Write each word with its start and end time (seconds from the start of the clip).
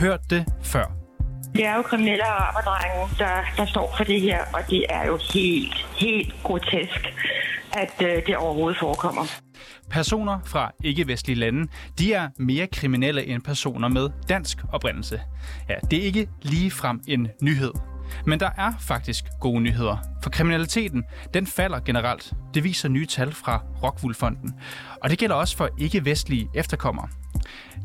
Hørt 0.00 0.30
det 0.30 0.44
før. 0.62 0.92
Det 1.54 1.66
er 1.66 1.76
jo 1.76 1.82
kriminelle 1.82 2.24
araberdrenge, 2.24 3.16
der, 3.18 3.44
der 3.56 3.66
står 3.66 3.94
for 3.96 4.04
det 4.04 4.20
her, 4.20 4.44
og 4.54 4.60
det 4.70 4.84
er 4.88 5.06
jo 5.06 5.18
helt, 5.32 5.86
helt 6.00 6.34
grotesk, 6.42 7.06
at 7.72 8.02
øh, 8.02 8.26
det 8.26 8.36
overhovedet 8.36 8.78
forekommer. 8.78 9.22
Personer 9.90 10.38
fra 10.46 10.72
ikke-vestlige 10.84 11.36
lande, 11.38 11.68
de 11.98 12.12
er 12.12 12.28
mere 12.38 12.66
kriminelle 12.66 13.26
end 13.26 13.42
personer 13.42 13.88
med 13.88 14.10
dansk 14.28 14.58
oprindelse. 14.72 15.20
Ja, 15.68 15.74
det 15.90 15.98
er 15.98 16.02
ikke 16.02 16.28
lige 16.42 16.70
frem 16.70 17.00
en 17.08 17.28
nyhed. 17.42 17.72
Men 18.26 18.40
der 18.40 18.50
er 18.56 18.72
faktisk 18.80 19.24
gode 19.40 19.60
nyheder. 19.60 19.96
For 20.22 20.30
kriminaliteten, 20.30 21.04
den 21.34 21.46
falder 21.46 21.80
generelt. 21.80 22.32
Det 22.54 22.64
viser 22.64 22.88
nye 22.88 23.06
tal 23.06 23.32
fra 23.32 23.62
Rockwool-fonden. 23.82 24.54
Og 25.02 25.10
det 25.10 25.18
gælder 25.18 25.36
også 25.36 25.56
for 25.56 25.68
ikke-vestlige 25.78 26.48
efterkommere. 26.54 27.08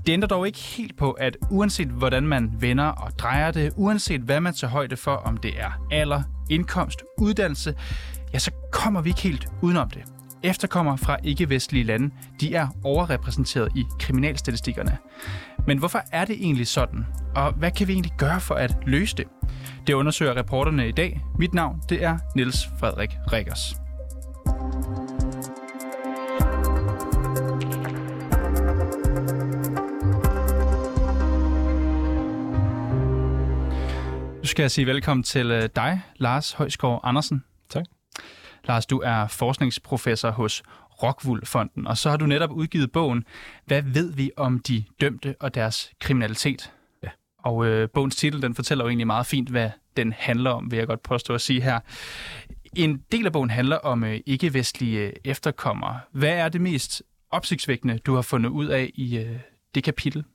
Det 0.05 0.13
ændrer 0.13 0.27
dog 0.27 0.47
ikke 0.47 0.59
helt 0.59 0.97
på, 0.97 1.11
at 1.11 1.37
uanset 1.49 1.87
hvordan 1.87 2.27
man 2.27 2.51
vender 2.59 2.85
og 2.85 3.19
drejer 3.19 3.51
det, 3.51 3.73
uanset 3.75 4.21
hvad 4.21 4.39
man 4.39 4.53
tager 4.53 4.71
højde 4.71 4.97
for, 4.97 5.11
om 5.11 5.37
det 5.37 5.59
er 5.59 5.71
alder, 5.91 6.23
indkomst, 6.49 7.03
uddannelse, 7.17 7.75
ja, 8.33 8.39
så 8.39 8.51
kommer 8.71 9.01
vi 9.01 9.09
ikke 9.09 9.21
helt 9.21 9.47
udenom 9.61 9.89
det. 9.89 10.01
Efterkommere 10.43 10.97
fra 10.97 11.17
ikke-vestlige 11.23 11.83
lande, 11.83 12.09
de 12.41 12.55
er 12.55 12.67
overrepræsenteret 12.83 13.69
i 13.75 13.83
kriminalstatistikkerne. 13.99 14.97
Men 15.67 15.77
hvorfor 15.77 16.01
er 16.11 16.25
det 16.25 16.35
egentlig 16.35 16.67
sådan? 16.67 17.05
Og 17.35 17.53
hvad 17.53 17.71
kan 17.71 17.87
vi 17.87 17.93
egentlig 17.93 18.13
gøre 18.17 18.39
for 18.39 18.55
at 18.55 18.77
løse 18.85 19.15
det? 19.15 19.25
Det 19.87 19.93
undersøger 19.93 20.37
reporterne 20.37 20.87
i 20.87 20.91
dag. 20.91 21.21
Mit 21.39 21.53
navn, 21.53 21.81
det 21.89 22.03
er 22.03 22.17
Niels 22.35 22.69
Frederik 22.79 23.09
Rikkers. 23.31 23.82
Skal 34.53 34.63
jeg 34.63 34.71
sige 34.71 34.87
velkommen 34.87 35.23
til 35.23 35.51
øh, 35.51 35.69
dig, 35.75 36.01
Lars 36.15 36.51
Højskov 36.51 36.99
Andersen. 37.03 37.43
Tak. 37.69 37.85
Lars, 38.63 38.85
du 38.85 38.99
er 38.99 39.27
forskningsprofessor 39.27 40.29
hos 40.29 40.63
Rockwool-fonden, 41.03 41.87
og 41.87 41.97
så 41.97 42.09
har 42.09 42.17
du 42.17 42.25
netop 42.25 42.51
udgivet 42.51 42.91
bogen 42.91 43.25
Hvad 43.65 43.81
ved 43.81 44.13
vi 44.13 44.31
om 44.37 44.59
de 44.59 44.83
dømte 45.01 45.35
og 45.39 45.55
deres 45.55 45.91
kriminalitet? 45.99 46.71
Ja. 47.03 47.09
Og 47.37 47.65
øh, 47.65 47.89
bogens 47.89 48.15
titel, 48.15 48.41
den 48.41 48.55
fortæller 48.55 48.83
jo 48.83 48.89
egentlig 48.89 49.07
meget 49.07 49.25
fint, 49.25 49.49
hvad 49.49 49.69
den 49.97 50.13
handler 50.13 50.51
om, 50.51 50.71
vil 50.71 50.77
jeg 50.77 50.87
godt 50.87 51.03
påstå 51.03 51.33
at 51.33 51.41
sige 51.41 51.61
her. 51.61 51.79
En 52.75 53.03
del 53.11 53.25
af 53.25 53.31
bogen 53.31 53.49
handler 53.49 53.77
om 53.77 54.03
øh, 54.03 54.19
ikke-vestlige 54.25 55.27
efterkommere. 55.27 55.99
Hvad 56.11 56.33
er 56.33 56.49
det 56.49 56.61
mest 56.61 57.03
opsigtsvækkende, 57.31 57.97
du 57.97 58.15
har 58.15 58.21
fundet 58.21 58.49
ud 58.49 58.67
af 58.67 58.91
i 58.93 59.17
øh, 59.17 59.39
det 59.75 59.83
kapitel? 59.83 60.25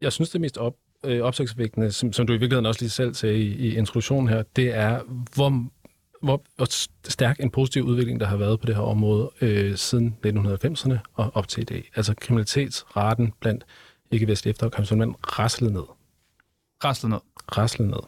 Jeg 0.00 0.12
synes, 0.12 0.30
det 0.30 0.40
mest 0.40 0.58
op, 0.58 0.74
øh, 1.04 1.20
opsigtsvækkende, 1.20 1.92
som, 1.92 2.12
som 2.12 2.26
du 2.26 2.32
i 2.32 2.36
virkeligheden 2.36 2.66
også 2.66 2.80
lige 2.80 2.90
selv 2.90 3.14
sagde 3.14 3.38
i, 3.38 3.68
i 3.68 3.76
introduktionen 3.76 4.28
her, 4.28 4.42
det 4.56 4.74
er, 4.74 5.00
hvor, 5.34 5.66
hvor, 6.22 6.42
hvor 6.56 6.66
stærk 7.08 7.40
en 7.40 7.50
positiv 7.50 7.82
udvikling, 7.82 8.20
der 8.20 8.26
har 8.26 8.36
været 8.36 8.60
på 8.60 8.66
det 8.66 8.74
her 8.74 8.82
område 8.82 9.30
øh, 9.40 9.76
siden 9.76 10.16
1990'erne 10.26 10.98
og 11.14 11.30
op 11.34 11.48
til 11.48 11.60
i 11.60 11.64
dag. 11.64 11.90
Altså 11.96 12.14
kriminalitetsraten 12.20 13.32
blandt 13.40 13.64
ikke-vestlige 14.10 14.50
efterkommere 14.50 14.86
simpelthen 14.86 15.16
raslet 15.22 15.72
ned. 15.72 15.84
Raslet 16.84 17.10
ned. 17.10 17.20
Raslet 17.56 17.88
ned. 17.88 18.00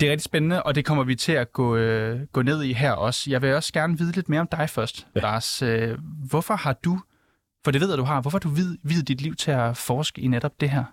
Det 0.00 0.06
er 0.06 0.10
rigtig 0.10 0.24
spændende, 0.24 0.62
og 0.62 0.74
det 0.74 0.84
kommer 0.84 1.04
vi 1.04 1.14
til 1.14 1.32
at 1.32 1.52
gå, 1.52 1.76
øh, 1.76 2.20
gå 2.32 2.42
ned 2.42 2.62
i 2.62 2.72
her 2.72 2.92
også. 2.92 3.30
Jeg 3.30 3.42
vil 3.42 3.54
også 3.54 3.72
gerne 3.72 3.98
vide 3.98 4.12
lidt 4.12 4.28
mere 4.28 4.40
om 4.40 4.48
dig 4.52 4.70
først, 4.70 5.06
ja. 5.14 5.20
Lars. 5.20 5.62
Øh, 5.62 5.98
hvorfor 6.28 6.54
har 6.54 6.72
du, 6.72 7.00
for 7.64 7.70
det 7.70 7.80
ved 7.80 7.88
jeg, 7.88 7.98
du 7.98 8.04
har, 8.04 8.20
hvorfor 8.20 8.38
har 8.38 8.40
du 8.50 8.76
videt 8.82 9.08
dit 9.08 9.20
liv 9.20 9.34
til 9.34 9.50
at 9.50 9.76
forske 9.76 10.20
i 10.20 10.26
netop 10.26 10.60
det 10.60 10.70
her? 10.70 10.84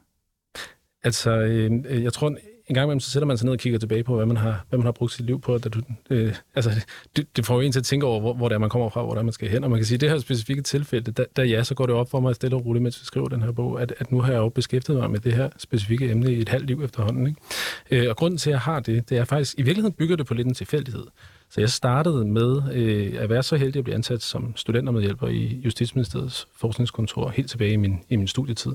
Altså, 1.03 1.31
øh, 1.31 2.03
jeg 2.03 2.13
tror, 2.13 2.35
en 2.71 2.75
gang 2.75 2.85
imellem, 2.85 2.99
så 2.99 3.09
sætter 3.09 3.27
man 3.27 3.37
sig 3.37 3.45
ned 3.45 3.53
og 3.53 3.59
kigger 3.59 3.79
tilbage 3.79 4.03
på, 4.03 4.15
hvad 4.15 4.25
man 4.25 4.37
har, 4.37 4.65
hvad 4.69 4.77
man 4.79 4.85
har 4.85 4.91
brugt 4.91 5.11
sit 5.11 5.25
liv 5.25 5.41
på. 5.41 5.57
Da 5.57 5.69
du, 5.69 5.81
øh, 6.09 6.35
altså, 6.55 6.85
det, 7.15 7.27
det 7.35 7.45
får 7.45 7.55
jo 7.55 7.61
en 7.61 7.71
til 7.71 7.79
at 7.79 7.85
tænke 7.85 8.05
over, 8.05 8.19
hvor, 8.19 8.33
hvor 8.33 8.47
det 8.47 8.55
er, 8.55 8.59
man 8.59 8.69
kommer 8.69 8.89
fra, 8.89 9.03
hvor 9.03 9.11
det 9.11 9.19
er, 9.19 9.23
man 9.23 9.33
skal 9.33 9.49
hen. 9.49 9.63
Og 9.63 9.69
man 9.69 9.79
kan 9.79 9.85
sige, 9.85 9.95
at 9.95 10.01
det 10.01 10.09
her 10.09 10.19
specifikke 10.19 10.61
tilfælde, 10.61 11.11
der, 11.11 11.25
der 11.35 11.43
ja, 11.43 11.63
så 11.63 11.75
går 11.75 11.85
det 11.85 11.95
op 11.95 12.11
for 12.11 12.19
mig 12.19 12.35
stille 12.35 12.55
og 12.55 12.65
roligt, 12.65 12.83
mens 12.83 13.01
vi 13.01 13.05
skriver 13.05 13.27
den 13.27 13.41
her 13.41 13.51
bog, 13.51 13.81
at, 13.81 13.93
at 13.99 14.11
nu 14.11 14.21
har 14.21 14.31
jeg 14.31 14.39
jo 14.39 14.49
beskæftiget 14.49 14.99
mig 14.99 15.11
med 15.11 15.19
det 15.19 15.33
her 15.33 15.49
specifikke 15.57 16.11
emne 16.11 16.33
i 16.33 16.41
et 16.41 16.49
halvt 16.49 16.67
liv 16.67 16.81
efterhånden. 16.83 17.27
Ikke? 17.27 18.03
Øh, 18.05 18.09
og 18.09 18.15
grunden 18.15 18.37
til, 18.37 18.49
at 18.49 18.51
jeg 18.51 18.61
har 18.61 18.79
det, 18.79 19.09
det 19.09 19.17
er 19.17 19.23
faktisk, 19.23 19.59
i 19.59 19.61
virkeligheden 19.61 19.93
bygger 19.93 20.15
det 20.15 20.25
på 20.25 20.33
lidt 20.33 20.47
en 20.47 20.53
tilfældighed. 20.53 21.03
Så 21.51 21.61
jeg 21.61 21.69
startede 21.69 22.25
med 22.25 22.61
øh, 22.73 23.23
at 23.23 23.29
være 23.29 23.43
så 23.43 23.55
heldig 23.55 23.79
at 23.79 23.83
blive 23.83 23.95
ansat 23.95 24.21
som 24.21 24.55
studentermedhjælper 24.55 25.27
i 25.27 25.61
Justitsministeriets 25.65 26.47
forskningskontor 26.55 27.29
helt 27.29 27.49
tilbage 27.49 27.71
i 27.71 27.75
min, 27.75 27.99
i 28.09 28.15
min 28.15 28.27
studietid. 28.27 28.71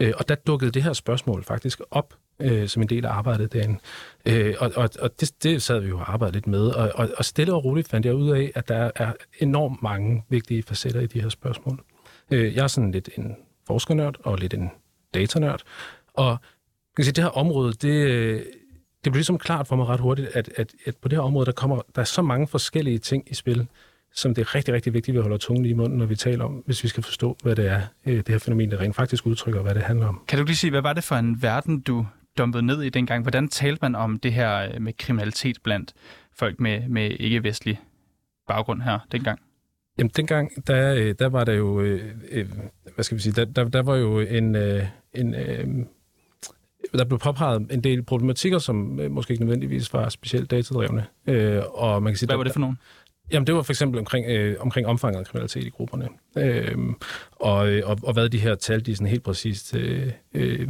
Øh, 0.00 0.12
og 0.16 0.28
der 0.28 0.34
dukkede 0.34 0.70
det 0.70 0.82
her 0.82 0.92
spørgsmål 0.92 1.44
faktisk 1.44 1.80
op 1.90 2.14
øh, 2.40 2.68
som 2.68 2.82
en 2.82 2.88
del 2.88 3.04
af 3.04 3.10
arbejdet 3.10 3.52
derinde. 3.52 3.78
Øh, 4.26 4.54
og 4.58 4.72
og, 4.76 4.90
og 5.00 5.20
det, 5.20 5.42
det 5.42 5.62
sad 5.62 5.80
vi 5.80 5.88
jo 5.88 5.98
og 5.98 6.12
arbejdede 6.12 6.36
lidt 6.36 6.46
med, 6.46 6.66
og, 6.66 6.90
og, 6.94 7.08
og 7.18 7.24
stille 7.24 7.54
og 7.54 7.64
roligt 7.64 7.88
fandt 7.88 8.06
jeg 8.06 8.14
ud 8.14 8.30
af, 8.30 8.52
at 8.54 8.68
der 8.68 8.90
er 8.96 9.12
enormt 9.38 9.82
mange 9.82 10.24
vigtige 10.28 10.62
facetter 10.62 11.00
i 11.00 11.06
de 11.06 11.20
her 11.20 11.28
spørgsmål. 11.28 11.80
Øh, 12.30 12.54
jeg 12.54 12.62
er 12.62 12.68
sådan 12.68 12.90
lidt 12.90 13.10
en 13.18 13.36
forskernørd 13.66 14.16
og 14.24 14.38
lidt 14.38 14.54
en 14.54 14.70
datanørd, 15.14 15.62
og 16.14 16.36
kan 16.96 17.04
sige, 17.04 17.12
det 17.12 17.24
her 17.24 17.30
område, 17.30 17.72
det, 17.72 18.44
det 19.04 19.12
blev 19.12 19.18
ligesom 19.18 19.38
klart 19.38 19.66
for 19.66 19.76
mig 19.76 19.86
ret 19.86 20.00
hurtigt, 20.00 20.28
at, 20.28 20.50
at, 20.56 20.74
at 20.86 20.96
på 20.96 21.08
det 21.08 21.18
her 21.18 21.22
område, 21.22 21.46
der 21.46 21.52
kommer 21.52 21.82
der 21.94 22.00
er 22.00 22.04
så 22.06 22.22
mange 22.22 22.48
forskellige 22.48 22.98
ting 22.98 23.30
i 23.30 23.34
spil, 23.34 23.66
som 24.14 24.34
det 24.34 24.42
er 24.42 24.54
rigtig, 24.54 24.74
rigtig 24.74 24.94
vigtigt, 24.94 25.14
at 25.14 25.18
vi 25.18 25.22
holder 25.22 25.36
tungen 25.36 25.66
i 25.66 25.72
munden, 25.72 25.98
når 25.98 26.06
vi 26.06 26.16
taler 26.16 26.44
om, 26.44 26.62
hvis 26.66 26.82
vi 26.84 26.88
skal 26.88 27.02
forstå, 27.02 27.36
hvad 27.42 27.56
det 27.56 27.66
er, 27.66 27.80
øh, 28.06 28.16
det 28.16 28.28
her 28.28 28.38
fænomen, 28.38 28.70
der 28.70 28.80
rent 28.80 28.96
faktisk 28.96 29.26
udtrykker, 29.26 29.62
hvad 29.62 29.74
det 29.74 29.82
handler 29.82 30.06
om. 30.06 30.24
Kan 30.28 30.38
du 30.38 30.44
lige 30.44 30.56
sige, 30.56 30.70
hvad 30.70 30.82
var 30.82 30.92
det 30.92 31.04
for 31.04 31.16
en 31.16 31.42
verden, 31.42 31.80
du 31.80 32.06
dumpet 32.38 32.64
ned 32.64 32.82
i 32.82 32.88
dengang? 32.88 33.22
Hvordan 33.22 33.48
talte 33.48 33.78
man 33.82 33.94
om 33.94 34.18
det 34.18 34.32
her 34.32 34.68
øh, 34.74 34.82
med 34.82 34.92
kriminalitet 34.98 35.56
blandt 35.64 35.92
folk 36.36 36.60
med, 36.60 36.88
med 36.88 37.10
ikke-vestlig 37.10 37.80
baggrund 38.48 38.82
her 38.82 38.98
dengang? 39.12 39.40
Jamen, 39.98 40.10
dengang, 40.16 40.66
der, 40.66 40.94
øh, 40.94 41.14
der 41.18 41.28
var 41.28 41.44
der 41.44 41.52
jo, 41.52 41.80
hvad 42.94 43.04
skal 43.04 43.16
vi 43.16 43.22
sige, 43.22 43.32
der, 43.32 43.44
der, 43.44 43.64
der 43.64 43.82
var 43.82 43.96
jo 43.96 44.20
en, 44.20 44.56
en 45.14 45.34
der 46.92 47.04
blev 47.04 47.18
påpeget 47.18 47.66
en 47.70 47.80
del 47.80 48.02
problematikker, 48.02 48.58
som 48.58 49.00
måske 49.10 49.32
ikke 49.32 49.44
nødvendigvis 49.44 49.92
var 49.92 50.08
specielt 50.08 50.50
datadrevne. 50.50 51.06
og 51.74 52.02
man 52.02 52.12
kan 52.12 52.18
sige, 52.18 52.26
Hvad 52.26 52.36
var 52.36 52.44
det 52.44 52.52
for 52.52 52.60
nogen? 52.60 52.78
Jamen, 53.32 53.46
det 53.46 53.54
var 53.54 53.62
for 53.62 53.72
eksempel 53.72 53.98
omkring, 53.98 54.26
øh, 54.26 54.56
omkring 54.60 54.86
omfanget 54.86 55.20
af 55.20 55.26
kriminalitet 55.26 55.64
i 55.64 55.68
grupperne. 55.68 56.08
Øh, 56.38 56.78
og, 57.32 57.56
og, 57.84 57.98
og 58.02 58.12
hvad 58.12 58.28
de 58.28 58.38
her 58.38 58.54
tal, 58.54 58.86
de 58.86 58.96
sådan 58.96 59.06
helt 59.06 59.22
præcist 59.22 59.74
øh, 59.74 60.12
øh, 60.34 60.68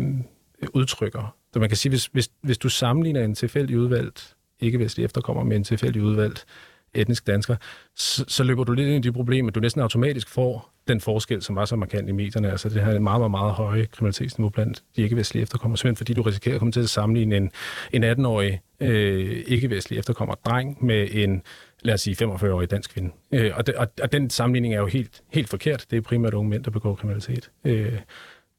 udtrykker. 0.75 1.37
Så 1.53 1.59
man 1.59 1.69
kan 1.69 1.77
sige, 1.77 1.91
hvis, 1.91 2.07
hvis, 2.07 2.31
hvis 2.43 2.59
du 2.59 2.69
sammenligner 2.69 3.25
en 3.25 3.35
tilfældig 3.35 3.79
udvalgt 3.79 4.37
ikke-vestlig 4.61 5.05
efterkommer 5.05 5.45
med 5.45 5.57
en 5.57 5.65
tilfældig 5.65 6.03
udvalgt 6.03 6.45
etnisk 6.95 7.27
dansker, 7.27 7.57
så, 7.97 8.25
så 8.29 8.45
løber 8.45 8.65
du 8.65 8.73
lidt 8.73 8.89
ind 8.89 9.05
i 9.05 9.09
de 9.09 9.13
problemer, 9.13 9.51
at 9.51 9.55
du 9.55 9.61
næsten 9.61 9.83
automatisk 9.83 10.29
får 10.29 10.71
den 10.89 11.01
forskel, 11.01 11.43
som 11.43 11.57
var 11.57 11.65
så 11.65 11.77
markant 11.77 12.09
i 12.09 12.13
medierne. 12.13 12.51
Altså 12.51 12.69
det 12.69 12.85
her 12.85 12.99
meget, 12.99 13.21
meget, 13.21 13.31
meget 13.31 13.53
høje 13.53 13.87
kriminalitetsniveau 13.93 14.51
blandt 14.51 14.83
de 14.97 15.03
ikke-vestlige 15.03 15.43
efterkommere, 15.43 15.79
simpelthen 15.79 15.97
fordi 15.97 16.15
du 16.15 16.23
risikerer 16.23 16.55
at 16.55 16.59
komme 16.59 16.73
til 16.73 16.81
at 16.81 16.89
sammenligne 16.89 17.37
en, 17.37 17.51
en 17.93 18.05
18-årig 18.05 18.61
øh, 18.81 19.45
ikke-vestlig 19.47 19.99
efterkommer 19.99 20.35
dreng 20.35 20.85
med 20.85 21.09
en, 21.11 21.43
lad 21.83 21.95
os 21.95 22.01
sige, 22.01 22.27
45-årig 22.27 22.71
dansk 22.71 22.95
kvinde. 22.95 23.11
Øh, 23.33 23.53
og, 23.55 23.67
de, 23.67 23.73
og, 23.77 23.89
og 24.03 24.13
den 24.13 24.31
sammenligning 24.31 24.75
er 24.75 24.79
jo 24.79 24.87
helt, 24.87 25.23
helt 25.33 25.49
forkert. 25.49 25.87
Det 25.91 25.97
er 25.97 26.01
primært 26.01 26.35
unge 26.35 26.51
mænd, 26.51 26.65
der 26.65 26.71
begår 26.71 26.95
kriminalitet. 26.95 27.51
Øh, 27.65 27.99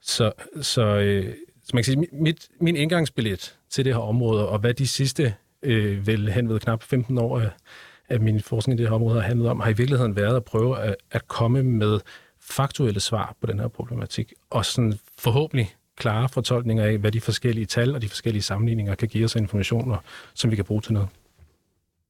så, 0.02 0.32
så 0.62 0.82
øh, 0.82 1.34
så 1.66 1.72
man 1.74 1.84
kan 1.84 1.94
sige, 1.94 2.08
mit, 2.12 2.48
min 2.62 2.76
indgangsbillet 2.76 3.58
til 3.70 3.86
det 3.86 3.94
her 3.94 4.02
område, 4.02 4.50
og 4.50 4.60
hvad 4.60 4.74
de 4.74 4.88
sidste 4.88 5.34
øh, 5.64 6.08
vel 6.08 6.32
hen 6.32 6.50
ved 6.50 6.60
knap 6.60 6.84
15 6.84 7.18
år 7.18 7.42
af, 8.10 8.14
af 8.14 8.20
min 8.20 8.42
forskning 8.42 8.80
i 8.80 8.82
det 8.82 8.90
her 8.90 8.96
område 8.96 9.22
har 9.22 9.28
handlet 9.28 9.50
om, 9.50 9.60
har 9.60 9.70
i 9.70 9.74
virkeligheden 9.74 10.16
været 10.16 10.36
at 10.36 10.46
prøve 10.46 10.80
at, 10.80 10.96
at 11.12 11.28
komme 11.28 11.64
med 11.64 12.00
faktuelle 12.40 13.00
svar 13.00 13.36
på 13.42 13.48
den 13.48 13.60
her 13.60 13.68
problematik, 13.68 14.34
og 14.50 14.66
sådan 14.66 15.00
forhåbentlig 15.18 15.76
klare 15.96 16.30
fortolkninger 16.30 16.86
af, 16.86 16.98
hvad 16.98 17.12
de 17.12 17.22
forskellige 17.22 17.66
tal 17.66 17.96
og 17.96 18.02
de 18.02 18.10
forskellige 18.10 18.44
sammenligninger 18.44 18.96
kan 18.96 19.08
give 19.08 19.26
os 19.26 19.36
informationer, 19.36 19.98
som 20.34 20.52
vi 20.52 20.56
kan 20.56 20.66
bruge 20.66 20.82
til 20.82 20.94
noget. 20.94 21.10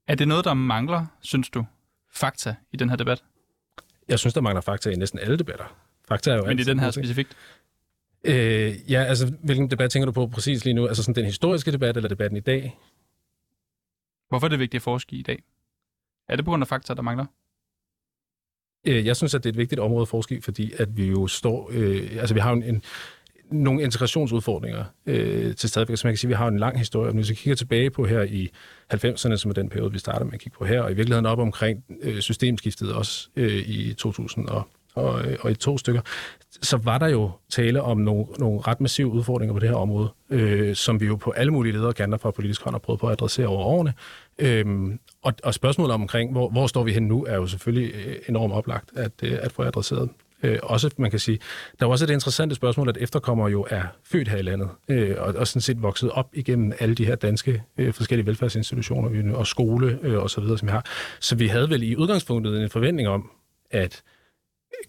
Er 0.08 0.16
det 0.16 0.28
noget, 0.28 0.46
der 0.46 0.54
mangler, 0.54 1.06
synes 1.22 1.50
du, 1.50 1.66
fakta 2.14 2.56
i 2.72 2.78
den 2.78 2.90
her 2.90 2.96
debat? 2.96 3.24
Jeg 4.08 4.20
synes, 4.20 4.34
der 4.34 4.42
mangler 4.42 4.62
fakta 4.62 4.90
i 4.90 4.96
næsten 4.96 5.20
alle 5.20 5.38
debatter. 5.38 5.76
Fakta 6.08 6.32
er 6.32 6.36
jo 6.36 6.46
Men 6.46 6.60
i 6.60 6.64
den 6.64 6.80
her 6.80 6.92
specifikt? 6.92 7.36
Øh, 8.24 8.92
ja, 8.92 9.04
altså, 9.04 9.34
hvilken 9.44 9.72
debat 9.72 9.92
tænker 9.92 10.06
du 10.06 10.12
på 10.12 10.28
præcis 10.28 10.66
lige 10.66 10.74
nu? 10.74 10.88
Altså 10.88 11.04
sådan 11.04 11.16
den 11.16 11.26
historiske 11.26 11.72
debat, 11.72 11.98
eller 11.98 12.10
debatten 12.10 12.38
i 12.38 12.42
dag? 12.42 12.78
Hvorfor 14.30 14.48
er 14.48 14.50
det 14.50 14.60
vigtigt 14.60 14.80
at 14.80 14.84
forske 14.84 15.16
i 15.16 15.22
dag? 15.22 15.44
Er 16.30 16.36
det 16.36 16.46
på 16.46 16.52
grund 16.52 16.64
af 16.64 16.68
fakta, 16.68 16.94
der 16.94 17.02
mangler? 17.02 17.26
Øh, 18.88 19.06
jeg 19.06 19.16
synes, 19.16 19.36
at 19.36 19.44
det 19.44 19.50
er 19.50 19.54
et 19.54 19.58
vigtigt 19.58 19.82
område 19.82 20.02
at 20.02 20.08
forske 20.08 20.36
i, 20.36 20.42
fordi 20.42 20.74
at 20.78 20.98
vi 20.98 21.06
jo 21.06 21.28
står... 21.28 21.70
Øh, 21.74 22.18
altså, 22.20 22.34
vi 22.34 22.40
har 22.40 22.54
en, 22.54 22.64
en, 22.64 22.82
nogle 23.52 23.84
integrationsudfordringer 23.84 24.84
øh, 25.06 25.56
til 25.56 25.70
stadigvæk. 25.70 25.98
Som 25.98 26.08
jeg 26.08 26.14
kan 26.14 26.18
sige, 26.18 26.28
vi 26.28 26.34
har 26.34 26.48
en 26.48 26.60
lang 26.60 26.78
historie. 26.78 27.12
Hvis 27.12 27.30
vi 27.30 27.36
kigger 27.36 27.56
tilbage 27.56 27.90
på 27.90 28.06
her 28.06 28.22
i 28.24 28.50
90'erne, 28.94 29.36
som 29.36 29.50
er 29.50 29.54
den 29.54 29.70
periode, 29.70 29.92
vi 29.92 30.00
starter 30.00 30.26
med 30.26 30.34
at 30.34 30.40
kigge 30.40 30.58
på 30.58 30.66
her, 30.66 30.82
og 30.82 30.92
i 30.92 30.94
virkeligheden 30.94 31.26
op 31.26 31.40
omkring 31.40 31.84
øh, 32.02 32.20
systemskiftet 32.20 32.94
også 32.94 33.30
øh, 33.36 33.70
i 33.70 33.94
2000 33.94 34.50
og 34.50 34.68
og, 34.96 35.22
og 35.40 35.52
i 35.52 35.54
to 35.54 35.78
stykker, 35.78 36.02
så 36.62 36.78
var 36.78 36.98
der 36.98 37.08
jo 37.08 37.32
tale 37.50 37.82
om 37.82 37.98
nogle, 37.98 38.26
nogle 38.40 38.62
ret 38.62 38.82
massive 38.82 39.08
udfordringer 39.08 39.54
på 39.54 39.60
det 39.60 39.70
her 39.70 39.76
område, 39.76 40.10
øh, 40.30 40.76
som 40.76 41.02
vi 41.02 41.06
jo 41.06 41.16
på 41.16 41.32
alle 41.32 41.52
mulige 41.52 41.74
lederkanter 41.74 42.18
fra 42.18 42.32
politisk 42.32 42.62
hånd 42.64 42.74
har 42.74 42.80
prøvet 42.80 43.00
på 43.00 43.08
at 43.08 43.12
adressere 43.12 43.48
over 43.48 43.66
årene. 43.66 43.94
Øhm, 44.40 45.00
og, 45.22 45.34
og 45.44 45.54
spørgsmålet 45.54 45.94
omkring, 45.94 46.32
hvor, 46.32 46.50
hvor 46.50 46.68
står 46.68 46.84
vi 46.84 46.92
hen 46.92 47.04
nu, 47.04 47.26
er 47.26 47.36
jo 47.36 47.48
selvfølgelig 47.48 47.96
øh, 47.96 48.16
enormt 48.30 48.54
oplagt 48.54 48.90
at, 48.96 49.12
øh, 49.24 49.38
at 49.42 49.52
få 49.52 49.64
adresseret. 49.64 50.10
Øh, 50.44 50.60
også, 50.64 50.90
man 50.98 51.12
kan 51.12 51.20
sige, 51.20 51.40
der 51.80 51.86
er 51.86 51.90
også 51.90 52.06
det 52.06 52.14
interessante 52.14 52.56
spørgsmål, 52.56 52.90
at 52.90 52.98
efterkommere 52.98 53.48
jo 53.48 53.68
er 53.70 53.84
født 54.04 54.28
her 54.28 54.38
i 54.38 54.42
landet, 54.42 54.70
øh, 54.88 55.16
og, 55.20 55.36
og 55.36 55.48
sådan 55.48 55.62
set 55.62 55.82
vokset 55.82 56.12
op 56.12 56.30
igennem 56.34 56.74
alle 56.80 56.96
de 56.96 57.06
her 57.06 57.16
danske 57.16 57.64
øh, 57.78 57.94
forskellige 57.94 58.26
velfærdsinstitutioner 58.28 59.36
og 59.36 59.48
skole 59.48 60.00
øh, 60.02 60.24
og 60.24 60.30
så 60.30 60.42
videre, 60.42 60.58
som 60.58 60.68
vi 60.68 60.72
har. 60.72 60.86
Så 61.20 61.36
vi 61.36 61.48
havde 61.48 61.70
vel 61.70 61.84
i 61.84 61.96
udgangspunktet 61.96 62.64
en 62.64 62.70
forventning 62.70 63.08
om, 63.08 63.30
at 63.72 64.04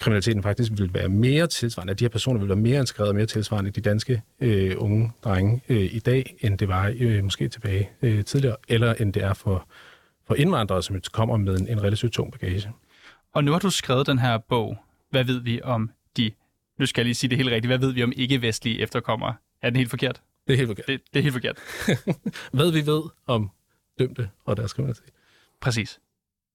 kriminaliteten 0.01 0.43
faktisk 0.43 0.73
vil 0.77 0.95
være 0.95 1.09
mere 1.09 1.47
tilsvarende, 1.47 1.91
at 1.91 1.99
de 1.99 2.05
her 2.05 2.09
personer 2.09 2.41
vil 2.41 2.49
være 2.49 2.57
mere 2.57 2.81
integreret 2.81 3.09
og 3.09 3.15
mere 3.15 3.27
tilsvarende 3.27 3.71
de 3.71 3.81
danske 3.81 4.23
øh, 4.41 4.75
unge 4.79 5.13
drenge 5.25 5.63
øh, 5.69 5.95
i 5.95 5.99
dag, 5.99 6.37
end 6.41 6.59
det 6.59 6.69
var 6.69 6.95
øh, 6.99 7.25
måske 7.25 7.49
tilbage 7.49 7.91
øh, 8.03 8.25
tidligere, 8.25 8.57
eller 8.69 8.95
end 8.95 9.13
det 9.13 9.23
er 9.23 9.35
for, 9.35 9.69
for 10.27 10.35
indvandrere, 10.35 10.83
som 10.83 11.01
kommer 11.13 11.37
med 11.37 11.59
en, 11.59 11.69
en 11.69 11.83
relativt 11.83 12.13
tung 12.13 12.33
bagage. 12.33 12.73
Og 13.35 13.45
nu 13.45 13.53
har 13.53 13.59
du 13.59 13.71
skrevet 13.71 14.07
den 14.07 14.19
her 14.19 14.39
bog. 14.39 14.79
Hvad 15.11 15.25
ved 15.25 15.41
vi 15.41 15.63
om 15.63 15.91
de, 16.17 16.31
nu 16.79 16.87
skal 16.87 17.01
jeg 17.01 17.05
lige 17.05 17.15
sige 17.15 17.31
det 17.31 17.39
helt 17.39 17.51
rigtigt, 17.51 17.69
hvad 17.69 17.79
ved 17.79 17.93
vi 17.93 18.03
om 18.03 18.13
ikke-vestlige 18.17 18.81
efterkommere? 18.81 19.35
Er 19.63 19.71
den 19.71 19.77
helt 19.77 19.91
forkert? 19.91 20.23
Det 20.47 20.53
er 20.53 20.57
helt 20.57 20.69
forkert. 20.69 20.87
Det, 20.87 21.01
det 21.13 21.19
er 21.19 21.23
helt 21.23 21.33
forkert. 21.33 21.59
Hvad 22.57 22.73
vi 22.73 22.87
ved 22.87 23.03
om 23.27 23.51
dømte 23.99 24.31
og 24.45 24.57
deres 24.57 24.73
kriminalitet. 24.73 25.11
Præcis. 25.61 26.01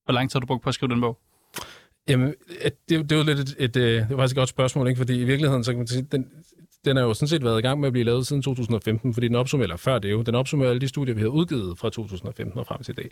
Hvor 0.06 0.14
lang 0.14 0.30
tid 0.30 0.36
har 0.36 0.40
du 0.40 0.46
brugt 0.46 0.64
på 0.64 0.70
at 0.70 0.76
skrive 0.76 0.92
den 0.92 1.02
bog? 1.02 1.20
Jamen, 2.10 2.34
det, 2.90 3.10
det 3.10 3.12
er 3.12 3.18
jo 3.18 3.24
lidt 3.24 3.40
et, 3.40 3.56
et, 3.60 3.66
et, 3.66 3.74
det 3.74 4.10
var 4.10 4.18
faktisk 4.18 4.36
et 4.36 4.40
godt 4.40 4.50
spørgsmål, 4.50 4.88
ikke? 4.88 4.98
fordi 4.98 5.22
i 5.22 5.24
virkeligheden, 5.24 5.64
så 5.64 5.72
kan 5.72 5.78
man 5.78 5.88
sige, 5.88 6.08
den, 6.12 6.26
den 6.86 6.98
er 6.98 7.02
jo 7.02 7.14
sådan 7.14 7.28
set 7.28 7.44
været 7.44 7.60
i 7.60 7.62
gang 7.62 7.80
med 7.80 7.88
at 7.88 7.94
blive 7.94 8.04
lavet 8.04 8.28
siden 8.28 8.42
2015, 8.42 9.14
fordi 9.14 9.28
den 9.28 9.36
opsummerer, 9.36 9.66
eller 9.66 9.78
før 9.78 10.00
det 10.00 10.12
jo, 10.12 10.22
den 10.22 10.36
opsummerer 10.36 10.70
alle 10.70 10.82
de 10.82 10.88
studier, 10.88 11.16
vi 11.16 11.22
har 11.22 11.28
udgivet 11.28 11.78
fra 11.78 11.90
2015 11.90 12.60
og 12.60 12.68
frem 12.68 12.84
til 12.84 12.92
i 12.92 13.02
dag. 13.02 13.10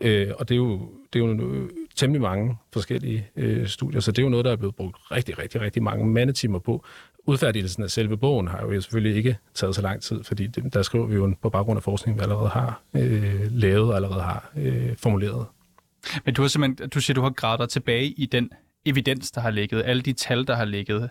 Øh, 0.00 0.34
og 0.38 0.48
det 0.48 0.54
er 0.54 0.56
jo, 0.56 0.88
det 1.12 1.22
er 1.22 1.26
jo 1.26 1.68
temmelig 1.96 2.22
mange 2.22 2.56
forskellige 2.72 3.28
øh, 3.36 3.66
studier, 3.66 4.00
så 4.00 4.12
det 4.12 4.18
er 4.18 4.22
jo 4.22 4.28
noget, 4.28 4.44
der 4.44 4.52
er 4.52 4.56
blevet 4.56 4.74
brugt 4.74 4.96
rigtig, 5.10 5.38
rigtig, 5.38 5.60
rigtig 5.60 5.82
mange 5.82 6.06
mandetimer 6.06 6.58
på. 6.58 6.84
Udfærdigelsen 7.26 7.82
af 7.82 7.90
selve 7.90 8.16
bogen 8.16 8.48
har 8.48 8.62
jo 8.62 8.80
selvfølgelig 8.80 9.16
ikke 9.16 9.36
taget 9.54 9.74
så 9.74 9.82
lang 9.82 10.02
tid, 10.02 10.24
fordi 10.24 10.46
det, 10.46 10.74
der 10.74 10.82
skriver 10.82 11.06
vi 11.06 11.14
jo 11.14 11.34
på 11.42 11.50
baggrund 11.50 11.76
af 11.76 11.82
forskning, 11.82 12.18
vi 12.18 12.22
allerede 12.22 12.48
har 12.48 12.82
øh, 12.96 13.46
lavet 13.50 13.90
og 13.90 13.96
allerede 13.96 14.22
har 14.22 14.52
øh, 14.56 14.96
formuleret. 14.96 15.46
Men 16.24 16.34
du 16.34 16.42
har 16.42 16.48
simpelthen, 16.48 16.88
du 16.88 17.00
siger, 17.00 17.14
du 17.14 17.22
har 17.22 17.30
gravet 17.30 17.60
dig 17.60 17.68
tilbage 17.68 18.06
i 18.06 18.26
den 18.26 18.50
evidens, 18.84 19.30
der 19.30 19.40
har 19.40 19.50
ligget, 19.50 19.82
alle 19.84 20.02
de 20.02 20.12
tal, 20.12 20.46
der 20.46 20.54
har 20.54 20.64
ligget 20.64 21.10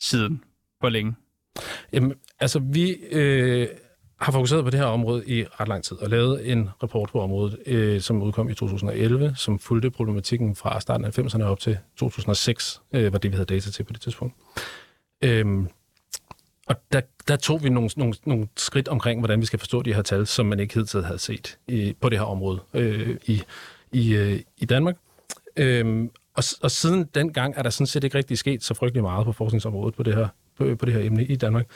siden. 0.00 0.44
Hvor 0.80 0.88
længe? 0.88 1.14
Jamen, 1.92 2.14
altså 2.40 2.58
vi 2.58 2.90
øh, 2.92 3.68
har 4.20 4.32
fokuseret 4.32 4.64
på 4.64 4.70
det 4.70 4.80
her 4.80 4.86
område 4.86 5.24
i 5.26 5.44
ret 5.44 5.68
lang 5.68 5.84
tid, 5.84 5.96
og 5.96 6.10
lavet 6.10 6.52
en 6.52 6.70
rapport 6.82 7.10
på 7.12 7.20
området, 7.20 7.58
øh, 7.66 8.00
som 8.00 8.22
udkom 8.22 8.50
i 8.50 8.54
2011, 8.54 9.34
som 9.36 9.58
fulgte 9.58 9.90
problematikken 9.90 10.56
fra 10.56 10.80
starten 10.80 11.04
af 11.04 11.18
90'erne 11.18 11.42
op 11.42 11.60
til 11.60 11.78
2006, 11.96 12.82
øh, 12.92 13.12
var 13.12 13.18
det, 13.18 13.30
vi 13.30 13.34
havde 13.36 13.46
data 13.46 13.70
til 13.70 13.82
på 13.82 13.92
det 13.92 14.00
tidspunkt. 14.00 14.34
Øh, 15.24 15.46
og 16.66 16.76
der, 16.92 17.00
der 17.28 17.36
tog 17.36 17.64
vi 17.64 17.68
nogle, 17.68 17.90
nogle, 17.96 18.14
nogle 18.24 18.48
skridt 18.56 18.88
omkring, 18.88 19.20
hvordan 19.20 19.40
vi 19.40 19.46
skal 19.46 19.58
forstå 19.58 19.82
de 19.82 19.94
her 19.94 20.02
tal, 20.02 20.26
som 20.26 20.46
man 20.46 20.60
ikke 20.60 20.74
hidtil 20.74 21.04
havde 21.04 21.18
set 21.18 21.58
i, 21.68 21.94
på 22.00 22.08
det 22.08 22.18
her 22.18 22.26
område 22.26 22.60
øh, 22.74 23.16
i 23.26 23.42
i, 23.92 24.14
øh, 24.14 24.40
i 24.56 24.64
Danmark. 24.64 24.96
Øhm, 25.56 26.10
og, 26.34 26.44
og 26.62 26.70
siden 26.70 27.04
den 27.14 27.32
gang 27.32 27.54
er 27.56 27.62
der 27.62 27.70
sådan 27.70 27.86
set 27.86 28.04
ikke 28.04 28.18
rigtig 28.18 28.38
sket 28.38 28.64
så 28.64 28.74
frygtelig 28.74 29.02
meget 29.02 29.24
på 29.24 29.32
forskningsområdet 29.32 29.94
på 29.94 30.02
det 30.02 30.14
her, 30.14 30.28
på, 30.56 30.76
på 30.76 30.86
det 30.86 30.94
her 30.94 31.00
emne 31.00 31.24
i 31.24 31.36
Danmark. 31.36 31.66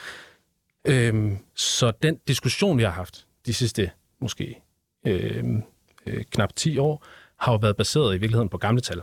Øhm, 0.84 1.38
så 1.54 1.92
den 2.02 2.18
diskussion, 2.28 2.78
vi 2.78 2.82
har 2.82 2.90
haft 2.90 3.26
de 3.46 3.54
sidste 3.54 3.90
måske 4.20 4.62
øhm, 5.06 5.62
øh, 6.06 6.24
knap 6.30 6.54
10 6.56 6.78
år, 6.78 7.04
har 7.38 7.52
jo 7.52 7.58
været 7.62 7.76
baseret 7.76 8.14
i 8.14 8.18
virkeligheden 8.18 8.48
på 8.48 8.58
gamle 8.58 8.80
tal. 8.80 9.02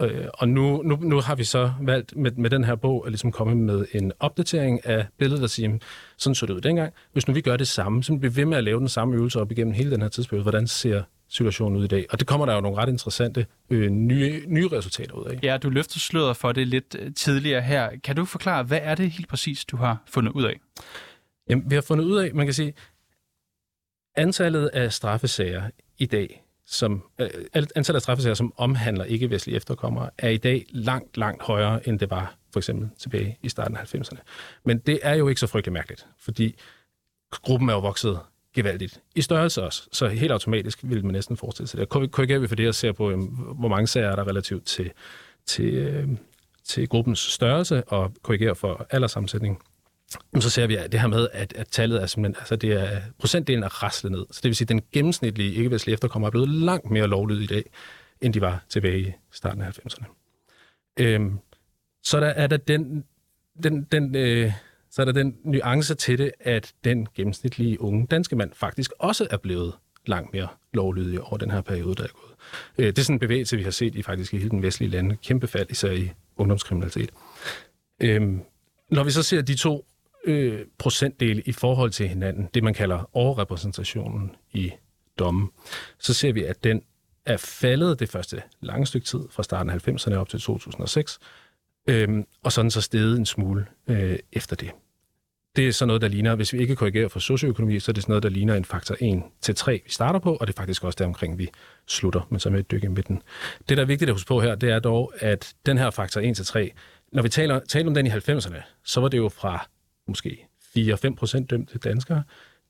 Øh, 0.00 0.26
og 0.34 0.48
nu, 0.48 0.82
nu, 0.82 0.96
nu 0.96 1.20
har 1.20 1.34
vi 1.34 1.44
så 1.44 1.72
valgt 1.80 2.16
med, 2.16 2.30
med 2.30 2.50
den 2.50 2.64
her 2.64 2.74
bog 2.74 3.06
at 3.06 3.12
ligesom 3.12 3.32
komme 3.32 3.54
med 3.54 3.86
en 3.92 4.12
opdatering 4.20 4.86
af 4.86 5.06
billedet 5.18 5.42
og 5.42 5.50
sige, 5.50 5.80
sådan 6.18 6.34
så 6.34 6.46
det 6.46 6.54
ud 6.54 6.60
dengang. 6.60 6.92
Hvis 7.12 7.28
nu 7.28 7.34
vi 7.34 7.40
gør 7.40 7.56
det 7.56 7.68
samme, 7.68 8.02
så 8.02 8.16
bliver 8.16 8.32
vi 8.32 8.36
ved 8.36 8.44
med 8.44 8.58
at 8.58 8.64
lave 8.64 8.80
den 8.80 8.88
samme 8.88 9.14
øvelse 9.14 9.40
op 9.40 9.52
igennem 9.52 9.74
hele 9.74 9.90
den 9.90 10.02
her 10.02 10.08
tidsperiode. 10.08 10.42
Hvordan 10.42 10.66
ser 10.66 11.02
situationen 11.32 11.78
ud 11.78 11.84
i 11.84 11.88
dag. 11.88 12.06
Og 12.10 12.20
det 12.20 12.26
kommer 12.28 12.46
der 12.46 12.54
jo 12.54 12.60
nogle 12.60 12.78
ret 12.78 12.88
interessante 12.88 13.46
øh, 13.70 13.90
nye, 13.90 14.44
nye 14.46 14.68
resultater 14.68 15.14
ud 15.14 15.24
af. 15.24 15.38
Ja, 15.42 15.56
du 15.56 15.70
løfter 15.70 15.98
sløret 15.98 16.36
for 16.36 16.52
det 16.52 16.68
lidt 16.68 16.96
øh, 16.98 17.14
tidligere 17.14 17.62
her. 17.62 17.90
Kan 18.04 18.16
du 18.16 18.24
forklare, 18.24 18.62
hvad 18.62 18.80
er 18.82 18.94
det 18.94 19.10
helt 19.10 19.28
præcis, 19.28 19.64
du 19.64 19.76
har 19.76 20.02
fundet 20.06 20.32
ud 20.32 20.44
af? 20.44 20.60
Jamen, 21.50 21.70
vi 21.70 21.74
har 21.74 21.82
fundet 21.82 22.04
ud 22.04 22.18
af, 22.18 22.34
man 22.34 22.46
kan 22.46 22.54
sige, 22.54 22.74
antallet 24.16 24.66
af 24.66 24.92
straffesager 24.92 25.70
i 25.98 26.06
dag, 26.06 26.44
som, 26.66 27.02
øh, 27.18 27.30
antallet 27.54 27.94
af 27.94 28.02
straffesager, 28.02 28.34
som 28.34 28.52
omhandler 28.56 29.04
ikke-vestlige 29.04 29.56
efterkommere, 29.56 30.10
er 30.18 30.28
i 30.28 30.36
dag 30.36 30.66
langt, 30.70 31.16
langt 31.16 31.42
højere, 31.42 31.88
end 31.88 31.98
det 31.98 32.10
var 32.10 32.34
for 32.52 32.60
eksempel 32.60 32.90
tilbage 32.98 33.38
i 33.42 33.48
starten 33.48 33.76
af 33.76 33.94
90'erne. 33.94 34.20
Men 34.64 34.78
det 34.78 35.00
er 35.02 35.14
jo 35.14 35.28
ikke 35.28 35.40
så 35.40 35.46
frygtelig 35.46 35.72
mærkeligt, 35.72 36.06
fordi 36.18 36.56
gruppen 37.32 37.68
er 37.68 37.72
jo 37.72 37.80
vokset 37.80 38.20
gevaldigt 38.54 39.00
i 39.14 39.22
størrelse 39.22 39.62
også. 39.62 39.88
Så 39.92 40.08
helt 40.08 40.32
automatisk 40.32 40.78
vil 40.82 41.04
man 41.04 41.12
næsten 41.12 41.36
forestille 41.36 41.68
sig 41.68 41.80
det. 41.80 41.88
Korrigerer 41.88 42.38
vi 42.38 42.48
for 42.48 42.56
det 42.56 42.68
og 42.68 42.74
ser 42.74 42.92
på, 42.92 43.10
øhm, 43.10 43.24
hvor 43.58 43.68
mange 43.68 43.86
sager 43.86 44.10
er 44.10 44.16
der 44.16 44.28
relativt 44.28 44.66
til, 44.66 44.90
til, 45.46 45.74
øhm, 45.74 46.18
til 46.64 46.88
gruppens 46.88 47.18
størrelse, 47.18 47.84
og 47.84 48.12
korrigerer 48.22 48.54
for 48.54 48.86
alderssammensætning, 48.90 49.62
så 50.40 50.50
ser 50.50 50.66
vi 50.66 50.76
at 50.76 50.92
det 50.92 51.00
her 51.00 51.08
med, 51.08 51.28
at, 51.32 51.52
at 51.56 51.68
tallet 51.68 52.02
er 52.02 52.06
simpelthen, 52.06 52.40
altså 52.40 52.56
det 52.56 52.72
er, 52.72 53.00
procentdelen 53.18 53.62
er 53.62 53.82
raslet 53.82 54.12
ned. 54.12 54.26
Så 54.30 54.40
det 54.42 54.48
vil 54.48 54.56
sige, 54.56 54.64
at 54.64 54.68
den 54.68 54.82
gennemsnitlige 54.92 55.54
ikke-vestlige 55.54 55.94
efterkommer 55.94 56.28
er 56.28 56.30
blevet 56.30 56.48
langt 56.48 56.90
mere 56.90 57.06
lovlydig 57.06 57.44
i 57.44 57.46
dag, 57.46 57.64
end 58.20 58.34
de 58.34 58.40
var 58.40 58.64
tilbage 58.68 59.00
i 59.00 59.12
starten 59.30 59.62
af 59.62 59.68
90'erne. 59.68 60.04
Øhm, 60.98 61.38
så 62.02 62.20
der 62.20 62.26
er 62.26 62.46
der 62.46 62.56
den, 62.56 63.04
den, 63.62 63.84
den 63.92 64.16
øh, 64.16 64.52
så 64.92 65.02
er 65.02 65.04
der 65.04 65.12
den 65.12 65.36
nuance 65.44 65.94
til 65.94 66.18
det, 66.18 66.32
at 66.40 66.72
den 66.84 67.06
gennemsnitlige 67.14 67.80
unge 67.80 68.06
danske 68.06 68.36
mand 68.36 68.50
faktisk 68.54 68.92
også 68.98 69.26
er 69.30 69.36
blevet 69.36 69.74
langt 70.06 70.32
mere 70.32 70.48
lovlydig 70.72 71.20
over 71.20 71.36
den 71.36 71.50
her 71.50 71.60
periode, 71.60 71.94
der 71.94 72.02
er 72.02 72.08
gået. 72.08 72.32
Øh, 72.78 72.86
det 72.86 72.98
er 72.98 73.02
sådan 73.02 73.16
en 73.16 73.20
bevægelse, 73.20 73.56
vi 73.56 73.62
har 73.62 73.70
set 73.70 73.94
i 73.94 74.02
faktisk 74.02 74.34
i 74.34 74.36
hele 74.36 74.50
den 74.50 74.62
vestlige 74.62 74.90
lande. 74.90 75.16
Kæmpe 75.16 75.46
fald, 75.46 75.70
især 75.70 75.90
i 75.90 76.10
ungdomskriminalitet. 76.36 77.10
Øhm, 78.00 78.40
når 78.90 79.04
vi 79.04 79.10
så 79.10 79.22
ser 79.22 79.42
de 79.42 79.54
to 79.54 79.86
øh, 80.24 80.60
procentdele 80.78 81.42
i 81.46 81.52
forhold 81.52 81.90
til 81.90 82.08
hinanden, 82.08 82.48
det 82.54 82.64
man 82.64 82.74
kalder 82.74 83.10
overrepræsentationen 83.12 84.30
i 84.52 84.72
dommen, 85.18 85.50
så 85.98 86.14
ser 86.14 86.32
vi, 86.32 86.44
at 86.44 86.64
den 86.64 86.82
er 87.26 87.36
faldet 87.36 88.00
det 88.00 88.08
første 88.08 88.42
lange 88.60 88.86
stykke 88.86 89.06
tid, 89.06 89.20
fra 89.30 89.42
starten 89.42 89.70
af 89.70 89.88
90'erne 89.88 90.14
op 90.14 90.28
til 90.28 90.40
2006, 90.40 91.18
øhm, 91.88 92.24
og 92.42 92.52
sådan 92.52 92.70
så 92.70 92.80
steget 92.80 93.18
en 93.18 93.26
smule 93.26 93.66
øh, 93.88 94.18
efter 94.32 94.56
det 94.56 94.70
det 95.56 95.68
er 95.68 95.72
sådan 95.72 95.86
noget, 95.86 96.02
der 96.02 96.08
ligner, 96.08 96.34
hvis 96.34 96.52
vi 96.52 96.58
ikke 96.58 96.76
korrigerer 96.76 97.08
for 97.08 97.20
socioøkonomi, 97.20 97.80
så 97.80 97.90
er 97.90 97.92
det 97.92 98.02
sådan 98.02 98.10
noget, 98.10 98.22
der 98.22 98.28
ligner 98.28 98.54
en 98.54 98.64
faktor 98.64 98.96
1 99.00 99.22
til 99.40 99.54
3, 99.54 99.82
vi 99.84 99.90
starter 99.90 100.18
på, 100.18 100.34
og 100.34 100.46
det 100.46 100.52
er 100.54 100.60
faktisk 100.60 100.84
også 100.84 100.96
der 100.98 101.06
omkring, 101.06 101.38
vi 101.38 101.48
slutter, 101.86 102.26
men 102.30 102.40
så 102.40 102.50
med 102.50 102.60
et 102.60 102.70
dyk 102.70 102.84
i 102.84 102.88
midten. 102.88 103.22
Det, 103.68 103.76
der 103.76 103.82
er 103.82 103.86
vigtigt 103.86 104.08
at 104.08 104.14
huske 104.14 104.28
på 104.28 104.40
her, 104.40 104.54
det 104.54 104.70
er 104.70 104.78
dog, 104.78 105.12
at 105.18 105.54
den 105.66 105.78
her 105.78 105.90
faktor 105.90 106.20
1 106.20 106.36
til 106.36 106.46
3, 106.46 106.72
når 107.12 107.22
vi 107.22 107.28
taler, 107.28 107.60
taler 107.68 107.88
om 107.88 107.94
den 107.94 108.06
i 108.06 108.10
90'erne, 108.10 108.62
så 108.84 109.00
var 109.00 109.08
det 109.08 109.18
jo 109.18 109.28
fra 109.28 109.68
måske 110.08 110.46
4-5 110.78 111.14
procent 111.14 111.50
dømte 111.50 111.78
danskere 111.78 112.22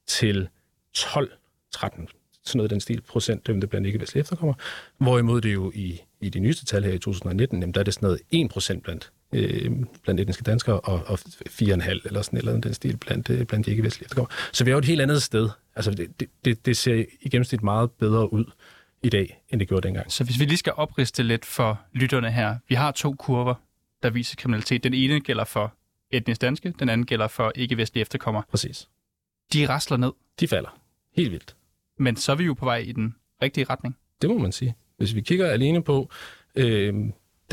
til 0.06 0.48
12-13 0.98 2.06
sådan 2.44 2.58
noget 2.58 2.70
den 2.70 2.80
stil, 2.80 3.00
procent 3.00 3.46
dømte 3.46 3.66
blandt 3.66 3.86
ikke-vestlige 3.86 4.20
efterkommere. 4.20 4.56
Hvorimod 4.98 5.40
det 5.40 5.54
jo 5.54 5.72
i, 5.74 6.00
i 6.20 6.28
de 6.28 6.40
nyeste 6.40 6.64
tal 6.64 6.84
her 6.84 6.92
i 6.92 6.98
2019, 6.98 7.60
jamen, 7.60 7.74
der 7.74 7.80
er 7.80 7.84
det 7.84 7.94
sådan 7.94 8.06
noget 8.06 8.20
1 8.30 8.50
procent 8.50 8.82
blandt 8.82 9.12
øh, 9.32 9.70
blandt 10.02 10.20
etniske 10.20 10.42
danskere, 10.42 10.80
og, 10.80 11.02
og 11.06 11.18
4,5 11.48 11.90
eller 12.04 12.22
sådan 12.22 12.38
eller 12.38 12.60
den 12.60 12.74
stil 12.74 12.96
blandt, 12.96 13.30
øh, 13.30 13.46
blandt 13.46 13.66
de 13.66 13.70
ikke-vestlige 13.70 14.04
efterkommere. 14.04 14.32
Så 14.52 14.64
vi 14.64 14.70
er 14.70 14.72
jo 14.72 14.78
et 14.78 14.84
helt 14.84 15.00
andet 15.00 15.22
sted. 15.22 15.48
Altså, 15.76 15.90
det, 15.90 16.28
det, 16.44 16.66
det 16.66 16.76
ser 16.76 17.04
i 17.20 17.28
gennemsnit 17.28 17.62
meget 17.62 17.90
bedre 17.90 18.32
ud 18.32 18.44
i 19.02 19.08
dag, 19.08 19.42
end 19.50 19.60
det 19.60 19.68
gjorde 19.68 19.86
dengang. 19.86 20.12
Så 20.12 20.24
hvis 20.24 20.40
vi 20.40 20.44
lige 20.44 20.56
skal 20.56 20.72
opriste 20.76 21.22
lidt 21.22 21.44
for 21.44 21.80
lytterne 21.92 22.30
her. 22.30 22.56
Vi 22.68 22.74
har 22.74 22.90
to 22.90 23.14
kurver, 23.14 23.54
der 24.02 24.10
viser 24.10 24.36
kriminalitet. 24.36 24.84
Den 24.84 24.94
ene 24.94 25.20
gælder 25.20 25.44
for 25.44 25.74
etnisk 26.10 26.40
danske, 26.40 26.74
den 26.78 26.88
anden 26.88 27.06
gælder 27.06 27.28
for 27.28 27.52
ikke-vestlige 27.54 28.02
efterkommere. 28.02 28.42
Præcis. 28.50 28.88
De 29.52 29.68
rasler 29.68 29.96
ned. 29.96 30.12
De 30.40 30.48
falder. 30.48 30.78
Helt 31.16 31.32
vildt. 31.32 31.56
Men 31.98 32.16
så 32.16 32.32
er 32.32 32.36
vi 32.36 32.44
jo 32.44 32.54
på 32.54 32.64
vej 32.64 32.76
i 32.76 32.92
den 32.92 33.14
rigtige 33.42 33.66
retning. 33.70 33.96
Det 34.22 34.30
må 34.30 34.38
man 34.38 34.52
sige. 34.52 34.74
Hvis 34.96 35.14
vi 35.14 35.20
kigger 35.20 35.46
alene 35.46 35.82
på 35.82 36.10
øh, 36.54 36.94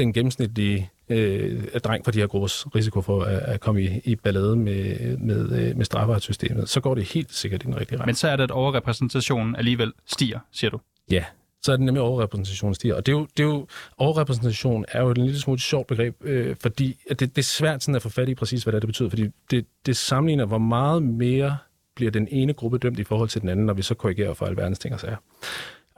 den 0.03 0.13
gennemsnitlige 0.13 0.89
øh, 1.09 1.63
dreng 1.83 2.05
fra 2.05 2.11
de 2.11 2.19
her 2.19 2.27
gruppers 2.27 2.75
risiko 2.75 3.01
for 3.01 3.23
at, 3.23 3.39
at 3.39 3.59
komme 3.59 3.81
i, 3.81 4.01
i 4.03 4.15
ballade 4.15 4.55
med, 4.55 5.17
med, 5.17 5.51
øh, 5.51 5.77
med 5.77 5.85
strafferetssystemet, 5.85 6.69
så 6.69 6.79
går 6.79 6.95
det 6.95 7.03
helt 7.03 7.33
sikkert 7.33 7.63
i 7.63 7.65
den 7.65 7.75
rigtige 7.75 7.97
retning. 7.97 8.07
Men 8.07 8.15
så 8.15 8.27
er 8.27 8.35
det, 8.35 8.43
at 8.43 8.51
overrepræsentationen 8.51 9.55
alligevel 9.55 9.93
stiger, 10.05 10.39
siger 10.51 10.71
du? 10.71 10.79
Ja, 11.11 11.23
så 11.61 11.71
er 11.71 11.75
det 11.75 11.85
nemlig 11.85 12.01
overrepræsentation 12.01 12.75
stiger. 12.75 12.95
Og 12.95 13.05
det 13.05 13.11
er 13.11 13.17
jo, 13.17 13.27
det 13.37 13.43
er 13.43 13.47
jo, 13.47 13.67
overrepræsentation 13.97 14.85
er 14.87 15.01
jo 15.01 15.09
et 15.09 15.17
lille 15.17 15.39
smule 15.39 15.59
sjovt 15.59 15.87
begreb, 15.87 16.15
øh, 16.21 16.55
fordi 16.61 16.99
at 17.09 17.19
det, 17.19 17.35
det 17.35 17.41
er 17.41 17.45
svært 17.45 17.83
sådan 17.83 17.95
at 17.95 18.01
få 18.01 18.09
fat 18.09 18.29
i 18.29 18.35
præcis, 18.35 18.63
hvad 18.63 18.73
det, 18.73 18.77
er, 18.77 18.79
det 18.79 18.87
betyder, 18.87 19.09
fordi 19.09 19.27
det, 19.51 19.65
det 19.85 19.97
sammenligner, 19.97 20.45
hvor 20.45 20.57
meget 20.57 21.03
mere 21.03 21.57
bliver 21.95 22.11
den 22.11 22.27
ene 22.31 22.53
gruppe 22.53 22.77
dømt 22.77 22.99
i 22.99 23.03
forhold 23.03 23.29
til 23.29 23.41
den 23.41 23.49
anden, 23.49 23.65
når 23.65 23.73
vi 23.73 23.81
så 23.81 23.93
korrigerer 23.93 24.33
for 24.33 24.45
alverdens 24.45 24.79
ting 24.79 24.93
og 24.93 24.99
sager. 24.99 25.17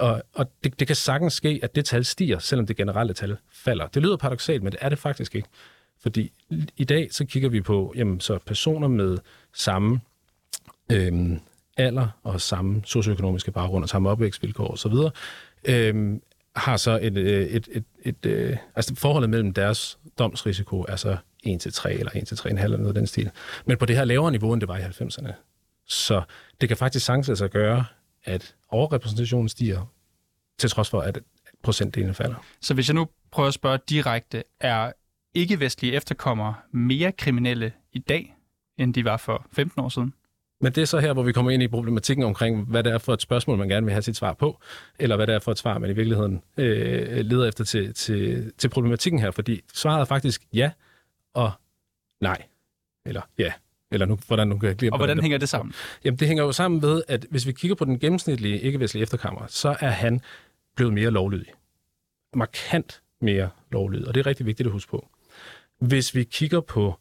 Og, 0.02 0.24
og 0.34 0.52
det, 0.64 0.80
det 0.80 0.88
kan 0.88 0.96
sagtens 0.96 1.34
ske, 1.34 1.60
at 1.64 1.76
det 1.76 1.86
tal 1.86 2.06
stiger, 2.06 2.40
selvom 2.40 2.68
det 2.68 2.78
generelle 2.78 3.14
tal 3.14 3.38
falder. 3.52 3.88
Det 3.88 4.02
lyder 4.02 4.18
paradoxalt, 4.18 4.64
men 4.64 4.72
det 4.72 4.80
er 4.82 4.90
det 4.90 5.00
faktisk 5.00 5.36
ikke. 5.36 5.48
Fordi 6.02 6.32
i 6.78 6.84
dag 6.84 7.08
så 7.12 7.26
kigger 7.26 7.50
vi 7.50 7.62
på 7.62 7.94
jamen, 7.96 8.20
så 8.20 8.40
personer 8.46 8.88
med 8.88 9.18
samme 9.54 10.00
øhm, 10.92 11.40
alder 11.78 12.08
og 12.24 12.42
samme 12.42 12.82
socioøkonomiske 12.86 13.52
baggrund 13.52 13.84
og 13.84 13.90
samme 13.90 14.10
opvækstvilkår 14.10 14.68
osv., 14.68 14.94
øhm, 15.66 16.22
har 16.56 16.78
så 16.78 17.00
et, 17.02 17.18
et, 17.18 17.56
et, 17.56 17.68
et, 17.72 17.84
et 18.04 18.26
øh, 18.26 18.58
altså 18.76 18.96
forholdet 18.96 19.30
mellem 19.30 19.54
deres 19.54 20.00
domsrisiko 20.20 20.86
er 20.88 20.96
så 20.96 21.18
1 21.44 21.62
til 21.62 21.74
3 21.74 21.94
eller 21.94 22.12
1 22.16 22.28
til 22.28 22.36
3,5 22.36 22.64
eller 22.64 22.78
noget 22.78 22.88
af 22.88 22.94
den 22.94 23.08
stil. 23.08 23.32
Men 23.66 23.78
på 23.78 23.86
det 23.86 23.96
her 23.96 24.06
lavere 24.06 24.32
niveau, 24.32 24.54
end 24.54 24.62
det 24.62 24.68
var 24.68 24.78
i 24.78 24.82
90'erne. 24.82 25.32
Så 25.88 26.22
det 26.62 26.70
kan 26.70 26.78
faktisk 26.78 27.06
sagtens 27.06 27.30
altså 27.30 27.48
gøre, 27.48 27.86
at 28.24 28.56
overrepræsentationen 28.70 29.50
stiger, 29.50 29.86
til 30.58 30.70
trods 30.70 30.90
for, 30.90 31.02
at 31.02 31.20
procentdelen 31.64 32.14
falder. 32.14 32.36
Så 32.62 32.74
hvis 32.74 32.88
jeg 32.88 32.96
nu 32.96 33.08
prøver 33.32 33.48
at 33.48 33.54
spørge 33.54 33.80
direkte, 33.90 34.44
er 34.60 34.92
ikke-vestlige 35.34 35.94
efterkommere 35.94 36.56
mere 36.72 37.12
kriminelle 37.12 37.74
i 37.94 38.00
dag, 38.00 38.36
end 38.78 38.94
de 38.94 39.06
var 39.06 39.18
for 39.18 39.46
15 39.52 39.82
år 39.84 39.90
siden? 39.90 40.14
Men 40.62 40.74
det 40.74 40.82
er 40.82 40.86
så 40.86 41.00
her, 41.00 41.14
hvor 41.14 41.24
vi 41.24 41.32
kommer 41.32 41.52
ind 41.52 41.64
i 41.64 41.68
problematikken 41.68 42.26
omkring, 42.26 42.66
hvad 42.66 42.84
det 42.84 42.94
er 42.94 42.98
for 42.98 43.14
et 43.14 43.22
spørgsmål, 43.22 43.58
man 43.58 43.70
gerne 43.70 43.86
vil 43.86 43.92
have 43.94 44.02
sit 44.02 44.16
svar 44.16 44.34
på, 44.34 44.60
eller 45.00 45.16
hvad 45.16 45.28
det 45.28 45.36
er 45.36 45.40
for 45.40 45.52
et 45.52 45.58
svar, 45.58 45.78
man 45.78 45.90
i 45.90 45.94
virkeligheden 45.94 46.42
øh, 46.58 47.26
leder 47.26 47.48
efter 47.48 47.64
til, 47.64 47.94
til, 47.94 48.52
til 48.58 48.70
problematikken 48.70 49.20
her. 49.20 49.32
Fordi 49.32 49.62
svaret 49.74 50.02
er 50.02 50.06
faktisk 50.06 50.42
ja 50.54 50.72
og 51.34 51.52
nej. 52.22 52.44
Eller 53.06 53.22
ja, 53.38 53.54
eller 53.92 54.06
nu, 54.06 54.18
hvordan 54.28 54.48
nu 54.48 54.58
kan 54.58 54.90
Og 54.92 54.98
hvordan 54.98 55.20
hænger 55.20 55.38
det 55.38 55.50
sammen? 55.50 55.74
Jamen, 56.04 56.20
det 56.20 56.28
hænger 56.28 56.44
jo 56.44 56.52
sammen 56.52 56.82
ved, 56.82 57.04
at 57.08 57.26
hvis 57.30 57.48
vi 57.48 57.52
kigger 57.52 57.76
på 57.76 57.86
den 57.86 58.00
gennemsnitlige 58.00 58.60
ikke-vestlige 58.60 59.04
efterkammer, 59.04 59.46
så 59.48 59.76
er 59.80 59.90
han 59.90 60.22
blevet 60.76 60.94
mere 60.94 61.12
lovlydig. 61.12 61.54
Markant 62.36 63.02
mere 63.22 63.50
lovlydig, 63.72 64.08
og 64.08 64.14
det 64.14 64.20
er 64.20 64.26
rigtig 64.26 64.46
vigtigt 64.46 64.68
at 64.68 64.74
huske 64.74 64.90
på. 64.90 65.08
Hvis 65.80 66.16
vi 66.16 66.24
kigger 66.24 66.62
på 66.62 67.00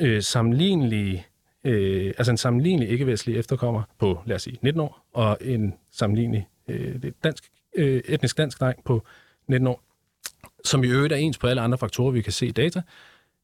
øh, 0.00 0.22
sammenlignelige, 0.22 1.26
øh, 1.64 2.14
altså 2.18 2.30
en 2.30 2.36
sammenlignelig 2.36 2.88
ikke-vestlig 2.88 3.36
efterkommer 3.36 3.82
på, 3.98 4.22
lad 4.26 4.36
os 4.36 4.42
sige, 4.42 4.58
19 4.62 4.80
år, 4.80 5.06
og 5.12 5.38
en 5.40 5.74
sammenlignelig 5.92 6.48
øh, 6.68 7.02
dansk, 7.24 7.44
øh, 7.76 8.02
etnisk 8.04 8.38
dansk 8.38 8.60
dreng 8.60 8.84
på 8.84 9.06
19 9.48 9.66
år, 9.66 9.82
som 10.64 10.84
i 10.84 10.86
øvrigt 10.86 11.12
er 11.12 11.16
ens 11.16 11.38
på 11.38 11.46
alle 11.46 11.62
andre 11.62 11.78
faktorer, 11.78 12.10
vi 12.10 12.22
kan 12.22 12.32
se 12.32 12.46
i 12.46 12.50
data, 12.50 12.82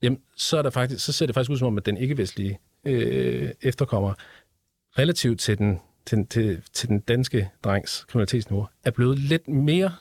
jamen, 0.02 0.20
så, 0.36 0.58
er 0.58 0.62
der 0.62 0.70
faktisk, 0.70 1.04
så 1.04 1.12
ser 1.12 1.26
det 1.26 1.34
faktisk 1.34 1.50
ud 1.50 1.58
som 1.58 1.66
om, 1.66 1.78
at 1.78 1.86
den 1.86 1.96
ikke-vestlige 1.96 2.58
øh, 2.86 3.50
efterkommer 3.62 4.14
relativt 4.98 5.40
til 5.40 5.58
den, 5.58 5.80
til, 6.06 6.26
til, 6.26 6.62
til 6.72 6.88
den 6.88 7.00
danske 7.00 7.50
drengs 7.64 8.04
kriminalitetsniveau, 8.04 8.66
er 8.84 8.90
blevet 8.90 9.18
lidt 9.18 9.48
mere, 9.48 9.92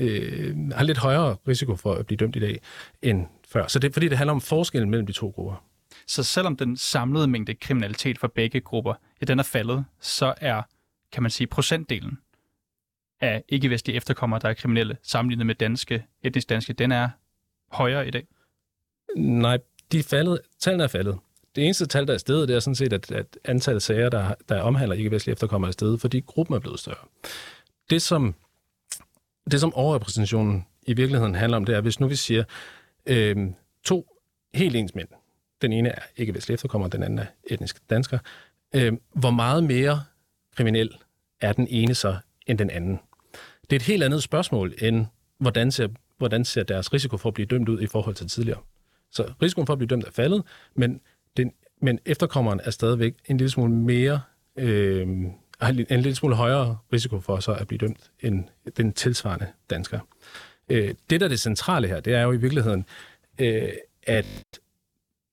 øh, 0.00 0.56
har 0.70 0.84
lidt 0.84 0.98
højere 0.98 1.36
risiko 1.48 1.76
for 1.76 1.94
at 1.94 2.06
blive 2.06 2.16
dømt 2.16 2.36
i 2.36 2.40
dag 2.40 2.60
end 3.02 3.26
før. 3.48 3.66
Så 3.66 3.78
det 3.78 3.88
er 3.88 3.92
fordi, 3.92 4.08
det 4.08 4.18
handler 4.18 4.32
om 4.32 4.40
forskellen 4.40 4.90
mellem 4.90 5.06
de 5.06 5.12
to 5.12 5.28
grupper. 5.28 5.64
Så 6.06 6.22
selvom 6.22 6.56
den 6.56 6.76
samlede 6.76 7.26
mængde 7.26 7.54
kriminalitet 7.54 8.18
for 8.18 8.28
begge 8.28 8.60
grupper, 8.60 8.94
ja, 9.20 9.24
den 9.24 9.38
er 9.38 9.42
faldet, 9.42 9.84
så 10.00 10.34
er, 10.40 10.62
kan 11.12 11.22
man 11.22 11.30
sige, 11.30 11.46
procentdelen 11.46 12.18
af 13.20 13.44
ikke-vestlige 13.48 13.96
efterkommere, 13.96 14.40
der 14.40 14.48
er 14.48 14.54
kriminelle, 14.54 14.96
sammenlignet 15.02 15.46
med 15.46 15.54
danske, 15.54 16.04
etnisk 16.22 16.48
danske, 16.48 16.72
den 16.72 16.92
er 16.92 17.08
højere 17.72 18.08
i 18.08 18.10
dag? 18.10 18.26
Nej, 19.16 19.58
de 19.92 19.98
er 19.98 20.02
faldet, 20.02 20.40
tallene 20.58 20.84
er 20.84 20.88
faldet. 20.88 21.18
Det 21.54 21.64
eneste 21.64 21.86
tal, 21.86 22.06
der 22.06 22.14
er 22.14 22.18
stedet, 22.18 22.48
det 22.48 22.56
er 22.56 22.60
sådan 22.60 22.74
set, 22.74 22.92
at, 22.92 23.10
at 23.10 23.38
antallet 23.44 23.76
af 23.76 23.82
sager, 23.82 24.08
der, 24.08 24.34
der 24.48 24.60
omhandler 24.60 24.96
ikke-vestlige 24.96 25.32
efterkommere, 25.32 25.68
er 25.68 25.72
stedet, 25.72 26.00
fordi 26.00 26.20
gruppen 26.20 26.56
er 26.56 26.60
blevet 26.60 26.80
større. 26.80 27.06
Det, 27.90 28.02
som, 28.02 28.34
det, 29.50 29.60
som 29.60 29.74
overrepræsentationen 29.74 30.66
i 30.86 30.92
virkeligheden 30.92 31.34
handler 31.34 31.56
om, 31.56 31.64
det 31.64 31.74
er, 31.74 31.80
hvis 31.80 32.00
nu 32.00 32.08
vi 32.08 32.16
siger 32.16 32.44
øh, 33.06 33.36
to 33.84 34.08
helt 34.54 34.76
ens 34.76 34.94
mænd, 34.94 35.08
den 35.62 35.72
ene 35.72 35.88
er 35.88 36.02
ikke-vestlige 36.16 36.54
efterkommere, 36.54 36.90
den 36.90 37.02
anden 37.02 37.18
er 37.18 37.26
etnisk 37.44 37.90
dansker, 37.90 38.18
øh, 38.74 38.92
hvor 39.12 39.30
meget 39.30 39.64
mere 39.64 40.02
kriminel 40.56 40.96
er 41.40 41.52
den 41.52 41.66
ene 41.70 41.94
så 41.94 42.16
end 42.46 42.58
den 42.58 42.70
anden? 42.70 43.00
Det 43.62 43.72
er 43.72 43.76
et 43.76 43.82
helt 43.82 44.02
andet 44.02 44.22
spørgsmål, 44.22 44.74
end 44.82 45.06
hvordan 45.38 45.72
ser, 45.72 45.88
hvordan 46.18 46.44
ser 46.44 46.62
deres 46.62 46.92
risiko 46.92 47.16
for 47.16 47.28
at 47.28 47.34
blive 47.34 47.46
dømt 47.46 47.68
ud 47.68 47.80
i 47.80 47.86
forhold 47.86 48.14
til 48.14 48.28
tidligere. 48.28 48.60
Så 49.10 49.32
risikoen 49.42 49.66
for 49.66 49.72
at 49.72 49.78
blive 49.78 49.88
dømt 49.88 50.04
er 50.04 50.10
faldet, 50.10 50.42
men, 50.74 51.00
den, 51.36 51.52
men 51.82 51.98
efterkommeren 52.06 52.60
er 52.64 52.70
stadigvæk 52.70 53.14
en 53.26 53.36
lille 53.36 53.50
smule 53.50 53.72
mere, 53.72 54.20
øh, 54.56 55.06
en 55.90 56.00
lille 56.00 56.14
smule 56.14 56.36
højere 56.36 56.78
risiko 56.92 57.20
for 57.20 57.40
så 57.40 57.52
at 57.52 57.66
blive 57.66 57.78
dømt 57.78 58.10
end 58.20 58.44
den 58.76 58.92
tilsvarende 58.92 59.46
dansker. 59.70 60.00
Øh, 60.68 60.94
det, 61.10 61.20
der 61.20 61.26
er 61.26 61.28
det 61.28 61.40
centrale 61.40 61.88
her, 61.88 62.00
det 62.00 62.14
er 62.14 62.22
jo 62.22 62.32
i 62.32 62.36
virkeligheden, 62.36 62.86
øh, 63.38 63.68
at 64.02 64.60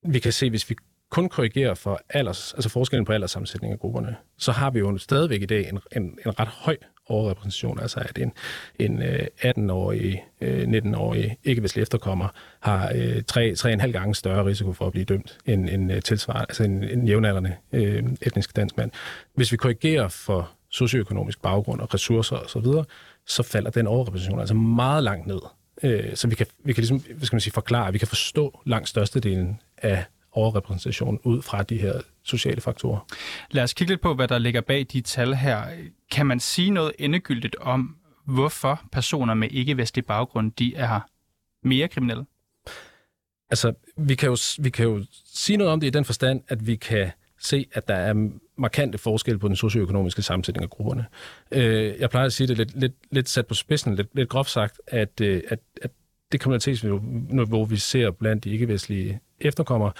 vi 0.03 0.20
kan 0.20 0.31
se, 0.31 0.50
hvis 0.50 0.70
vi 0.70 0.75
kun 1.10 1.29
korrigerer 1.29 1.74
for 1.74 2.01
alders, 2.10 2.53
altså 2.53 2.70
forskellen 2.70 3.05
på 3.05 3.13
alderssammensætning 3.13 3.74
af 3.74 3.79
grupperne, 3.79 4.15
så 4.38 4.51
har 4.51 4.72
vi 4.72 4.79
jo 4.79 4.98
stadigvæk 4.98 5.41
i 5.41 5.46
dag 5.46 5.70
en, 5.70 5.79
en, 5.96 6.03
en 6.25 6.39
ret 6.39 6.48
høj 6.48 6.77
overrepræsentation, 7.11 7.79
altså 7.79 7.99
at 7.99 8.17
en, 8.17 8.31
en 8.79 9.01
øh, 9.01 9.27
18-årig, 9.41 10.23
19-årig 10.41 11.25
øh, 11.25 11.31
ikke-vestlig 11.43 11.81
efterkommer 11.81 12.27
har 12.59 12.91
øh, 12.95 13.23
3, 13.23 13.53
3,5 13.57 13.91
gange 13.91 14.15
større 14.15 14.45
risiko 14.45 14.73
for 14.73 14.85
at 14.85 14.91
blive 14.91 15.05
dømt 15.05 15.37
end 15.45 15.69
en 15.69 16.01
tilsvarende, 16.01 16.45
altså 16.49 16.63
en, 16.63 16.83
en 16.83 17.07
jævnaldrende 17.07 17.55
øh, 17.71 18.03
etnisk 18.21 18.55
dansk 18.55 18.77
mand. 18.77 18.91
Hvis 19.35 19.51
vi 19.51 19.57
korrigerer 19.57 20.07
for 20.07 20.51
socioøkonomisk 20.69 21.41
baggrund 21.41 21.81
og 21.81 21.93
ressourcer 21.93 22.35
osv., 22.35 22.47
så, 22.47 22.59
videre, 22.59 22.85
så 23.27 23.43
falder 23.43 23.69
den 23.69 23.87
overrepræsentation 23.87 24.39
altså 24.39 24.53
meget 24.53 25.03
langt 25.03 25.27
ned. 25.27 25.39
Øh, 25.83 26.15
så 26.15 26.27
vi 26.27 26.35
kan, 26.35 26.45
vi 26.63 26.73
kan 26.73 26.81
ligesom, 26.81 26.99
hvad 26.99 27.25
skal 27.25 27.35
man 27.35 27.41
sige, 27.41 27.53
forklare, 27.53 27.87
at 27.87 27.93
vi 27.93 27.97
kan 27.97 28.07
forstå 28.07 28.59
langt 28.65 28.89
størstedelen 28.89 29.59
af 29.77 30.05
overrepræsentation 30.31 31.19
ud 31.23 31.41
fra 31.41 31.63
de 31.63 31.77
her 31.77 32.01
sociale 32.23 32.61
faktorer. 32.61 33.07
Lad 33.51 33.63
os 33.63 33.73
kigge 33.73 33.91
lidt 33.91 34.01
på, 34.01 34.13
hvad 34.13 34.27
der 34.27 34.38
ligger 34.38 34.61
bag 34.61 34.85
de 34.93 35.01
tal 35.01 35.33
her. 35.33 35.63
Kan 36.11 36.25
man 36.25 36.39
sige 36.39 36.71
noget 36.71 36.91
endegyldigt 37.00 37.55
om, 37.55 37.95
hvorfor 38.25 38.81
personer 38.91 39.33
med 39.33 39.47
ikke-vestlig 39.51 40.05
baggrund, 40.05 40.51
de 40.51 40.75
er 40.75 41.00
mere 41.63 41.88
kriminelle? 41.88 42.25
Altså, 43.50 43.73
vi 43.97 44.15
kan, 44.15 44.29
jo, 44.29 44.38
vi 44.59 44.69
kan 44.69 44.85
jo 44.85 45.05
sige 45.25 45.57
noget 45.57 45.73
om 45.73 45.79
det 45.79 45.88
i 45.88 45.89
den 45.89 46.05
forstand, 46.05 46.41
at 46.47 46.67
vi 46.67 46.75
kan 46.75 47.11
se, 47.39 47.65
at 47.73 47.88
der 47.88 47.95
er 47.95 48.29
markante 48.57 48.97
forskelle 48.97 49.39
på 49.39 49.47
den 49.47 49.55
socioøkonomiske 49.55 50.21
sammensætning 50.21 50.63
af 50.63 50.69
grupperne. 50.69 51.05
Øh, 51.51 52.00
jeg 52.00 52.09
plejer 52.09 52.25
at 52.25 52.33
sige 52.33 52.47
det 52.47 52.57
lidt, 52.57 52.79
lidt, 52.79 52.93
lidt 53.11 53.29
sat 53.29 53.47
på 53.47 53.53
spidsen, 53.53 53.95
lidt, 53.95 54.15
lidt 54.15 54.29
groft 54.29 54.50
sagt, 54.50 54.81
at, 54.88 55.21
øh, 55.21 55.41
at, 55.47 55.59
at 55.81 55.91
det 56.31 56.39
kriminalitetsniveau, 56.39 57.65
vi 57.65 57.77
ser 57.77 58.11
blandt 58.11 58.43
de 58.43 58.50
ikke-vestlige 58.50 59.19
efterkommere, 59.39 59.91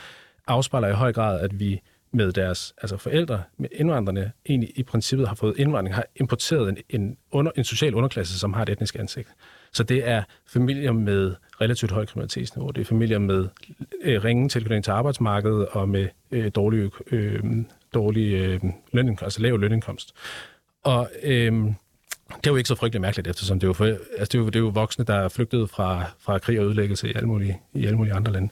afspejler 0.47 0.88
i 0.88 0.93
høj 0.93 1.13
grad, 1.13 1.39
at 1.39 1.59
vi 1.59 1.81
med 2.13 2.31
deres 2.31 2.73
altså 2.81 2.97
forældre, 2.97 3.43
med 3.57 3.69
indvandrerne, 3.71 4.31
egentlig 4.50 4.71
i 4.75 4.83
princippet 4.83 5.27
har 5.27 5.35
fået 5.35 5.53
indvandring, 5.57 5.95
har 5.95 6.05
importeret 6.15 6.69
en, 6.69 6.77
en, 6.89 7.17
under, 7.31 7.51
en 7.55 7.63
social 7.63 7.95
underklasse, 7.95 8.39
som 8.39 8.53
har 8.53 8.61
et 8.61 8.69
etnisk 8.69 8.95
ansigt. 8.95 9.27
Så 9.73 9.83
det 9.83 10.07
er 10.07 10.23
familier 10.47 10.91
med 10.91 11.35
relativt 11.61 11.91
høj 11.91 12.05
kriminalitetsniveau. 12.05 12.71
Det 12.71 12.81
er 12.81 12.85
familier 12.85 13.19
med 13.19 13.47
øh, 14.03 14.23
ringe 14.23 14.50
tilknytning 14.50 14.83
til 14.83 14.91
arbejdsmarkedet 14.91 15.67
og 15.67 15.89
med 15.89 16.07
øh, 16.31 16.51
dårlig, 16.55 16.91
øh, 17.11 17.43
dårlig 17.93 18.33
øh, 18.33 18.61
lønindkomst, 18.93 19.23
altså 19.23 19.41
lav 19.41 19.59
lønindkomst. 19.59 20.13
Og 20.83 21.09
øh, 21.23 21.73
det 22.38 22.47
er 22.47 22.51
jo 22.51 22.55
ikke 22.55 22.67
så 22.67 22.75
frygteligt 22.75 23.01
mærkeligt, 23.01 23.27
eftersom 23.27 23.59
det 23.59 23.67
er 23.67 23.69
jo, 23.69 23.73
for, 23.73 23.85
altså 23.85 24.00
det 24.19 24.35
er 24.35 24.39
jo, 24.39 24.45
det 24.45 24.55
er 24.55 24.59
jo 24.59 24.67
voksne, 24.67 25.05
der 25.05 25.15
er 25.15 25.29
flygtet 25.29 25.69
fra, 25.69 26.05
fra 26.19 26.39
krig 26.39 26.59
og 26.59 26.65
ødelæggelse 26.65 27.09
i 27.09 27.13
alle 27.15 27.27
mulige, 27.27 27.61
i 27.73 27.85
alle 27.85 27.97
mulige 27.97 28.13
andre 28.13 28.31
lande. 28.31 28.50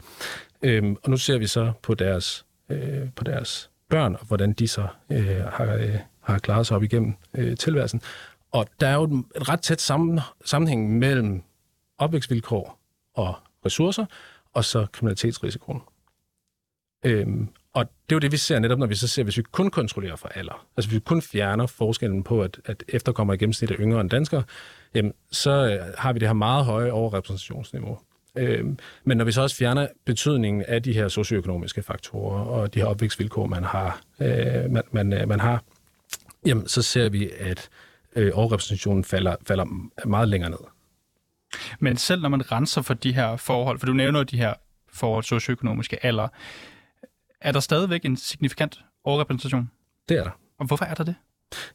Øhm, 0.62 0.98
og 1.04 1.10
nu 1.10 1.18
ser 1.18 1.38
vi 1.38 1.48
så 1.48 1.72
på 1.82 1.94
deres, 1.94 2.46
øh, 2.70 3.10
på 3.16 3.24
deres 3.24 3.70
børn, 3.90 4.16
og 4.16 4.26
hvordan 4.26 4.54
de 4.54 4.68
så 4.68 4.88
øh, 5.10 5.44
har, 5.44 5.74
øh, 5.76 5.96
har 6.22 6.40
klaret 6.40 6.68
sig 6.68 6.78
op 6.78 6.84
igennem 6.84 7.14
øh, 7.34 7.58
tilværelsen. 7.58 8.02
Og 8.52 8.68
der 8.80 8.88
er 8.88 8.94
jo 8.94 9.04
et 9.36 9.50
ret 9.50 9.62
tæt 9.62 9.82
sammen, 9.82 10.20
sammenhæng 10.46 10.98
mellem 10.98 11.44
opvækstvilkår 11.98 12.80
og 13.14 13.36
ressourcer, 13.66 14.06
og 14.54 14.66
så 14.66 14.86
kriminalitetsrisikoen. 14.92 15.82
Øhm, 17.06 17.50
og 17.74 17.86
det 17.86 18.12
er 18.12 18.16
jo 18.16 18.20
det, 18.20 18.32
vi 18.32 18.38
ser 18.38 18.60
netop, 18.60 18.80
når 18.80 18.88
vi 18.88 18.96
så 18.96 19.08
ser, 19.08 19.24
hvis 19.24 19.38
vi 19.38 19.44
kun 19.52 19.70
kontrollerer 19.70 20.16
for 20.16 20.28
alder. 20.28 20.66
Altså 20.78 20.90
hvis 20.90 20.96
vi 20.96 21.00
kun 21.00 21.22
fjerner 21.22 21.66
forskellen 21.68 22.24
på, 22.24 22.42
at, 22.42 22.60
at 22.66 22.84
efterkommer 22.88 23.34
i 23.34 23.38
gennemsnit 23.38 23.72
er 23.72 23.76
yngre 23.80 24.02
end 24.02 24.10
danskere, 24.10 24.44
jamen, 24.94 25.14
så 25.32 25.52
øh, 25.52 25.94
har 25.98 26.14
vi 26.14 26.20
det 26.20 26.28
her 26.28 26.34
meget 26.34 26.66
høje 26.66 26.92
overrepræsentationsniveau. 26.92 28.00
Øh, 28.36 28.66
men 29.04 29.18
når 29.18 29.26
vi 29.26 29.32
så 29.32 29.42
også 29.42 29.56
fjerner 29.56 29.88
betydningen 30.06 30.64
af 30.68 30.84
de 30.84 30.94
her 30.94 31.08
socioøkonomiske 31.08 31.84
faktorer 31.84 32.44
og 32.46 32.74
de 32.74 32.80
her 32.80 32.86
opvækstvilkår, 32.86 33.46
man 33.48 33.64
har, 33.64 34.02
øh, 34.22 34.72
man, 34.72 34.84
man, 34.92 35.14
øh, 35.14 35.28
man 35.28 35.40
har 35.40 35.64
jamen, 36.46 36.68
så 36.68 36.82
ser 36.82 37.10
vi, 37.10 37.30
at 37.40 37.70
øh, 38.16 38.32
overrepræsentationen 38.34 39.04
falder, 39.04 39.36
falder 39.48 39.66
meget 40.06 40.28
længere 40.28 40.50
ned. 40.50 40.60
Men 41.80 41.98
selv 41.98 42.22
når 42.22 42.30
man 42.30 42.52
renser 42.52 42.82
for 42.82 42.94
de 42.94 43.14
her 43.14 43.36
forhold, 43.36 43.80
for 43.80 43.86
du 43.86 43.94
nævner 43.94 44.24
de 44.24 44.38
her 44.38 44.54
forhold, 44.94 45.24
socioøkonomiske 45.24 46.06
alder, 46.06 46.28
er 47.42 47.52
der 47.52 47.60
stadigvæk 47.60 48.06
en 48.06 48.18
signifikant 48.18 48.80
overrepræsentation? 49.04 49.72
Det 50.10 50.18
er 50.18 50.24
der. 50.24 50.32
Og 50.60 50.66
hvorfor 50.68 50.86
er 50.86 50.94
der 50.94 51.04
det? 51.04 51.16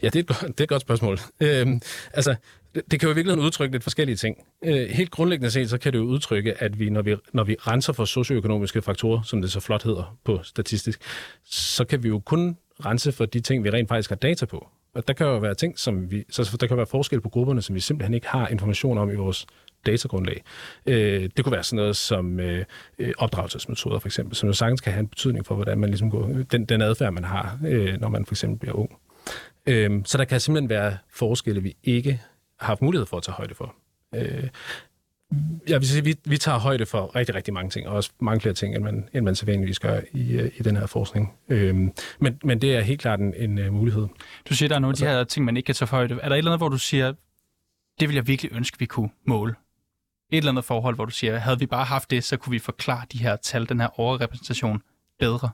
Ja, 0.03 0.07
det 0.09 0.17
er 0.17 0.21
et, 0.21 0.27
godt- 0.27 0.41
det 0.41 0.61
er 0.61 0.65
et 0.65 0.69
godt 0.69 0.83
spørgsmål. 0.83 1.19
Øhm, 1.41 1.81
altså, 2.13 2.35
det, 2.75 2.83
det 2.91 3.01
kan 3.01 3.07
jo 3.07 3.13
i 3.13 3.15
virkeligheden 3.15 3.47
udtrykke 3.47 3.75
lidt 3.75 3.83
forskellige 3.83 4.17
ting. 4.17 4.37
Øh, 4.65 4.89
helt 4.91 5.11
grundlæggende 5.11 5.51
set, 5.51 5.71
så 5.71 5.79
kan 5.79 5.93
det 5.93 5.99
jo 5.99 6.05
udtrykke, 6.05 6.63
at 6.63 6.79
vi, 6.79 6.91
når 6.91 7.03
vi, 7.03 7.17
når 7.33 7.45
vi 7.45 7.57
renser 7.67 7.93
for 7.93 8.05
socioøkonomiske 8.05 8.83
faktorer, 8.83 9.23
som 9.23 9.41
det 9.43 9.53
så 9.53 9.61
flot 9.61 9.83
hedder 9.83 10.17
på 10.25 10.41
statistisk, 10.43 11.01
så 11.45 11.85
kan 11.85 12.03
vi 12.03 12.09
jo 12.09 12.19
kun 12.19 12.57
rense 12.85 13.13
for 13.13 13.25
de 13.27 13.41
ting, 13.41 13.65
vi 13.65 13.71
rent 13.71 13.89
faktisk 13.89 14.11
har 14.11 14.17
data 14.17 14.47
på. 14.47 14.69
Og 14.95 15.09
der 15.09 15.15
kan 15.15 15.27
jo 15.27 15.39
være 15.39 15.55
ting, 15.55 15.79
som 15.79 16.11
vi, 16.11 16.25
så 16.31 16.57
der 16.61 16.67
kan 16.67 16.77
være 16.77 16.87
forskel 16.87 17.21
på 17.21 17.29
grupperne, 17.29 17.63
som 17.63 17.75
vi 17.75 17.81
simpelthen 17.81 18.15
ikke 18.15 18.27
har 18.29 18.49
information 18.49 18.99
om 18.99 19.11
i 19.11 19.15
vores 19.15 19.47
datagrundlag. 19.87 20.43
Øh, 20.87 21.31
det 21.37 21.45
kunne 21.45 21.53
være 21.53 21.65
sådan 21.65 21.77
noget 21.77 21.97
som 21.97 22.41
øh, 22.41 22.65
øh, 22.99 23.13
opdragelsesmetoder, 23.19 23.99
for 23.99 24.09
eksempel, 24.09 24.37
som 24.37 24.47
jo 24.47 24.53
sagtens 24.53 24.81
kan 24.81 24.93
have 24.93 25.01
en 25.01 25.09
betydning 25.09 25.47
for, 25.47 25.55
hvordan 25.55 25.79
man 25.79 25.91
ligesom 25.91 26.11
går, 26.11 26.31
den, 26.53 26.65
den 26.65 26.83
adfærd, 26.83 27.13
man 27.13 27.25
har, 27.25 27.59
øh, 27.67 28.01
når 28.01 28.09
man 28.09 28.27
for 28.27 28.33
eksempel 28.33 28.59
bliver 28.59 28.75
ung. 28.75 28.91
Øhm, 29.67 30.05
så 30.05 30.19
der 30.19 30.25
kan 30.25 30.41
simpelthen 30.41 30.69
være 30.69 30.97
forskelle, 31.11 31.63
vi 31.63 31.77
ikke 31.85 32.21
har 32.59 32.67
haft 32.67 32.83
mulighed 32.83 33.07
for 33.07 33.17
at 33.17 33.23
tage 33.23 33.35
højde 33.35 33.55
for. 33.55 33.75
Øh, 34.15 34.49
jeg 35.69 35.81
vil 35.81 35.89
sige, 35.89 36.05
vi, 36.05 36.15
vi 36.25 36.37
tager 36.37 36.59
højde 36.59 36.87
for 36.87 37.17
rigtig, 37.17 37.35
rigtig 37.35 37.55
mange 37.55 37.71
ting, 37.71 37.89
og 37.89 37.97
også 37.97 38.11
mange 38.21 38.41
flere 38.41 38.55
ting, 38.55 38.75
end 38.75 38.85
man, 38.85 39.09
end 39.13 39.25
man 39.25 39.35
sædvanligvis 39.35 39.79
gør 39.79 40.01
i, 40.13 40.33
øh, 40.33 40.51
i 40.57 40.63
den 40.63 40.77
her 40.77 40.87
forskning. 40.87 41.33
Øhm, 41.49 41.93
men, 42.19 42.39
men 42.45 42.61
det 42.61 42.77
er 42.77 42.81
helt 42.81 43.01
klart 43.01 43.21
en, 43.21 43.35
en 43.35 43.59
uh, 43.59 43.75
mulighed. 43.75 44.07
Du 44.49 44.55
siger, 44.55 44.69
der 44.69 44.77
er 44.77 44.81
nogle 44.81 44.93
af 44.93 44.97
de 44.97 45.05
her 45.05 45.25
ting, 45.25 45.45
man 45.45 45.57
ikke 45.57 45.67
kan 45.67 45.75
tage 45.75 45.87
for 45.87 45.97
højde. 45.97 46.15
Er 46.15 46.29
der 46.29 46.35
et 46.35 46.39
eller 46.39 46.51
andet, 46.51 46.61
hvor 46.61 46.69
du 46.69 46.79
siger, 46.79 47.13
det 48.01 48.09
vil 48.09 48.15
jeg 48.15 48.27
virkelig 48.27 48.53
ønske, 48.53 48.79
vi 48.79 48.87
kunne 48.87 49.11
måle? 49.27 49.55
Et 50.35 50.39
eller 50.39 50.51
andet 50.51 50.65
forhold, 50.65 50.95
hvor 50.95 51.05
du 51.05 51.11
siger, 51.11 51.39
havde 51.39 51.59
vi 51.59 51.67
bare 51.67 51.85
haft 51.85 52.11
det, 52.11 52.25
så 52.25 52.37
kunne 52.37 52.51
vi 52.51 52.59
forklare 52.59 53.07
de 53.13 53.19
her 53.19 53.37
tal, 53.37 53.69
den 53.69 53.81
her 53.81 54.01
overrepræsentation 54.01 54.83
bedre. 55.19 55.49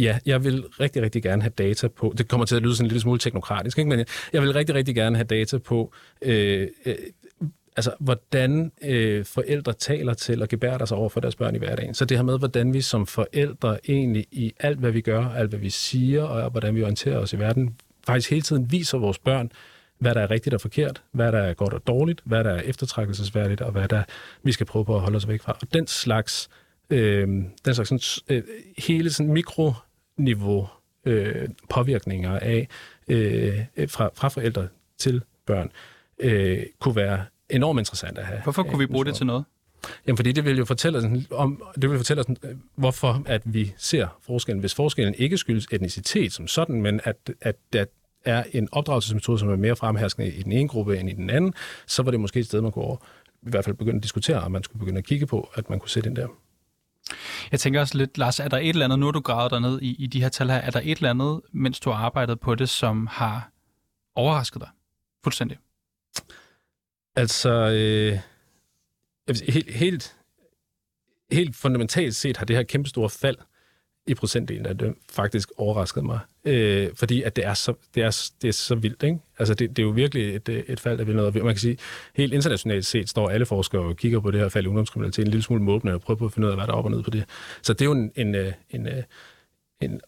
Ja, 0.00 0.18
jeg 0.26 0.44
vil 0.44 0.64
rigtig, 0.80 1.02
rigtig 1.02 1.22
gerne 1.22 1.42
have 1.42 1.52
data 1.58 1.88
på, 1.88 2.14
det 2.18 2.28
kommer 2.28 2.46
til 2.46 2.56
at 2.56 2.62
lyde 2.62 2.76
sådan 2.76 2.84
en 2.84 2.88
lille 2.88 3.00
smule 3.00 3.18
teknokratisk, 3.18 3.78
ikke? 3.78 3.88
men 3.88 3.98
jeg, 3.98 4.06
jeg 4.32 4.42
vil 4.42 4.52
rigtig, 4.52 4.74
rigtig 4.74 4.94
gerne 4.94 5.16
have 5.16 5.24
data 5.24 5.58
på, 5.58 5.92
øh, 6.22 6.68
øh, 6.86 6.94
altså 7.76 7.94
hvordan 8.00 8.72
øh, 8.82 9.24
forældre 9.24 9.72
taler 9.72 10.14
til 10.14 10.42
og 10.42 10.48
gebærer 10.48 10.84
sig 10.84 10.96
over 10.96 11.08
for 11.08 11.20
deres 11.20 11.36
børn 11.36 11.54
i 11.54 11.58
hverdagen. 11.58 11.94
Så 11.94 12.04
det 12.04 12.16
her 12.16 12.24
med, 12.24 12.38
hvordan 12.38 12.74
vi 12.74 12.80
som 12.80 13.06
forældre 13.06 13.78
egentlig 13.88 14.26
i 14.30 14.52
alt, 14.60 14.78
hvad 14.78 14.90
vi 14.90 15.00
gør, 15.00 15.28
alt, 15.28 15.48
hvad 15.48 15.58
vi 15.58 15.70
siger, 15.70 16.22
og 16.22 16.50
hvordan 16.50 16.74
vi 16.74 16.82
orienterer 16.82 17.18
os 17.18 17.32
i 17.32 17.38
verden, 17.38 17.76
faktisk 18.06 18.30
hele 18.30 18.42
tiden 18.42 18.72
viser 18.72 18.98
vores 18.98 19.18
børn, 19.18 19.50
hvad 19.98 20.14
der 20.14 20.20
er 20.20 20.30
rigtigt 20.30 20.54
og 20.54 20.60
forkert, 20.60 21.02
hvad 21.12 21.32
der 21.32 21.38
er 21.38 21.54
godt 21.54 21.74
og 21.74 21.86
dårligt, 21.86 22.22
hvad 22.24 22.44
der 22.44 22.50
er 22.50 22.60
eftertrækkelsesværdigt, 22.60 23.60
og 23.60 23.72
hvad 23.72 23.88
der 23.88 24.02
vi 24.42 24.52
skal 24.52 24.66
prøve 24.66 24.84
på 24.84 24.94
at 24.94 25.00
holde 25.00 25.16
os 25.16 25.28
væk 25.28 25.42
fra. 25.42 25.56
Og 25.62 25.72
den 25.72 25.86
slags, 25.86 26.48
øh, 26.90 27.28
den 27.64 27.74
slags 27.74 27.88
sådan, 27.88 28.36
øh, 28.36 28.42
hele 28.78 29.10
sådan 29.10 29.32
mikroniveau 29.32 30.68
øh, 31.04 31.48
påvirkninger 31.70 32.38
af 32.38 32.68
øh, 33.08 33.58
fra, 33.88 34.10
fra 34.14 34.28
forældre 34.28 34.68
til 34.98 35.22
børn, 35.46 35.70
øh, 36.18 36.62
kunne 36.78 36.96
være 36.96 37.24
enormt 37.50 37.80
interessant 37.80 38.18
at 38.18 38.26
have. 38.26 38.42
Hvorfor 38.42 38.62
kunne 38.62 38.78
vi 38.78 38.86
bruge 38.86 39.04
det 39.04 39.14
til 39.14 39.26
noget? 39.26 39.44
Jamen, 40.06 40.16
fordi 40.16 40.32
det 40.32 40.44
vil 40.44 40.58
jo 40.58 40.64
fortælle 40.64 40.98
os, 40.98 41.04
om, 41.30 41.62
det 41.82 41.90
vil 41.90 41.98
fortælle 41.98 42.20
os, 42.20 42.26
øh, 42.42 42.50
hvorfor 42.74 43.22
at 43.26 43.42
vi 43.44 43.74
ser 43.76 44.18
forskellen. 44.22 44.60
Hvis 44.60 44.74
forskellen 44.74 45.14
ikke 45.18 45.38
skyldes 45.38 45.66
etnicitet 45.72 46.32
som 46.32 46.48
sådan, 46.48 46.82
men 46.82 47.00
at, 47.04 47.16
at 47.40 47.56
der 47.72 47.84
er 48.26 48.44
en 48.52 48.68
opdragelsesmetode, 48.72 49.38
som 49.38 49.48
er 49.48 49.56
mere 49.56 49.76
fremherskende 49.76 50.32
i 50.32 50.42
den 50.42 50.52
ene 50.52 50.68
gruppe 50.68 50.98
end 50.98 51.10
i 51.10 51.12
den 51.12 51.30
anden, 51.30 51.54
så 51.86 52.02
var 52.02 52.10
det 52.10 52.20
måske 52.20 52.40
et 52.40 52.46
sted, 52.46 52.60
man 52.60 52.72
kunne 52.72 52.84
over, 52.84 52.96
i 53.42 53.50
hvert 53.50 53.64
fald 53.64 53.76
begynde 53.76 53.96
at 53.96 54.02
diskutere, 54.02 54.42
og 54.42 54.52
man 54.52 54.62
skulle 54.62 54.78
begynde 54.78 54.98
at 54.98 55.04
kigge 55.04 55.26
på, 55.26 55.50
at 55.54 55.70
man 55.70 55.78
kunne 55.78 55.90
sætte 55.90 56.08
ind 56.08 56.16
der. 56.16 56.28
Jeg 57.52 57.60
tænker 57.60 57.80
også 57.80 57.98
lidt, 57.98 58.18
Lars, 58.18 58.40
er 58.40 58.48
der 58.48 58.58
et 58.58 58.68
eller 58.68 58.84
andet, 58.84 58.98
nu 58.98 59.10
du 59.10 59.20
gravet 59.20 59.50
dig 59.50 59.60
ned 59.60 59.82
i, 59.82 59.94
i 59.98 60.06
de 60.06 60.22
her 60.22 60.28
tal 60.28 60.50
her, 60.50 60.56
er 60.56 60.70
der 60.70 60.80
et 60.84 60.96
eller 60.96 61.10
andet, 61.10 61.40
mens 61.52 61.80
du 61.80 61.90
har 61.90 62.04
arbejdet 62.04 62.40
på 62.40 62.54
det, 62.54 62.68
som 62.68 63.06
har 63.06 63.50
overrasket 64.14 64.60
dig 64.60 64.68
fuldstændig? 65.24 65.58
Altså, 67.16 67.50
øh, 67.50 68.18
helt, 69.48 69.70
helt, 69.70 70.16
helt 71.32 71.56
fundamentalt 71.56 72.14
set 72.14 72.36
har 72.36 72.44
det 72.44 72.56
her 72.56 72.62
kæmpe 72.62 72.88
store 72.88 73.10
fald 73.10 73.36
i 74.06 74.14
procentdelen 74.14 74.66
af 74.66 74.78
det 74.78 74.94
faktisk 75.12 75.50
overrasket 75.56 76.04
mig. 76.04 76.18
Øh, 76.44 76.88
fordi 76.94 77.22
at 77.22 77.36
det 77.36 77.46
er 77.46 77.54
så, 77.54 77.74
det 77.94 78.02
er, 78.02 78.30
det 78.42 78.48
er 78.48 78.52
så 78.52 78.74
vildt, 78.74 79.02
ikke? 79.02 79.18
Altså, 79.38 79.54
det, 79.54 79.70
det 79.70 79.78
er 79.78 79.82
jo 79.82 79.90
virkelig 79.92 80.34
et, 80.34 80.64
et 80.68 80.80
fald, 80.80 80.98
der 80.98 81.04
vil 81.04 81.16
noget. 81.16 81.34
Man 81.34 81.44
kan 81.44 81.56
sige, 81.56 81.78
helt 82.14 82.32
internationalt 82.32 82.86
set 82.86 83.08
står 83.08 83.28
alle 83.30 83.46
forskere 83.46 83.82
og 83.82 83.96
kigger 83.96 84.20
på 84.20 84.30
det 84.30 84.40
her 84.40 84.48
fald 84.48 84.64
i 84.64 84.68
ungdomskriminalitet 84.68 85.24
en 85.24 85.30
lille 85.30 85.42
smule 85.42 85.62
måbende 85.62 85.94
og 85.94 86.00
prøver 86.00 86.18
på 86.18 86.24
at 86.24 86.32
finde 86.32 86.46
ud 86.46 86.50
af, 86.50 86.56
hvad 86.58 86.66
der 86.66 86.72
er 86.72 86.76
op 86.76 86.84
og 86.84 86.90
ned 86.90 87.02
på 87.02 87.10
det. 87.10 87.24
Så 87.62 87.72
det 87.72 87.80
er 87.80 87.84
jo 87.84 87.92
en, 87.92 88.12
en, 88.16 88.34
en, 88.34 88.54
en, 88.70 89.04
en 89.80 90.00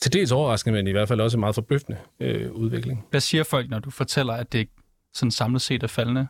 til 0.00 0.12
dels 0.12 0.32
overraskende, 0.32 0.76
men 0.76 0.86
i 0.86 0.90
hvert 0.90 1.08
fald 1.08 1.20
også 1.20 1.36
en 1.36 1.40
meget 1.40 1.54
forbløffende 1.54 1.98
øh, 2.20 2.52
udvikling. 2.52 3.06
Hvad 3.10 3.20
siger 3.20 3.44
folk, 3.44 3.70
når 3.70 3.78
du 3.78 3.90
fortæller, 3.90 4.32
at 4.32 4.52
det 4.52 4.68
sådan 5.14 5.30
samlet 5.30 5.62
set 5.62 5.82
er 5.82 5.86
faldende? 5.86 6.26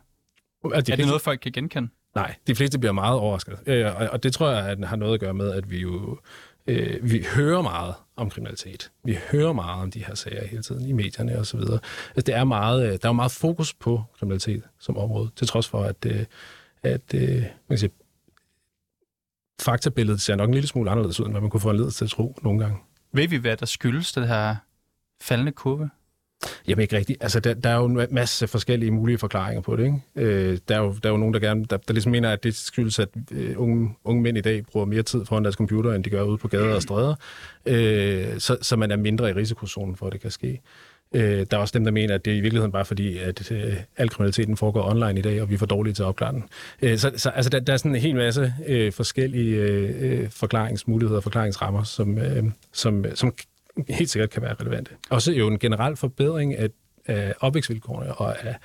At 0.74 0.86
de 0.86 0.92
Er 0.92 0.96
det 0.96 1.06
noget, 1.06 1.22
folk 1.22 1.40
kan 1.40 1.52
genkende? 1.52 1.88
Nej, 2.14 2.34
de 2.46 2.54
fleste 2.54 2.78
bliver 2.78 2.92
meget 2.92 3.18
overrasket. 3.18 3.58
Øh, 3.66 3.86
og, 3.86 4.08
og 4.12 4.22
det 4.22 4.32
tror 4.32 4.50
jeg 4.50 4.66
at 4.66 4.88
har 4.88 4.96
noget 4.96 5.14
at 5.14 5.20
gøre 5.20 5.34
med, 5.34 5.50
at 5.50 5.70
vi 5.70 5.78
jo 5.78 6.18
øh, 6.66 7.10
vi 7.12 7.26
hører 7.34 7.62
meget 7.62 7.94
om 8.16 8.30
kriminalitet. 8.30 8.92
Vi 9.04 9.18
hører 9.32 9.52
meget 9.52 9.82
om 9.82 9.90
de 9.90 10.04
her 10.04 10.14
sager 10.14 10.46
hele 10.46 10.62
tiden 10.62 10.86
i 10.86 10.92
medierne 10.92 11.38
og 11.38 11.46
så 11.46 11.56
videre. 11.56 11.78
Altså, 12.08 12.22
det 12.26 12.34
er 12.34 12.44
meget, 12.44 12.82
øh, 12.82 12.88
der 12.92 12.98
er 13.02 13.08
jo 13.08 13.12
meget 13.12 13.32
fokus 13.32 13.74
på 13.74 14.04
kriminalitet 14.18 14.62
som 14.78 14.96
område, 14.96 15.30
til 15.36 15.46
trods 15.46 15.68
for, 15.68 15.82
at, 15.82 16.06
øh, 16.06 16.24
at 16.82 17.14
øh, 17.14 17.42
man 17.42 17.50
kan 17.68 17.78
sige, 17.78 17.90
faktabilledet 19.60 20.20
ser 20.20 20.36
nok 20.36 20.48
en 20.48 20.54
lille 20.54 20.68
smule 20.68 20.90
anderledes 20.90 21.20
ud, 21.20 21.24
end 21.24 21.32
hvad 21.32 21.40
man 21.40 21.50
kunne 21.50 21.60
få 21.60 21.70
en 21.70 21.90
til 21.90 22.04
at 22.04 22.10
tro 22.10 22.38
nogle 22.42 22.60
gange. 22.60 22.78
Ved 23.12 23.28
vi, 23.28 23.36
hvad 23.36 23.56
der 23.56 23.66
skyldes 23.66 24.12
det 24.12 24.28
her 24.28 24.56
faldende 25.20 25.52
kurve? 25.52 25.90
Jamen 26.68 26.82
ikke 26.82 26.96
rigtigt. 26.96 27.22
Altså, 27.22 27.40
der, 27.40 27.54
der 27.54 27.70
er 27.70 27.76
jo 27.76 27.84
en 27.84 28.06
masse 28.10 28.48
forskellige 28.48 28.90
mulige 28.90 29.18
forklaringer 29.18 29.62
på 29.62 29.76
det. 29.76 29.84
Ikke? 29.84 30.00
Øh, 30.16 30.58
der, 30.68 30.74
er 30.74 30.80
jo, 30.80 30.94
der 31.02 31.08
er 31.08 31.12
jo 31.12 31.16
nogen, 31.16 31.34
der 31.34 31.40
gerne 31.40 31.64
der, 31.64 31.76
der 31.76 31.92
ligesom 31.92 32.12
mener, 32.12 32.30
at 32.30 32.44
det 32.44 32.56
skyldes, 32.56 32.98
at 32.98 33.08
øh, 33.30 33.54
unge, 33.56 33.94
unge 34.04 34.22
mænd 34.22 34.38
i 34.38 34.40
dag 34.40 34.66
bruger 34.66 34.86
mere 34.86 35.02
tid 35.02 35.24
foran 35.24 35.44
deres 35.44 35.54
computer, 35.54 35.92
end 35.92 36.04
de 36.04 36.10
gør 36.10 36.22
ude 36.22 36.38
på 36.38 36.48
gader 36.48 36.74
og 36.74 36.82
stræder. 36.82 37.14
Øh, 37.66 38.38
så, 38.38 38.56
så 38.62 38.76
man 38.76 38.90
er 38.90 38.96
mindre 38.96 39.30
i 39.30 39.32
risikozonen 39.32 39.96
for, 39.96 40.06
at 40.06 40.12
det 40.12 40.20
kan 40.20 40.30
ske. 40.30 40.60
Øh, 41.14 41.46
der 41.50 41.56
er 41.56 41.60
også 41.60 41.72
dem, 41.78 41.84
der 41.84 41.92
mener, 41.92 42.14
at 42.14 42.24
det 42.24 42.32
er 42.32 42.36
i 42.36 42.40
virkeligheden 42.40 42.72
bare 42.72 42.84
fordi, 42.84 43.18
at 43.18 43.52
øh, 43.52 43.76
al 43.96 44.08
kriminaliteten 44.08 44.56
foregår 44.56 44.90
online 44.90 45.18
i 45.18 45.22
dag, 45.22 45.42
og 45.42 45.48
vi 45.48 45.54
er 45.54 45.58
for 45.58 45.66
dårlige 45.66 45.94
til 45.94 46.02
at 46.02 46.06
opklare 46.06 46.32
den. 46.32 46.44
Øh, 46.82 46.98
så 46.98 47.12
så 47.16 47.30
altså, 47.30 47.50
der, 47.50 47.60
der 47.60 47.72
er 47.72 47.76
sådan 47.76 47.94
en 47.94 48.00
hel 48.00 48.16
masse 48.16 48.54
øh, 48.66 48.92
forskellige 48.92 49.56
øh, 49.56 50.20
øh 50.22 50.30
forklaringsmuligheder 50.30 51.16
og 51.16 51.22
forklaringsrammer, 51.22 51.82
som, 51.82 52.18
øh, 52.18 52.44
som, 52.72 53.04
som 53.14 53.32
helt 53.88 54.10
sikkert 54.10 54.30
kan 54.30 54.42
være 54.42 54.54
relevante. 54.54 54.96
Også 55.10 55.32
jo 55.32 55.48
en 55.48 55.58
generel 55.58 55.96
forbedring 55.96 56.56
af, 56.56 56.68
af 57.06 57.34
opvækstvilkårene 57.40 58.14
og 58.14 58.44
af 58.44 58.56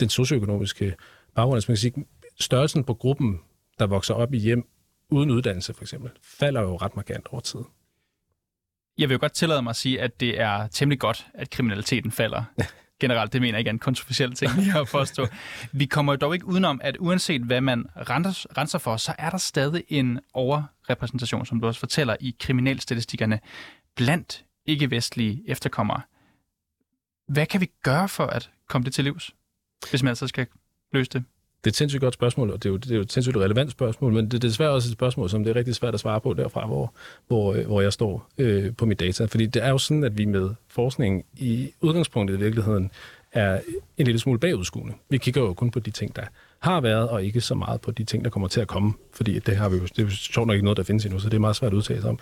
den 0.00 0.08
socioøkonomiske 0.08 0.94
baggrund. 1.34 1.56
Altså 1.56 1.70
man 1.70 1.76
kan 1.76 1.80
sige, 1.80 2.04
størrelsen 2.40 2.84
på 2.84 2.94
gruppen, 2.94 3.40
der 3.78 3.86
vokser 3.86 4.14
op 4.14 4.34
i 4.34 4.38
hjem 4.38 4.68
uden 5.10 5.30
uddannelse 5.30 5.74
for 5.74 5.82
eksempel, 5.82 6.10
falder 6.22 6.60
jo 6.60 6.76
ret 6.76 6.96
markant 6.96 7.28
over 7.30 7.40
tid. 7.40 7.60
Jeg 8.98 9.08
vil 9.08 9.14
jo 9.14 9.20
godt 9.20 9.32
tillade 9.32 9.62
mig 9.62 9.70
at 9.70 9.76
sige, 9.76 10.00
at 10.00 10.20
det 10.20 10.40
er 10.40 10.66
temmelig 10.66 11.00
godt, 11.00 11.26
at 11.34 11.50
kriminaliteten 11.50 12.10
falder. 12.10 12.44
Generelt, 13.00 13.32
det 13.32 13.40
mener 13.40 13.54
jeg 13.54 13.58
ikke 13.58 13.68
er 13.68 13.72
en 13.72 13.78
kontroversiel 13.78 14.34
ting 14.34 14.52
lige 14.56 14.80
at 14.80 14.88
forstå. 14.88 15.26
Vi 15.72 15.86
kommer 15.86 16.12
jo 16.12 16.16
dog 16.16 16.34
ikke 16.34 16.46
udenom, 16.46 16.80
at 16.84 16.96
uanset 17.00 17.42
hvad 17.42 17.60
man 17.60 17.86
renser 17.96 18.78
for, 18.78 18.96
så 18.96 19.14
er 19.18 19.30
der 19.30 19.38
stadig 19.38 19.84
en 19.88 20.20
overrepræsentation, 20.34 21.46
som 21.46 21.60
du 21.60 21.66
også 21.66 21.80
fortæller, 21.80 22.16
i 22.20 22.36
kriminalstatistikkerne 22.40 23.40
blandt 23.96 24.44
ikke-vestlige 24.66 25.42
efterkommere. 25.46 26.00
Hvad 27.28 27.46
kan 27.46 27.60
vi 27.60 27.70
gøre 27.82 28.08
for 28.08 28.26
at 28.26 28.50
komme 28.68 28.84
det 28.84 28.94
til 28.94 29.04
livs, 29.04 29.34
hvis 29.90 30.02
man 30.02 30.08
altså 30.08 30.26
skal 30.26 30.46
løse 30.92 31.10
det? 31.10 31.24
Det 31.64 31.66
er 31.66 31.72
et 31.72 31.76
sindssygt 31.76 32.00
godt 32.00 32.14
spørgsmål, 32.14 32.50
og 32.50 32.62
det 32.62 32.68
er 32.68 32.72
jo, 32.72 32.76
det 32.76 32.90
er 32.90 32.94
jo 32.94 33.00
et 33.00 33.12
sindssygt 33.12 33.36
relevant 33.36 33.70
spørgsmål, 33.70 34.12
men 34.12 34.24
det 34.24 34.34
er 34.34 34.38
desværre 34.38 34.70
også 34.70 34.88
et 34.88 34.92
spørgsmål, 34.92 35.30
som 35.30 35.44
det 35.44 35.50
er 35.50 35.56
rigtig 35.56 35.74
svært 35.74 35.94
at 35.94 36.00
svare 36.00 36.20
på 36.20 36.34
derfra, 36.34 36.66
hvor, 36.66 36.94
hvor, 37.26 37.54
øh, 37.54 37.66
hvor 37.66 37.80
jeg 37.80 37.92
står 37.92 38.30
øh, 38.38 38.76
på 38.76 38.86
mit 38.86 39.00
data. 39.00 39.24
Fordi 39.24 39.46
det 39.46 39.64
er 39.64 39.68
jo 39.68 39.78
sådan, 39.78 40.04
at 40.04 40.18
vi 40.18 40.24
med 40.24 40.50
forskning 40.68 41.24
i 41.36 41.72
udgangspunktet 41.80 42.36
i 42.36 42.38
virkeligheden 42.38 42.90
er 43.32 43.60
en 43.96 44.04
lille 44.04 44.18
smule 44.18 44.38
bagudskuende. 44.38 44.94
Vi 45.08 45.18
kigger 45.18 45.40
jo 45.40 45.54
kun 45.54 45.70
på 45.70 45.80
de 45.80 45.90
ting, 45.90 46.16
der 46.16 46.22
har 46.62 46.80
været, 46.80 47.08
og 47.08 47.24
ikke 47.24 47.40
så 47.40 47.54
meget 47.54 47.80
på 47.80 47.90
de 47.90 48.04
ting, 48.04 48.24
der 48.24 48.30
kommer 48.30 48.48
til 48.48 48.60
at 48.60 48.68
komme, 48.68 48.94
fordi 49.12 49.38
det 49.38 49.56
har 49.56 49.68
vi 49.68 49.76
jo, 49.76 49.82
det 49.82 49.98
er 49.98 50.02
jo 50.02 50.10
sjovt 50.10 50.46
nok 50.46 50.54
ikke 50.54 50.64
noget, 50.64 50.76
der 50.76 50.82
findes 50.82 51.04
endnu, 51.04 51.20
så 51.20 51.28
det 51.28 51.36
er 51.36 51.40
meget 51.40 51.56
svært 51.56 51.72
at 51.72 51.76
udtale 51.76 52.00
sig 52.00 52.10
om. 52.10 52.18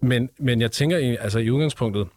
Men, 0.00 0.30
men 0.38 0.60
jeg 0.60 0.72
tænker, 0.72 1.16
altså 1.20 1.38
i 1.38 1.50
udgangspunktet, 1.50 2.08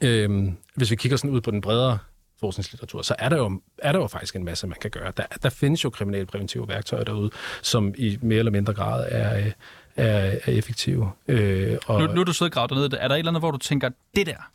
øh, 0.00 0.48
hvis 0.74 0.90
vi 0.90 0.96
kigger 0.96 1.16
sådan 1.16 1.30
ud 1.30 1.40
på 1.40 1.50
den 1.50 1.60
bredere 1.60 1.98
forskningslitteratur, 2.40 3.02
så 3.02 3.14
er 3.18 3.28
der, 3.28 3.36
jo, 3.36 3.60
er 3.78 3.92
der 3.92 3.98
jo 3.98 4.06
faktisk 4.06 4.36
en 4.36 4.44
masse, 4.44 4.66
man 4.66 4.78
kan 4.80 4.90
gøre. 4.90 5.12
Der, 5.16 5.24
der 5.42 5.50
findes 5.50 5.84
jo 5.84 5.90
kriminalpræventive 5.90 6.68
værktøjer 6.68 7.04
derude, 7.04 7.30
som 7.62 7.94
i 7.98 8.18
mere 8.22 8.38
eller 8.38 8.52
mindre 8.52 8.74
grad 8.74 9.06
er, 9.10 9.52
er, 9.96 10.38
er 10.44 10.52
effektive. 10.52 11.10
Øh, 11.28 11.78
og 11.86 12.00
nu, 12.00 12.06
nu 12.06 12.20
er 12.20 12.24
du 12.24 12.32
siddet 12.32 12.56
og 12.56 12.68
gravet 12.68 12.90
ned. 12.92 12.98
Er 13.00 13.08
der 13.08 13.14
et 13.14 13.18
eller 13.18 13.30
andet, 13.30 13.40
hvor 13.42 13.50
du 13.50 13.58
tænker, 13.58 13.90
det 14.16 14.26
der, 14.26 14.50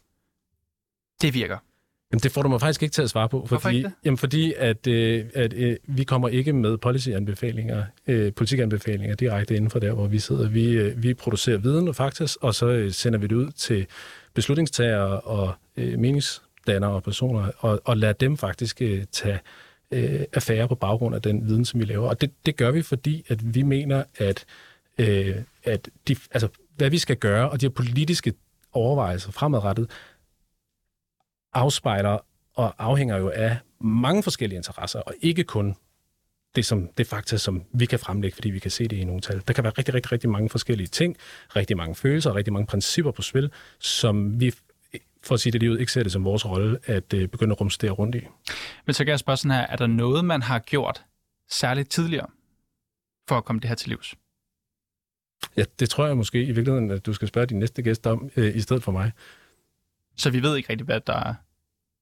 det 1.22 1.34
virker? 1.34 1.58
Jamen, 2.14 2.20
det 2.20 2.32
får 2.32 2.42
du 2.42 2.50
mig 2.50 2.60
faktisk 2.60 2.84
ikke 2.84 2.94
til 2.94 3.02
at 3.02 3.10
svare 3.10 3.30
på. 3.30 3.46
Fordi, 3.46 3.86
jamen, 4.06 4.18
fordi 4.18 4.54
at, 4.58 4.88
øh, 4.88 5.26
at 5.34 5.54
øh, 5.54 5.78
vi 5.88 6.04
kommer 6.04 6.28
ikke 6.28 6.54
med 6.54 6.78
policyanbefalinger, 6.78 7.84
øh, 8.08 8.34
politikanbefalinger 8.34 9.16
direkte 9.16 9.56
inden 9.56 9.70
for 9.70 9.80
der, 9.80 9.94
hvor 9.94 10.08
vi 10.08 10.20
sidder. 10.20 10.50
Vi, 10.50 10.72
øh, 10.72 11.04
vi 11.04 11.14
producerer 11.14 11.58
viden 11.58 11.88
og 11.88 11.96
fakta, 11.96 12.28
og 12.42 12.56
så 12.56 12.68
øh, 12.68 12.92
sender 12.92 13.20
vi 13.20 13.28
det 13.28 13.36
ud 13.36 13.52
til 13.52 13.86
beslutningstagere 14.34 15.20
og 15.20 15.54
øh, 15.78 16.00
meningsdannere 16.00 16.92
og 16.92 17.04
personer, 17.04 17.52
og, 17.60 17.82
og 17.86 17.98
lader 17.98 18.14
dem 18.14 18.38
faktisk 18.38 18.82
øh, 18.82 19.04
tage 19.12 19.40
øh, 19.92 20.22
affære 20.34 20.68
på 20.68 20.76
baggrund 20.76 21.16
af 21.16 21.22
den 21.22 21.48
viden, 21.48 21.66
som 21.66 21.80
vi 21.80 21.86
laver. 21.86 22.10
Og 22.10 22.22
det, 22.22 22.32
det 22.46 22.56
gør 22.56 22.72
vi, 22.72 22.82
fordi 22.82 23.26
at 23.28 23.56
vi 23.56 23.62
mener, 23.62 24.04
at, 24.18 24.46
øh, 24.98 25.36
at 25.64 25.90
de, 26.08 26.16
altså, 26.32 26.48
hvad 26.78 26.90
vi 26.90 26.98
skal 26.98 27.16
gøre, 27.16 27.50
og 27.50 27.62
de 27.62 27.66
her 27.66 27.72
politiske 27.72 28.34
overvejelser 28.74 29.32
fremadrettet, 29.32 29.90
afspejler 31.54 32.18
og 32.54 32.76
afhænger 32.78 33.18
jo 33.18 33.30
af 33.30 33.58
mange 33.80 34.24
forskellige 34.24 34.58
interesser, 34.58 35.00
og 35.00 35.14
ikke 35.22 35.44
kun 35.44 35.76
det, 36.56 36.66
som, 36.66 36.90
det 36.98 37.08
fakta, 37.08 37.38
som 37.38 37.64
vi 37.74 37.86
kan 37.86 38.00
fremlægge, 38.00 38.36
fordi 38.36 38.50
vi 38.50 38.60
kan 38.60 38.72
se 38.72 38.88
det 38.88 38.98
i 38.98 39.04
nogle 39.04 39.22
tal. 39.22 39.44
Der 39.48 39.54
kan 39.54 39.64
være 39.64 39.74
rigtig, 39.78 39.94
rigtig, 39.94 40.12
rigtig 40.12 40.30
mange 40.30 40.50
forskellige 40.50 40.88
ting, 40.88 41.18
rigtig 41.56 41.78
mange 41.78 41.96
følelser 41.96 42.30
og 42.30 42.36
rigtig 42.36 42.54
mange 42.54 42.68
principper 42.68 43.12
på 43.12 43.22
spil, 43.22 43.52
som 43.80 44.40
vi, 44.40 44.54
for 45.24 45.34
at 45.34 45.40
sige 45.40 45.52
det 45.54 45.62
lige 45.62 45.72
ud, 45.72 45.78
ikke 45.78 45.92
ser 45.92 46.04
det 46.04 46.12
som 46.12 46.26
vores 46.26 46.46
rolle 46.46 46.80
at 46.86 47.14
øh, 47.14 47.28
begynde 47.28 47.52
at 47.52 47.62
rumstere 47.62 47.92
rundt 47.92 48.16
i. 48.16 48.28
Men 48.86 48.94
så 48.94 49.04
kan 49.04 49.12
jeg 49.12 49.20
spørge 49.20 49.38
sådan 49.38 49.52
her, 49.52 49.68
er 49.68 49.76
der 49.76 49.88
noget, 49.88 50.26
man 50.26 50.42
har 50.42 50.60
gjort 50.60 51.06
særligt 51.50 51.90
tidligere 51.90 52.28
for 53.28 53.38
at 53.38 53.46
komme 53.46 53.60
det 53.60 53.68
her 53.68 53.76
til 53.76 53.90
livs? 53.90 54.16
Ja, 55.58 55.64
det 55.80 55.90
tror 55.90 56.06
jeg 56.06 56.18
måske 56.18 56.44
i 56.44 56.52
virkeligheden, 56.52 56.92
at 56.92 57.06
du 57.06 57.14
skal 57.14 57.28
spørge 57.28 57.48
din 57.48 57.60
næste 57.60 57.82
gæst 57.82 58.08
om, 58.08 58.30
øh, 58.36 58.56
i 58.56 58.62
stedet 58.62 58.84
for 58.84 58.92
mig. 58.92 59.12
Så 60.16 60.30
vi 60.30 60.44
ved 60.44 60.58
ikke 60.58 60.70
rigtig, 60.70 60.86
hvad 60.86 61.00
der 61.00 61.14
er. 61.14 61.34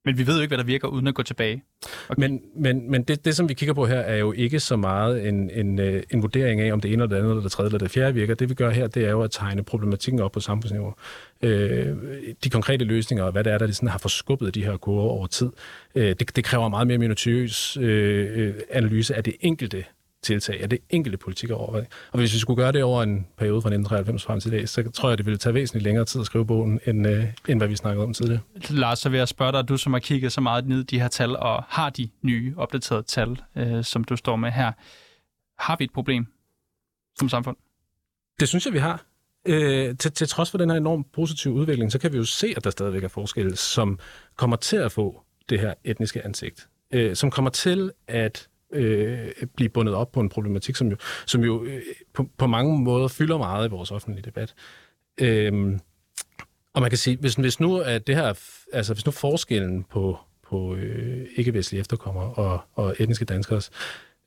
Men 0.06 0.18
vi 0.18 0.28
ved 0.28 0.36
jo 0.36 0.42
ikke, 0.42 0.50
hvad 0.50 0.58
der 0.58 0.64
virker, 0.64 0.88
uden 0.88 1.08
at 1.08 1.16
gå 1.16 1.24
tilbage. 1.24 1.64
Okay. 2.10 2.20
Men, 2.22 2.42
men, 2.56 2.92
men 2.92 3.04
det, 3.04 3.26
det, 3.26 3.36
som 3.36 3.50
vi 3.50 3.54
kigger 3.54 3.74
på 3.74 3.86
her, 3.86 4.00
er 4.00 4.18
jo 4.18 4.32
ikke 4.32 4.60
så 4.60 4.76
meget 4.76 5.28
en, 5.28 5.50
en, 5.50 5.80
øh, 5.80 6.04
en 6.12 6.22
vurdering 6.22 6.62
af, 6.62 6.74
om 6.74 6.82
det 6.82 6.94
ene 6.94 7.04
eller 7.04 7.16
det 7.16 7.16
andet, 7.16 7.30
eller 7.30 7.42
det 7.42 7.52
tredje 7.52 7.68
eller 7.68 7.80
det 7.80 7.92
fjerde 7.92 8.14
virker. 8.14 8.36
Det 8.36 8.50
vi 8.50 8.54
gør 8.54 8.70
her, 8.70 8.88
det 8.88 9.06
er 9.06 9.12
jo 9.12 9.22
at 9.22 9.32
tegne 9.32 9.64
problematikken 9.64 10.22
op 10.22 10.32
på 10.32 10.40
samfundsniveau. 10.40 10.94
Øh, 11.42 11.96
de 12.44 12.50
konkrete 12.50 12.86
løsninger, 12.86 13.24
og 13.24 13.32
hvad 13.32 13.44
det 13.44 13.54
er, 13.54 13.58
der 13.58 13.72
sådan 13.72 13.90
har 13.90 14.00
forskubbet 14.00 14.56
de 14.56 14.64
her 14.64 14.78
kurver 14.78 15.04
over 15.04 15.28
tid, 15.28 15.50
øh, 15.96 16.16
det, 16.20 16.36
det 16.36 16.44
kræver 16.44 16.70
meget 16.70 16.88
mere 16.88 16.98
minutiøs 16.98 17.78
øh, 17.78 18.48
øh 18.48 18.54
analyse 18.70 19.16
af 19.16 19.24
det 19.24 19.34
enkelte 19.42 19.84
tiltag 20.24 20.62
af 20.62 20.70
det 20.70 20.80
enkelte 20.90 21.18
politikerovervej. 21.18 21.86
Og 22.12 22.20
hvis 22.20 22.34
vi 22.34 22.40
skulle 22.40 22.64
gøre 22.64 22.72
det 22.72 22.84
over 22.84 23.04
en 23.04 23.28
periode 23.38 23.62
fra 23.62 23.70
1993 23.70 24.24
frem 24.24 24.40
til 24.40 24.54
i 24.54 24.58
dag, 24.58 24.70
så 24.70 24.92
tror 24.92 25.10
jeg, 25.10 25.18
det 25.18 25.26
ville 25.26 25.38
tage 25.38 25.54
væsentligt 25.54 25.84
længere 25.84 26.06
tid 26.06 26.20
at 26.22 26.26
skrive 26.26 26.46
bogen, 26.46 26.80
end, 26.86 27.08
øh, 27.08 27.26
end 27.48 27.60
hvad 27.60 27.68
vi 27.68 27.76
snakkede 27.76 28.04
om 28.04 28.14
tidligere. 28.14 28.42
Lars, 28.70 29.00
så 29.00 29.10
vil 29.10 29.18
jeg 29.18 29.28
spørge 29.28 29.52
dig, 29.52 29.70
du 29.70 29.78
som 29.78 29.94
har 29.94 30.00
kigget 30.00 30.32
så 30.32 30.42
meget 30.42 30.68
ned 30.68 30.80
i 30.80 30.84
de 30.84 31.00
her 31.00 31.08
tal, 31.08 31.38
og 31.38 31.64
har 31.68 31.90
de 31.90 32.10
nye 32.22 32.54
opdaterede 32.58 33.04
tal, 33.04 33.42
øh, 33.56 33.84
som 33.84 34.04
du 34.04 34.16
står 34.16 34.36
med 34.36 34.52
her. 34.52 34.72
Har 35.60 35.76
vi 35.80 35.84
et 35.84 35.94
problem 35.94 36.28
som 37.20 37.30
samfund? 37.30 37.58
Det 38.40 38.50
synes 38.50 38.66
jeg, 38.66 38.74
vi 38.74 38.80
har. 38.80 39.06
Øh, 39.46 39.98
til, 39.98 40.12
til 40.12 40.28
trods 40.28 40.52
for 40.52 40.58
den 40.58 40.70
her 40.70 40.78
enormt 40.78 41.12
positive 41.12 41.54
udvikling, 41.54 41.92
så 41.92 42.00
kan 42.00 42.14
vi 42.14 42.18
jo 42.18 42.24
se, 42.24 42.54
at 42.58 42.64
der 42.64 42.70
stadigvæk 42.70 43.04
er 43.04 43.08
forskelle, 43.08 43.56
som 43.56 44.00
kommer 44.36 44.56
til 44.56 44.78
at 44.78 44.92
få 44.92 45.24
det 45.50 45.60
her 45.60 45.74
etniske 45.84 46.26
ansigt. 46.26 46.68
Øh, 46.94 47.16
som 47.16 47.32
kommer 47.32 47.52
til 47.52 47.92
at 48.08 48.48
øh, 48.74 49.32
blive 49.56 49.70
bundet 49.70 49.96
op 49.96 50.12
på 50.12 50.20
en 50.20 50.30
problematik, 50.30 50.76
som 50.76 50.88
jo, 50.88 50.96
som 51.26 51.44
jo 51.44 51.64
øh, 51.64 51.82
på, 52.14 52.30
på 52.38 52.48
mange 52.48 52.80
måder 52.80 53.08
fylder 53.08 53.38
meget 53.38 53.68
i 53.68 53.72
vores 53.72 53.92
offentlige 53.92 54.24
debat. 54.26 54.54
Øh, 55.18 55.80
og 56.74 56.82
man 56.82 56.90
kan 56.92 56.98
sige, 56.98 57.18
hvis, 57.18 57.34
hvis 57.34 57.60
nu 57.60 57.78
at 57.78 58.08
det 58.08 58.16
her, 58.16 58.34
altså 58.74 58.94
hvis 58.94 59.06
nu 59.06 59.12
forskellen 59.12 59.84
på, 59.84 60.18
på 60.50 60.76
øh, 60.76 61.28
ikke-vestlige 61.36 61.80
efterkommere 61.80 62.34
og, 62.34 62.60
og 62.74 62.96
etniske 63.00 63.26
danskers 63.26 63.72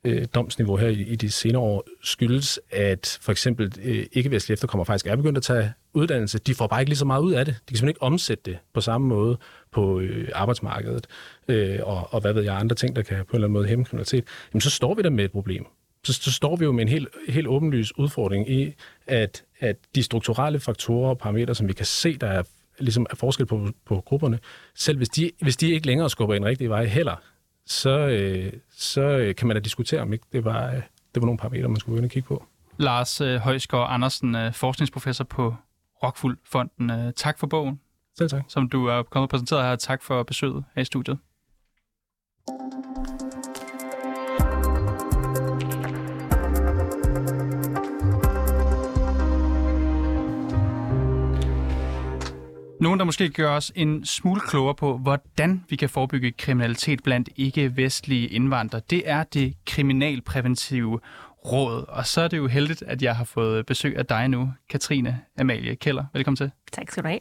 øh, 0.04 0.26
domsniveau 0.34 0.76
her 0.76 0.88
i, 0.88 1.02
i 1.02 1.16
de 1.16 1.30
senere 1.30 1.62
år 1.62 1.84
skyldes, 2.02 2.60
at 2.70 3.18
for 3.22 3.32
eksempel 3.32 3.72
øh, 3.82 4.06
ikke-vestlige 4.12 4.54
efterkommere 4.54 4.86
faktisk 4.86 5.06
er 5.06 5.16
begyndt 5.16 5.36
at 5.36 5.42
tage 5.42 5.72
uddannelse. 5.94 6.38
De 6.38 6.54
får 6.54 6.66
bare 6.66 6.80
ikke 6.80 6.90
lige 6.90 6.98
så 6.98 7.04
meget 7.04 7.22
ud 7.22 7.32
af 7.32 7.44
det. 7.44 7.54
De 7.54 7.58
kan 7.58 7.76
simpelthen 7.76 7.88
ikke 7.88 8.02
omsætte 8.02 8.50
det 8.50 8.58
på 8.74 8.80
samme 8.80 9.06
måde 9.06 9.38
på 9.72 10.00
øh, 10.00 10.28
arbejdsmarkedet, 10.34 11.06
øh, 11.48 11.78
og, 11.82 12.14
og 12.14 12.20
hvad 12.20 12.32
ved 12.32 12.42
jeg, 12.42 12.56
andre 12.56 12.76
ting, 12.76 12.96
der 12.96 13.02
kan 13.02 13.16
på 13.16 13.22
en 13.22 13.34
eller 13.34 13.46
anden 13.46 13.52
måde 13.52 13.66
hæmme 13.66 13.84
kriminalitet. 13.84 14.24
Jamen 14.52 14.60
så 14.60 14.70
står 14.70 14.94
vi 14.94 15.02
der 15.02 15.10
med 15.10 15.24
et 15.24 15.30
problem. 15.30 15.66
Så, 16.04 16.12
så 16.12 16.32
står 16.32 16.56
vi 16.56 16.64
jo 16.64 16.72
med 16.72 16.82
en 16.82 16.88
helt, 16.88 17.08
helt 17.28 17.46
åbenlys 17.46 17.98
udfordring 17.98 18.50
i, 18.50 18.74
at, 19.06 19.44
at 19.60 19.76
de 19.94 20.02
strukturelle 20.02 20.60
faktorer 20.60 21.08
og 21.08 21.18
parametre, 21.18 21.54
som 21.54 21.68
vi 21.68 21.72
kan 21.72 21.86
se, 21.86 22.16
der 22.16 22.26
er 22.26 22.42
ligesom 22.78 23.06
er 23.10 23.16
forskel 23.16 23.46
på, 23.46 23.68
på 23.86 24.02
grupperne, 24.06 24.38
selv 24.74 24.96
hvis 24.96 25.08
de, 25.08 25.30
hvis 25.42 25.56
de 25.56 25.72
ikke 25.72 25.86
længere 25.86 26.10
skubber 26.10 26.34
i 26.34 26.36
en 26.36 26.44
rigtig 26.44 26.70
vej 26.70 26.84
heller, 26.84 27.16
så, 27.66 27.98
øh, 27.98 28.52
så 28.76 29.00
øh, 29.00 29.34
kan 29.34 29.48
man 29.48 29.56
da 29.56 29.60
diskutere, 29.60 30.00
om 30.00 30.12
ikke 30.12 30.24
det 30.32 30.44
var, 30.44 30.66
øh, 30.66 30.74
det 31.14 31.22
var 31.22 31.26
nogle 31.26 31.38
parametre, 31.38 31.68
man 31.68 31.80
skulle 31.80 31.94
begynde 31.94 32.06
at 32.06 32.12
kigge 32.12 32.26
på. 32.26 32.44
Lars 32.76 33.20
øh, 33.20 33.36
Højsgaard 33.36 33.86
Andersen, 33.90 34.34
øh, 34.34 34.52
forskningsprofessor 34.52 35.24
på 35.24 35.54
Rockfuld 36.04 36.38
Fonden. 36.44 36.90
Øh, 36.90 37.12
tak 37.16 37.38
for 37.38 37.46
bogen. 37.46 37.80
Selv 38.18 38.30
tak. 38.30 38.42
Som 38.48 38.68
du 38.68 38.86
er 38.86 39.02
kommet 39.02 39.26
og 39.26 39.30
præsenteret 39.30 39.64
her. 39.64 39.76
Tak 39.76 40.02
for 40.02 40.22
besøget 40.22 40.64
her 40.74 40.82
i 40.82 40.84
studiet. 40.84 41.18
Nogen, 52.80 52.98
der 52.98 53.04
måske 53.04 53.28
gør 53.28 53.50
os 53.50 53.72
en 53.74 54.04
smule 54.04 54.40
klogere 54.40 54.74
på, 54.74 54.98
hvordan 54.98 55.64
vi 55.68 55.76
kan 55.76 55.88
forebygge 55.88 56.32
kriminalitet 56.32 57.02
blandt 57.02 57.28
ikke-vestlige 57.36 58.28
indvandrere, 58.28 58.82
det 58.90 59.02
er 59.10 59.24
det 59.24 59.54
kriminalpræventive 59.66 61.00
råd. 61.52 61.84
Og 61.88 62.06
så 62.06 62.20
er 62.20 62.28
det 62.28 62.36
jo 62.36 62.46
heldigt, 62.46 62.82
at 62.82 63.02
jeg 63.02 63.16
har 63.16 63.24
fået 63.24 63.66
besøg 63.66 63.96
af 63.96 64.06
dig 64.06 64.28
nu, 64.28 64.52
Katrine 64.68 65.20
Amalie 65.38 65.76
Keller. 65.76 66.04
Velkommen 66.12 66.36
til. 66.36 66.50
Tak 66.72 66.90
skal 66.90 67.02
du 67.02 67.08
have. 67.08 67.20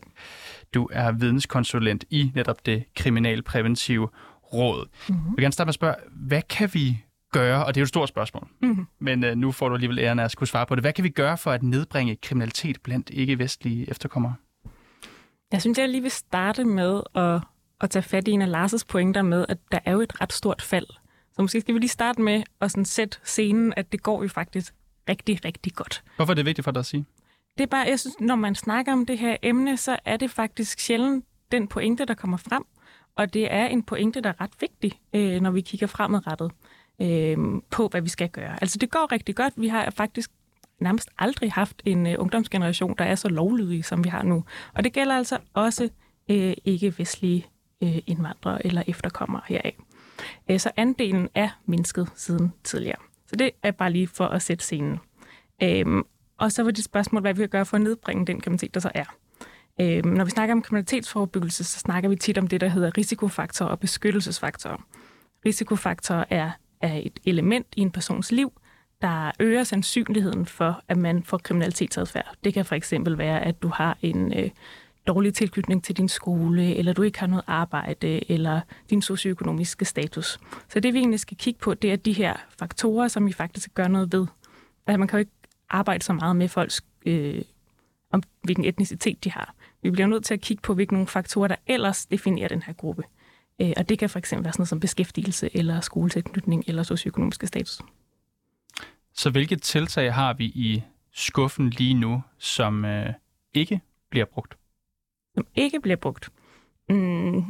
Du 0.74 0.90
er 0.92 1.12
videnskonsulent 1.12 2.06
i 2.10 2.32
netop 2.36 2.66
det 2.66 2.84
kriminalpræventive 2.96 4.10
råd. 4.54 4.86
Mm-hmm. 5.10 5.26
Jeg 5.26 5.34
vil 5.36 5.44
gerne 5.44 5.54
starte 5.54 5.66
med 5.66 5.72
at 5.72 5.76
spørge, 5.76 5.96
hvad 6.12 6.42
kan 6.42 6.70
vi 6.74 7.04
gøre, 7.32 7.66
og 7.66 7.76
det 7.76 7.80
er 7.80 7.82
jo 7.82 7.84
et 7.84 7.90
stort 7.90 8.10
spørgsmål, 8.10 8.48
mm-hmm. 8.62 8.88
men 9.00 9.24
uh, 9.24 9.32
nu 9.32 9.52
får 9.52 9.70
du 9.70 9.76
alligevel 9.76 10.00
æren 10.00 10.20
af 10.20 10.24
at 10.24 10.32
skulle 10.32 10.50
svare 10.50 10.66
på 10.66 10.76
det. 10.76 10.84
Hvad 10.84 10.94
kan 10.94 11.04
vi 11.04 11.10
gøre 11.10 11.38
for 11.38 11.52
at 11.52 11.64
nedbringe 11.64 12.16
kriminalitet 12.16 12.82
blandt 12.84 13.10
ikke-vestlige 13.10 13.90
efterkommere? 13.90 14.36
Jeg 15.52 15.62
synes, 15.62 15.78
jeg 15.78 15.90
lige 15.90 16.02
vil 16.02 16.12
starte 16.12 16.64
med 16.64 17.02
at, 17.16 17.42
at 17.82 17.90
tage 17.90 18.04
fat 18.04 18.28
i 18.28 18.32
en 18.32 18.42
af 18.42 18.66
Lars' 18.66 18.86
pointer 18.90 19.22
med, 19.22 19.46
at 19.50 19.58
der 19.72 19.80
er 19.86 19.92
jo 19.92 20.02
et 20.02 20.22
ret 20.22 20.34
stort 20.34 20.62
fald. 20.62 20.88
Så 21.36 21.42
måske 21.42 21.62
skal 21.62 21.74
vi 21.74 21.80
lige 21.80 21.90
starte 21.90 22.22
med 22.22 22.44
at 22.62 22.72
sådan 22.72 22.86
sætte 22.86 23.18
scenen, 23.24 23.74
at 23.78 23.92
det 23.92 24.04
går 24.04 24.24
jo 24.24 24.28
faktisk 24.30 24.74
rigtig, 25.10 25.46
rigtig 25.46 25.74
godt. 25.74 26.04
Hvorfor 26.16 26.34
er 26.34 26.36
det 26.36 26.46
vigtigt 26.46 26.64
for 26.64 26.72
dig 26.72 26.80
at 26.80 26.86
sige? 26.86 27.06
Det 27.58 27.64
er 27.64 27.68
bare, 27.68 27.88
jeg 27.88 28.00
synes, 28.00 28.16
når 28.20 28.36
man 28.36 28.56
snakker 28.56 28.94
om 28.94 29.06
det 29.06 29.18
her 29.18 29.38
emne, 29.42 29.78
så 29.78 29.98
er 30.06 30.18
det 30.18 30.32
faktisk 30.32 30.80
sjældent 30.80 31.26
den 31.52 31.68
pointe, 31.68 32.06
der 32.06 32.14
kommer 32.14 32.38
frem. 32.38 32.64
Og 33.16 33.34
det 33.34 33.54
er 33.54 33.66
en 33.66 33.84
pointe, 33.84 34.22
der 34.22 34.30
er 34.30 34.42
ret 34.42 34.52
vigtig, 34.60 35.00
øh, 35.14 35.42
når 35.42 35.52
vi 35.52 35.62
kigger 35.62 35.88
fremadrettet 35.88 36.52
øh, 37.02 37.38
på, 37.72 37.88
hvad 37.88 38.02
vi 38.02 38.10
skal 38.10 38.30
gøre. 38.30 38.58
Altså 38.62 38.78
det 38.78 38.92
går 38.92 39.12
rigtig 39.12 39.36
godt. 39.36 39.54
Vi 39.58 39.68
har 39.68 39.90
faktisk 39.90 40.32
nærmest 40.80 41.10
aldrig 41.20 41.52
haft 41.52 41.82
en 41.86 42.06
uh, 42.06 42.14
ungdomsgeneration, 42.18 42.96
der 42.98 43.04
er 43.06 43.16
så 43.16 43.30
lovlydig, 43.30 43.86
som 43.86 44.04
vi 44.04 44.10
har 44.10 44.24
nu. 44.24 44.44
Og 44.74 44.84
det 44.84 44.94
gælder 44.94 45.16
altså 45.18 45.38
også 45.54 45.84
uh, 46.30 46.54
ikke-vestlige 46.66 47.46
uh, 47.82 47.98
indvandrere 48.08 48.66
eller 48.66 48.84
efterkommere 48.88 49.42
heraf. 49.48 49.76
Øh, 50.50 50.60
så 50.60 50.72
andelen 50.78 51.30
er 51.36 51.50
mindsket 51.66 52.10
siden 52.16 52.54
tidligere. 52.64 53.00
Så 53.28 53.36
det 53.36 53.52
er 53.64 53.72
bare 53.72 53.92
lige 53.92 54.08
for 54.08 54.26
at 54.26 54.42
sætte 54.42 54.64
scenen. 54.64 55.00
Uh, 55.64 56.04
og 56.38 56.52
så 56.52 56.64
var 56.64 56.72
det 56.72 56.84
spørgsmål, 56.84 57.22
hvad 57.22 57.34
vi 57.34 57.42
kan 57.42 57.50
gøre 57.50 57.66
for 57.66 57.78
at 57.78 57.84
nedbringe 57.84 58.26
den 58.26 58.42
kriminalitet, 58.42 58.74
der 58.74 58.80
så 58.80 58.92
er. 58.94 59.06
Uh, 59.82 60.12
når 60.12 60.24
vi 60.24 60.32
snakker 60.32 60.56
om 60.56 60.62
kriminalitetsforebyggelse, 60.62 61.64
så 61.64 61.80
snakker 61.80 62.10
vi 62.10 62.16
tit 62.16 62.38
om 62.38 62.48
det, 62.48 62.62
der 62.62 62.68
hedder 62.68 62.98
risikofaktorer 62.98 63.70
og 63.70 63.80
beskyttelsesfaktorer. 63.80 64.88
Risikofaktorer 65.46 66.24
er, 66.30 66.52
er 66.82 66.94
et 66.94 67.20
element 67.26 67.68
i 67.78 67.82
en 67.82 67.92
persons 67.92 68.32
liv, 68.32 68.54
der 69.02 69.32
øger 69.40 69.64
sandsynligheden 69.64 70.46
for, 70.46 70.82
at 70.88 70.98
man 70.98 71.24
får 71.24 71.38
kriminalitetsadfærd. 71.38 72.36
Det 72.44 72.54
kan 72.54 72.66
for 72.66 72.76
eksempel 72.76 73.18
være, 73.18 73.42
at 73.42 73.62
du 73.62 73.68
har 73.68 73.98
en 74.02 74.40
øh, 74.40 74.50
dårlig 75.08 75.34
tilknytning 75.34 75.84
til 75.84 75.98
din 75.98 76.10
skole, 76.10 76.76
eller 76.76 76.94
du 76.94 77.02
ikke 77.02 77.20
har 77.20 77.28
noget 77.28 77.44
arbejde, 77.48 78.32
eller 78.32 78.62
din 78.90 79.02
socioøkonomiske 79.02 79.86
status. 79.86 80.40
Så 80.70 80.80
det 80.80 80.94
vi 80.94 81.00
egentlig 81.00 81.20
skal 81.20 81.38
kigge 81.38 81.60
på, 81.60 81.74
det 81.74 81.92
er 81.92 81.96
de 81.96 82.14
her 82.14 82.36
faktorer, 82.60 83.08
som 83.08 83.26
vi 83.26 83.34
faktisk 83.34 83.74
gør 83.74 83.84
gøre 83.84 83.90
noget 83.90 84.14
ved. 84.14 84.28
Altså, 84.88 84.98
man 84.98 85.08
kan 85.08 85.18
jo 85.18 85.20
ikke 85.20 85.32
arbejde 85.70 86.04
så 86.04 86.14
meget 86.14 86.36
med 86.36 86.48
folks, 86.48 86.82
øh, 87.06 87.42
om 88.12 88.24
hvilken 88.44 88.66
etnicitet 88.66 89.24
de 89.24 89.32
har. 89.32 89.56
Vi 89.82 89.92
bliver 89.92 90.08
nødt 90.08 90.26
til 90.26 90.34
at 90.34 90.42
kigge 90.42 90.62
på, 90.62 90.74
hvilke 90.74 90.94
nogle 90.94 91.08
faktorer, 91.08 91.48
der 91.48 91.56
ellers 91.68 92.06
definerer 92.06 92.48
den 92.48 92.62
her 92.62 92.74
gruppe. 92.74 93.04
Øh, 93.62 93.74
og 93.78 93.90
det 93.90 94.00
kan 94.00 94.10
for 94.10 94.20
eksempel 94.20 94.44
være 94.44 94.54
sådan 94.54 94.62
noget 94.62 94.70
som 94.70 94.80
beskæftigelse, 94.80 95.50
eller 95.54 95.82
skoletilknytning, 95.82 96.64
eller 96.68 96.84
socioøkonomiske 96.84 97.48
status. 97.48 97.82
Så 99.14 99.30
hvilke 99.30 99.56
tiltag 99.56 100.14
har 100.14 100.34
vi 100.34 100.46
i 100.46 100.84
skuffen 101.12 101.70
lige 101.70 101.94
nu, 101.94 102.22
som 102.38 102.86
øh, 102.86 103.14
ikke 103.54 103.82
bliver 104.10 104.26
brugt? 104.26 104.58
Som 105.36 105.48
ikke 105.56 105.80
bliver 105.80 105.96
brugt? 105.96 106.30
Mm, 106.90 107.44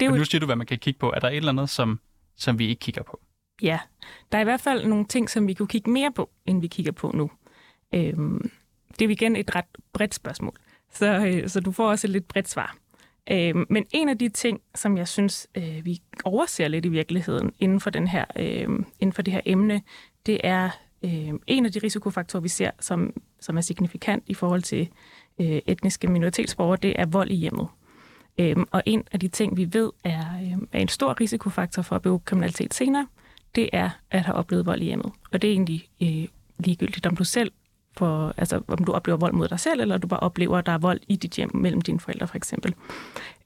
det 0.00 0.06
er 0.06 0.10
jo 0.10 0.16
nu 0.16 0.24
siger 0.24 0.40
du, 0.40 0.46
hvad 0.46 0.56
man 0.56 0.66
kan 0.66 0.78
kigge 0.78 0.98
på. 0.98 1.12
Er 1.16 1.20
der 1.20 1.28
et 1.28 1.36
eller 1.36 1.52
andet, 1.52 1.70
som, 1.70 2.00
som 2.36 2.58
vi 2.58 2.68
ikke 2.68 2.80
kigger 2.80 3.02
på? 3.02 3.20
Ja, 3.62 3.78
der 4.32 4.38
er 4.38 4.42
i 4.42 4.44
hvert 4.44 4.60
fald 4.60 4.86
nogle 4.86 5.04
ting, 5.04 5.30
som 5.30 5.46
vi 5.48 5.54
kunne 5.54 5.68
kigge 5.68 5.90
mere 5.90 6.12
på, 6.12 6.30
end 6.46 6.60
vi 6.60 6.66
kigger 6.66 6.92
på 6.92 7.10
nu. 7.14 7.30
Øhm, 7.94 8.50
det 8.98 9.04
er 9.04 9.08
igen 9.08 9.36
et 9.36 9.54
ret 9.54 9.64
bredt 9.92 10.14
spørgsmål, 10.14 10.56
så, 10.92 11.26
øh, 11.26 11.48
så 11.48 11.60
du 11.60 11.72
får 11.72 11.90
også 11.90 12.06
et 12.06 12.10
lidt 12.10 12.28
bredt 12.28 12.48
svar. 12.48 12.76
Øhm, 13.30 13.66
men 13.70 13.86
en 13.90 14.08
af 14.08 14.18
de 14.18 14.28
ting, 14.28 14.60
som 14.74 14.96
jeg 14.96 15.08
synes, 15.08 15.46
øh, 15.54 15.84
vi 15.84 16.00
overser 16.24 16.68
lidt 16.68 16.84
i 16.84 16.88
virkeligheden 16.88 17.52
inden 17.58 17.80
for, 17.80 17.90
den 17.90 18.08
her, 18.08 18.24
øh, 18.36 18.68
inden 19.00 19.12
for 19.12 19.22
det 19.22 19.32
her 19.32 19.40
emne, 19.46 19.82
det 20.26 20.40
er 20.44 20.70
øh, 21.04 21.32
en 21.46 21.66
af 21.66 21.72
de 21.72 21.78
risikofaktorer, 21.78 22.40
vi 22.40 22.48
ser, 22.48 22.70
som, 22.80 23.12
som 23.40 23.56
er 23.56 23.60
signifikant 23.60 24.24
i 24.26 24.34
forhold 24.34 24.62
til 24.62 24.88
øh, 25.38 25.60
etniske 25.66 26.08
minoritetsborgere, 26.08 26.78
det 26.82 27.00
er 27.00 27.06
vold 27.06 27.30
i 27.30 27.34
hjemmet. 27.34 27.66
Øhm, 28.38 28.68
og 28.70 28.82
en 28.86 29.04
af 29.12 29.20
de 29.20 29.28
ting, 29.28 29.56
vi 29.56 29.68
ved 29.72 29.90
er, 30.04 30.24
øh, 30.42 30.58
er 30.72 30.78
en 30.78 30.88
stor 30.88 31.20
risikofaktor 31.20 31.82
for 31.82 31.96
at 31.96 32.02
begå 32.02 32.18
kriminalitet 32.18 32.74
senere, 32.74 33.06
det 33.54 33.68
er 33.72 33.90
at 34.10 34.22
have 34.22 34.34
oplevet 34.34 34.66
vold 34.66 34.80
i 34.80 34.84
hjemmet. 34.84 35.12
Og 35.32 35.42
det 35.42 35.48
er 35.48 35.52
egentlig 35.52 35.88
øh, 36.02 36.28
ligegyldigt, 36.58 37.06
om 37.06 37.16
du 37.16 37.24
selv 37.24 37.52
for, 37.96 38.34
altså 38.36 38.60
om 38.68 38.84
du 38.84 38.92
oplever 38.92 39.16
vold 39.16 39.32
mod 39.32 39.48
dig 39.48 39.60
selv, 39.60 39.80
eller 39.80 39.98
du 39.98 40.06
bare 40.06 40.20
oplever, 40.20 40.58
at 40.58 40.66
der 40.66 40.72
er 40.72 40.78
vold 40.78 41.00
i 41.08 41.16
dit 41.16 41.32
hjem 41.32 41.50
mellem 41.54 41.80
dine 41.80 42.00
forældre 42.00 42.28
for 42.28 42.36
eksempel. 42.36 42.74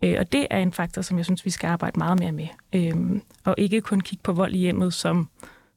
Øh, 0.03 0.15
og 0.19 0.33
det 0.33 0.47
er 0.51 0.59
en 0.59 0.73
faktor, 0.73 1.03
som 1.03 1.17
jeg 1.17 1.25
synes, 1.25 1.45
vi 1.45 1.51
skal 1.51 1.69
arbejde 1.69 1.99
meget 1.99 2.19
mere 2.19 2.33
med. 2.33 2.49
Øh, 2.73 3.21
og 3.45 3.55
ikke 3.59 3.81
kun 3.81 4.01
kigge 4.01 4.23
på 4.23 4.33
vold 4.33 4.55
i 4.55 4.59
hjemmet 4.59 4.95
som, 4.95 5.29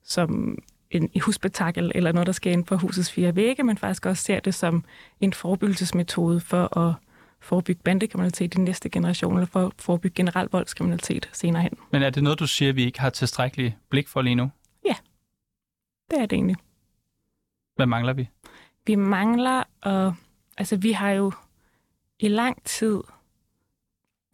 som 0.04 0.58
en 0.91 1.10
husbetakkel 1.21 1.91
eller 1.95 2.12
noget, 2.12 2.28
der 2.28 2.34
sker 2.34 2.52
inden 2.52 2.65
for 2.65 2.76
husets 2.76 3.12
fire 3.12 3.36
vægge, 3.36 3.63
men 3.63 3.78
faktisk 3.78 4.06
også 4.06 4.24
ser 4.24 4.39
det 4.39 4.54
som 4.54 4.84
en 5.19 5.34
forebyggelsesmetode 5.34 6.39
for 6.39 6.78
at 6.78 6.93
forebygge 7.39 7.82
bandekriminalitet 7.84 8.56
i 8.56 8.60
næste 8.60 8.89
generation, 8.89 9.34
eller 9.34 9.45
for 9.45 9.65
at 9.65 9.71
forebygge 9.80 10.15
generel 10.15 10.48
voldskriminalitet 10.52 11.30
senere 11.34 11.62
hen. 11.62 11.71
Men 11.91 12.04
er 12.04 12.10
det 12.10 12.24
noget, 12.24 12.39
du 12.39 12.48
siger, 12.48 12.74
vi 12.74 12.86
ikke 12.86 13.00
har 13.00 13.10
tilstrækkelig 13.10 13.78
blik 13.89 14.08
for 14.08 14.21
lige 14.21 14.36
nu? 14.36 14.52
Det 16.12 16.19
er 16.21 16.26
det 16.26 16.36
egentlig. 16.36 16.56
Hvad 17.76 17.86
mangler 17.86 18.13
vi? 18.13 18.30
Vi 18.88 18.95
mangler 18.95 19.63
at... 19.88 20.13
Altså, 20.58 20.78
vi 20.78 20.91
har 20.91 21.12
jo 21.12 21.32
i 22.19 22.28
lang 22.28 22.63
tid 22.63 23.02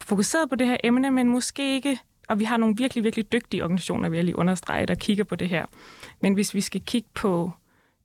fokuseret 0.03 0.49
på 0.49 0.55
det 0.55 0.67
her 0.67 0.77
emne, 0.83 1.11
men 1.11 1.27
måske 1.27 1.75
ikke... 1.75 1.99
Og 2.29 2.39
vi 2.39 2.43
har 2.43 2.57
nogle 2.57 2.75
virkelig, 2.77 3.03
virkelig 3.03 3.31
dygtige 3.31 3.63
organisationer, 3.63 4.09
vil 4.09 4.17
jeg 4.17 4.25
lige 4.25 4.37
understrege, 4.37 4.85
der 4.85 4.95
kigger 4.95 5.23
på 5.23 5.35
det 5.35 5.49
her. 5.49 5.65
Men 6.21 6.33
hvis 6.33 6.53
vi 6.53 6.61
skal 6.61 6.81
kigge 6.81 7.09
på 7.13 7.51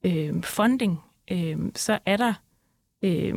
øh, 0.04 0.42
funding, 0.42 1.00
øh, 1.30 1.58
så 1.74 1.98
er 2.06 2.16
der... 2.16 2.34
Øh, 3.02 3.34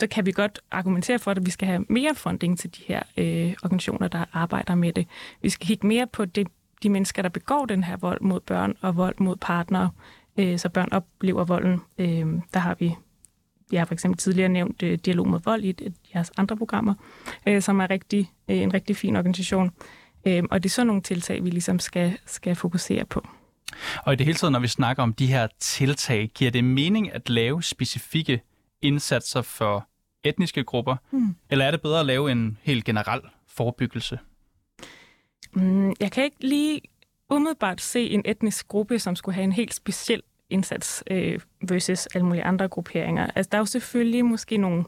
så 0.00 0.06
kan 0.06 0.26
vi 0.26 0.32
godt 0.32 0.60
argumentere 0.70 1.18
for, 1.18 1.30
at 1.30 1.46
vi 1.46 1.50
skal 1.50 1.68
have 1.68 1.84
mere 1.88 2.14
funding 2.14 2.58
til 2.58 2.74
de 2.74 2.82
her 2.86 3.02
øh, 3.16 3.54
organisationer, 3.64 4.08
der 4.08 4.24
arbejder 4.32 4.74
med 4.74 4.92
det. 4.92 5.06
Vi 5.42 5.48
skal 5.48 5.66
kigge 5.66 5.86
mere 5.86 6.06
på 6.06 6.24
det, 6.24 6.48
de 6.82 6.88
mennesker, 6.88 7.22
der 7.22 7.28
begår 7.28 7.66
den 7.66 7.84
her 7.84 7.96
vold 7.96 8.20
mod 8.20 8.40
børn 8.40 8.74
og 8.80 8.96
vold 8.96 9.14
mod 9.18 9.36
partnere, 9.36 9.90
øh, 10.38 10.58
så 10.58 10.68
børn 10.68 10.88
oplever 10.92 11.44
volden. 11.44 11.80
Øh, 11.98 12.26
der 12.54 12.58
har 12.58 12.76
vi, 12.78 12.94
jeg 13.72 13.80
har 13.80 13.84
for 13.84 13.94
eksempel 13.94 14.18
tidligere 14.18 14.48
nævnt 14.48 14.82
øh, 14.82 14.98
Dialog 14.98 15.28
mod 15.28 15.40
vold 15.44 15.64
i 15.64 15.70
et 15.70 15.80
af 15.80 15.90
jeres 16.14 16.32
andre 16.36 16.56
programmer, 16.56 16.94
øh, 17.46 17.62
som 17.62 17.80
er 17.80 17.90
rigtig, 17.90 18.32
øh, 18.48 18.58
en 18.58 18.74
rigtig 18.74 18.96
fin 18.96 19.16
organisation. 19.16 19.70
Øh, 20.26 20.42
og 20.50 20.62
det 20.62 20.68
er 20.68 20.72
sådan 20.72 20.86
nogle 20.86 21.02
tiltag, 21.02 21.44
vi 21.44 21.50
ligesom 21.50 21.78
skal, 21.78 22.18
skal 22.26 22.54
fokusere 22.54 23.04
på. 23.04 23.26
Og 24.04 24.12
i 24.12 24.16
det 24.16 24.26
hele 24.26 24.38
taget, 24.38 24.52
når 24.52 24.60
vi 24.60 24.68
snakker 24.68 25.02
om 25.02 25.12
de 25.12 25.26
her 25.26 25.46
tiltag, 25.60 26.30
giver 26.34 26.50
det 26.50 26.64
mening 26.64 27.12
at 27.12 27.28
lave 27.28 27.62
specifikke 27.62 28.42
indsatser 28.82 29.42
for 29.42 29.88
etniske 30.24 30.64
grupper? 30.64 30.96
Hmm. 31.10 31.36
Eller 31.50 31.64
er 31.64 31.70
det 31.70 31.82
bedre 31.82 32.00
at 32.00 32.06
lave 32.06 32.32
en 32.32 32.58
helt 32.62 32.84
generel 32.84 33.20
forebyggelse? 33.46 34.18
Mm, 35.52 35.94
jeg 36.00 36.12
kan 36.12 36.24
ikke 36.24 36.36
lige 36.40 36.80
umiddelbart 37.30 37.80
se 37.80 38.10
en 38.10 38.22
etnisk 38.24 38.68
gruppe, 38.68 38.98
som 38.98 39.16
skulle 39.16 39.34
have 39.34 39.44
en 39.44 39.52
helt 39.52 39.74
speciel 39.74 40.22
indsats 40.50 41.04
øh, 41.10 41.40
versus 41.68 42.06
alle 42.06 42.26
mulige 42.26 42.44
andre 42.44 42.68
grupperinger. 42.68 43.26
Altså, 43.34 43.48
der 43.52 43.58
er 43.58 43.60
jo 43.60 43.66
selvfølgelig 43.66 44.24
måske 44.24 44.56
nogle 44.56 44.84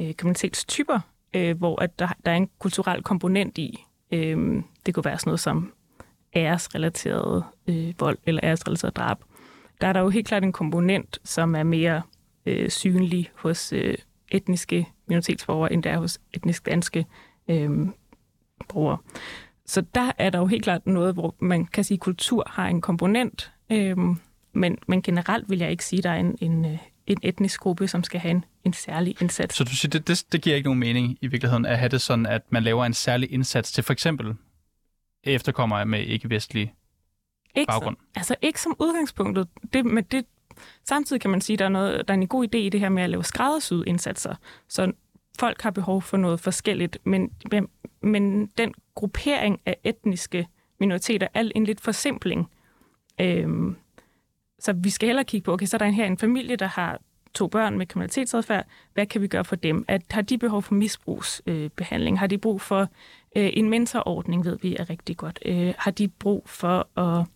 øh, 0.00 0.14
kriminalitetstyper, 0.14 1.00
øh, 1.34 1.58
hvor 1.58 1.82
at 1.82 1.98
der, 1.98 2.08
der 2.24 2.32
er 2.32 2.36
en 2.36 2.50
kulturel 2.58 3.02
komponent 3.02 3.58
i. 3.58 3.84
Øh, 4.12 4.62
det 4.86 4.94
kunne 4.94 5.04
være 5.04 5.18
sådan 5.18 5.28
noget 5.28 5.40
som 5.40 5.72
æresrelateret 6.34 7.44
øh, 7.68 7.94
vold 7.98 8.18
eller 8.26 8.40
æresrelateret 8.44 8.96
drab. 8.96 9.18
Der 9.80 9.86
er 9.86 9.92
der 9.92 10.00
jo 10.00 10.08
helt 10.08 10.26
klart 10.26 10.42
en 10.42 10.52
komponent, 10.52 11.18
som 11.24 11.54
er 11.54 11.62
mere 11.62 12.02
øh, 12.46 12.70
synlig 12.70 13.30
hos 13.34 13.72
øh, 13.72 13.94
etniske 14.28 14.88
minoritetsborgere, 15.08 15.72
end 15.72 15.82
der 15.82 15.90
er 15.90 15.98
hos 15.98 16.18
etnisk 16.32 16.66
danske 16.66 17.06
øh, 17.48 17.70
borgere. 18.68 18.98
Så 19.66 19.80
der 19.94 20.12
er 20.18 20.30
der 20.30 20.38
jo 20.38 20.46
helt 20.46 20.64
klart 20.64 20.86
noget, 20.86 21.14
hvor 21.14 21.34
man 21.40 21.66
kan 21.66 21.84
sige, 21.84 21.96
at 21.96 22.00
kultur 22.00 22.44
har 22.50 22.68
en 22.68 22.80
komponent, 22.80 23.52
øh, 23.72 23.96
men, 24.52 24.78
men 24.88 25.02
generelt 25.02 25.50
vil 25.50 25.58
jeg 25.58 25.70
ikke 25.70 25.84
sige, 25.84 25.98
at 25.98 26.04
der 26.04 26.10
er 26.10 26.16
en, 26.16 26.38
en, 26.40 26.64
øh, 26.64 26.78
en 27.06 27.18
etnisk 27.22 27.60
gruppe, 27.60 27.88
som 27.88 28.04
skal 28.04 28.20
have 28.20 28.30
en, 28.30 28.44
en 28.64 28.72
særlig 28.72 29.16
indsats. 29.20 29.56
Så 29.56 29.64
du 29.64 29.76
siger, 29.76 29.90
det, 29.90 30.08
det, 30.08 30.24
det 30.32 30.42
giver 30.42 30.56
ikke 30.56 30.66
nogen 30.66 30.80
mening 30.80 31.18
i 31.20 31.26
virkeligheden 31.26 31.66
at 31.66 31.78
have 31.78 31.88
det 31.88 32.00
sådan, 32.00 32.26
at 32.26 32.42
man 32.50 32.62
laver 32.62 32.84
en 32.84 32.94
særlig 32.94 33.32
indsats 33.32 33.72
til 33.72 33.84
for 33.84 33.92
eksempel 33.92 34.34
efterkommere 35.28 35.86
med 35.86 36.00
ikke-vestlig 36.00 36.74
ikke 37.54 37.66
baggrund? 37.66 37.96
Så, 37.96 38.02
altså 38.16 38.36
ikke 38.42 38.60
som 38.60 38.76
udgangspunktet. 38.78 39.48
Det, 39.72 39.84
men 39.84 40.04
det, 40.04 40.26
samtidig 40.84 41.20
kan 41.20 41.30
man 41.30 41.40
sige, 41.40 41.54
at 41.54 41.58
der 41.58 41.64
er, 41.64 41.68
noget, 41.68 42.08
der 42.08 42.14
er 42.14 42.18
en 42.18 42.28
god 42.28 42.44
idé 42.44 42.58
i 42.58 42.68
det 42.68 42.80
her 42.80 42.88
med 42.88 43.02
at 43.02 43.10
lave 43.10 43.24
skræddersyede 43.24 43.84
indsatser. 43.86 44.34
Så 44.68 44.92
folk 45.38 45.62
har 45.62 45.70
behov 45.70 46.02
for 46.02 46.16
noget 46.16 46.40
forskelligt, 46.40 46.98
men, 47.04 47.32
men, 47.50 47.68
men 48.02 48.46
den 48.46 48.74
gruppering 48.94 49.60
af 49.66 49.76
etniske 49.84 50.48
minoriteter 50.80 51.28
er 51.34 51.50
en 51.54 51.64
lidt 51.64 51.80
forsimpling. 51.80 52.50
Øhm, 53.20 53.76
så 54.58 54.72
vi 54.72 54.90
skal 54.90 55.06
hellere 55.06 55.24
kigge 55.24 55.44
på, 55.44 55.52
okay, 55.52 55.66
så 55.66 55.76
er 55.76 55.78
der 55.78 55.86
en 55.86 55.94
her 55.94 56.06
en 56.06 56.18
familie, 56.18 56.56
der 56.56 56.66
har 56.66 57.00
to 57.34 57.46
børn 57.46 57.78
med 57.78 57.86
kriminalitetsadfærd. 57.86 58.66
Hvad 58.94 59.06
kan 59.06 59.22
vi 59.22 59.26
gøre 59.26 59.44
for 59.44 59.56
dem? 59.56 59.84
At, 59.88 60.02
har 60.10 60.22
de 60.22 60.38
behov 60.38 60.62
for 60.62 60.74
misbrugsbehandling? 60.74 62.14
Øh, 62.14 62.18
har 62.18 62.26
de 62.26 62.38
brug 62.38 62.60
for 62.60 62.88
øh, 63.38 63.50
en 63.52 63.70
mentorordning, 63.70 64.44
ved 64.44 64.58
vi 64.62 64.76
er 64.76 64.90
rigtig 64.90 65.16
godt? 65.16 65.38
Øh, 65.46 65.74
har 65.78 65.90
de 65.90 66.08
brug 66.08 66.48
for 66.48 66.98
at 67.00 67.26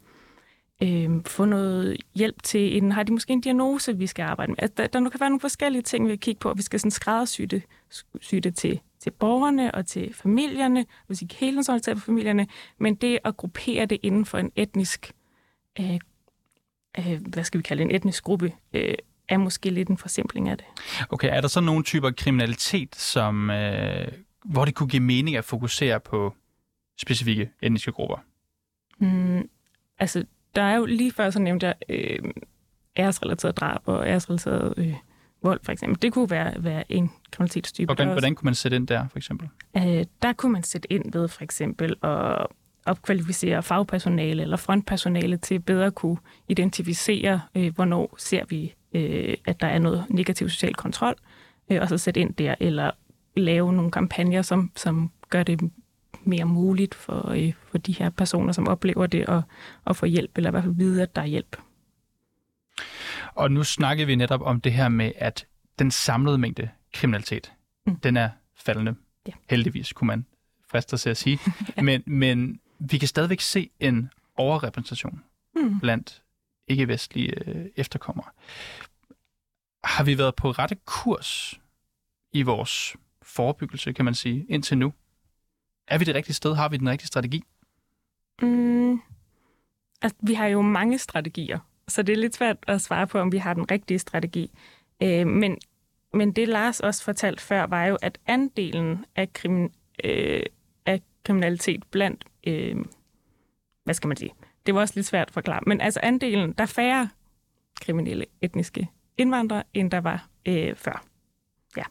øh, 0.83 1.11
få 1.27 1.45
noget 1.45 1.97
hjælp 2.15 2.43
til 2.43 2.77
en, 2.77 2.93
har 2.93 3.03
de 3.03 3.13
måske 3.13 3.33
en 3.33 3.41
diagnose, 3.41 3.99
vi 3.99 4.07
skal 4.07 4.23
arbejde 4.23 4.53
med? 4.53 4.59
Altså, 4.63 4.75
der, 4.77 4.87
der 4.87 5.11
kan 5.11 5.21
være 5.21 5.31
nogle 5.31 5.41
forskellige 5.41 5.83
ting, 5.83 6.07
vi 6.07 6.11
kan 6.11 6.19
kigge 6.19 6.39
på, 6.39 6.49
og 6.49 6.57
vi 6.57 6.63
skal 6.63 6.81
sådan 6.81 6.91
skræddersy 6.91 7.43
det, 7.43 7.63
sy 8.21 8.35
det 8.35 8.57
til, 8.57 8.81
til 9.01 9.11
borgerne 9.11 9.75
og 9.75 9.87
til 9.87 10.15
familierne, 10.15 10.87
hvis 11.07 11.23
ikke 11.23 11.35
hele 11.35 11.65
på 11.95 12.01
familierne, 12.01 12.47
men 12.79 12.95
det 12.95 13.19
at 13.25 13.37
gruppere 13.37 13.87
det 13.87 13.99
inden 14.03 14.25
for 14.25 14.39
en 14.39 14.53
etnisk, 14.57 15.13
øh, 15.81 15.99
øh, 16.99 17.21
hvad 17.29 17.45
skal 17.45 17.59
vi 17.59 17.63
kalde 17.63 17.83
det, 17.83 17.91
en 17.91 17.97
etnisk 17.97 18.25
gruppe, 18.25 18.53
øh, 18.73 18.95
er 19.29 19.37
måske 19.37 19.71
lidt 19.71 19.89
en 19.89 19.99
forsimpling 19.99 20.49
af 20.49 20.59
det. 20.59 20.67
Okay, 21.11 21.29
er 21.37 21.41
der 21.41 21.49
så 21.49 21.61
nogle 21.61 21.85
typer 21.85 22.11
kriminalitet, 22.11 22.97
som, 22.97 23.51
øh, 23.51 24.09
hvor 24.45 24.65
det 24.65 24.75
kunne 24.75 24.89
give 24.89 25.03
mening 25.03 25.37
at 25.37 25.45
fokusere 25.45 26.01
på 26.01 26.35
specifikke 27.01 27.51
etniske 27.63 27.93
grupper? 27.93 28.17
Mm, 28.99 29.49
altså, 29.99 30.25
der 30.55 30.63
er 30.63 30.77
jo 30.77 30.85
lige 30.85 31.13
før, 31.13 31.31
så 31.31 31.39
nævnte 31.39 31.67
jeg 31.67 31.75
øh, 31.89 32.19
æresrelateret 32.97 33.57
drab 33.57 33.81
og 33.85 34.09
æresrelateret 34.09 34.75
øh, 34.77 34.95
vold, 35.43 35.61
for 35.63 35.73
eksempel. 35.73 36.03
Det 36.03 36.13
kunne 36.13 36.31
være, 36.31 36.65
være 36.65 36.93
en 36.93 37.11
kriminalitetstype. 37.31 37.87
Hvordan, 37.87 38.09
hvordan 38.09 38.35
kunne 38.35 38.47
man 38.47 38.55
sætte 38.55 38.77
ind 38.77 38.87
der, 38.87 39.09
for 39.09 39.19
eksempel? 39.19 39.49
Øh, 39.77 40.05
der 40.23 40.33
kunne 40.33 40.53
man 40.53 40.63
sætte 40.63 40.93
ind 40.93 41.13
ved, 41.13 41.29
for 41.29 41.43
eksempel, 41.43 41.97
at 42.03 42.47
opkvalificere 42.87 43.63
fagpersonale 43.63 44.43
eller 44.43 44.57
frontpersonale 44.57 45.37
til 45.37 45.61
bedre 45.61 45.87
at 45.87 45.95
kunne 45.95 46.17
identificere, 46.49 47.41
øh, 47.55 47.75
hvornår 47.75 48.15
ser 48.19 48.45
vi, 48.49 48.75
øh, 48.95 49.37
at 49.45 49.61
der 49.61 49.67
er 49.67 49.79
noget 49.79 50.05
negativ 50.09 50.49
social 50.49 50.75
kontrol, 50.75 51.15
øh, 51.71 51.81
og 51.81 51.89
så 51.89 51.99
sætte 51.99 52.21
ind 52.21 52.35
der, 52.35 52.55
eller 52.61 52.91
lave 53.37 53.73
nogle 53.73 53.91
kampagner, 53.91 54.43
som, 54.43 54.71
som 54.77 55.11
gør 55.31 55.43
det 55.43 55.71
mere 56.25 56.45
muligt 56.45 56.95
for, 56.95 57.31
øh, 57.31 57.53
for 57.71 57.79
de 57.79 57.93
her 57.93 58.11
personer, 58.11 58.53
som 58.53 58.69
oplever 58.69 59.07
det, 59.07 59.29
at, 59.29 59.43
at 59.87 59.97
få 59.97 60.07
hjælp, 60.07 60.31
eller 60.37 60.51
i 60.51 60.53
hvert 60.53 60.65
fald 60.65 60.75
vide, 60.75 61.03
at 61.03 61.17
der 61.17 61.23
er 61.23 61.27
hjælp. 61.27 61.57
Og 63.35 63.51
nu 63.51 63.65
snakker 63.65 64.07
vi 64.07 64.15
netop 64.15 64.41
om 64.43 64.61
det 64.61 64.73
her 64.73 64.89
med, 64.89 65.13
at 65.17 65.47
den 65.79 65.91
samlede 65.91 66.39
mængde 66.39 66.69
kriminalitet, 66.95 67.53
mm. 67.87 67.97
den 67.97 68.17
er 68.17 68.31
faldende. 68.57 68.95
Ja. 69.27 69.33
Heldigvis, 69.51 69.93
kunne 69.93 70.07
man 70.07 70.27
friste 70.71 70.99
sig 70.99 71.11
at 71.11 71.17
sige. 71.17 71.39
ja. 71.77 71.83
men, 71.83 72.03
men 72.07 72.61
vi 72.79 72.99
kan 72.99 73.09
stadigvæk 73.09 73.41
se 73.41 73.71
en 73.81 74.11
overrepræsentation 74.37 75.23
mm. 75.57 75.81
blandt 75.81 76.23
ikke-vestlige 76.69 77.49
øh, 77.49 77.67
efterkommere. 77.77 78.27
Har 79.85 80.05
vi 80.05 80.19
været 80.19 80.35
på 80.35 80.51
rette 80.51 80.77
kurs 80.85 81.61
i 82.33 82.43
vores 82.43 82.97
forebyggelse, 83.35 83.93
kan 83.93 84.05
man 84.05 84.15
sige, 84.15 84.47
indtil 84.49 84.79
nu? 84.79 84.93
Er 85.89 85.99
vi 85.99 86.05
det 86.05 86.15
rigtige 86.15 86.35
sted? 86.35 86.55
Har 86.55 86.69
vi 86.69 86.77
den 86.77 86.89
rigtige 86.89 87.07
strategi? 87.07 87.45
Mm, 88.43 89.01
altså, 90.03 90.17
vi 90.23 90.35
har 90.35 90.47
jo 90.47 90.63
mange 90.63 90.99
strategier, 90.99 91.59
så 91.89 92.03
det 92.03 92.13
er 92.13 92.17
lidt 92.17 92.35
svært 92.35 92.57
at 92.67 92.81
svare 92.81 93.07
på, 93.07 93.19
om 93.19 93.33
vi 93.33 93.39
har 93.39 93.55
den 93.55 93.71
rigtige 93.71 93.99
strategi. 93.99 94.51
Øh, 95.03 95.27
men, 95.27 95.59
men 96.15 96.33
det 96.33 96.49
Lars 96.49 96.81
også 96.81 97.05
fortalte 97.05 97.43
før, 97.43 97.67
var 97.67 97.85
jo, 97.85 97.99
at 98.03 98.19
andelen 98.27 99.05
af, 99.17 99.33
krimin, 99.33 99.73
øh, 100.05 100.43
af 100.87 101.01
kriminalitet 101.25 101.85
blandt, 101.91 102.25
øh, 102.47 102.77
hvad 103.85 103.95
skal 103.95 104.09
man 104.09 104.17
sige, 104.17 104.35
det 104.67 104.75
var 104.75 104.81
også 104.81 104.95
lidt 104.97 105.07
svært 105.07 105.29
at 105.29 105.35
forklare, 105.35 105.61
men 105.67 105.81
altså 105.81 106.01
andelen, 106.03 106.53
der 106.53 106.63
er 106.63 106.67
færre 106.67 107.09
kriminelle 107.81 108.27
etniske 108.41 108.89
indvandrere, 109.19 109.63
end 109.75 109.91
der 109.91 110.01
var 110.01 110.29
øh, 110.47 110.77
før. 110.77 111.12
Ja. 111.77 111.83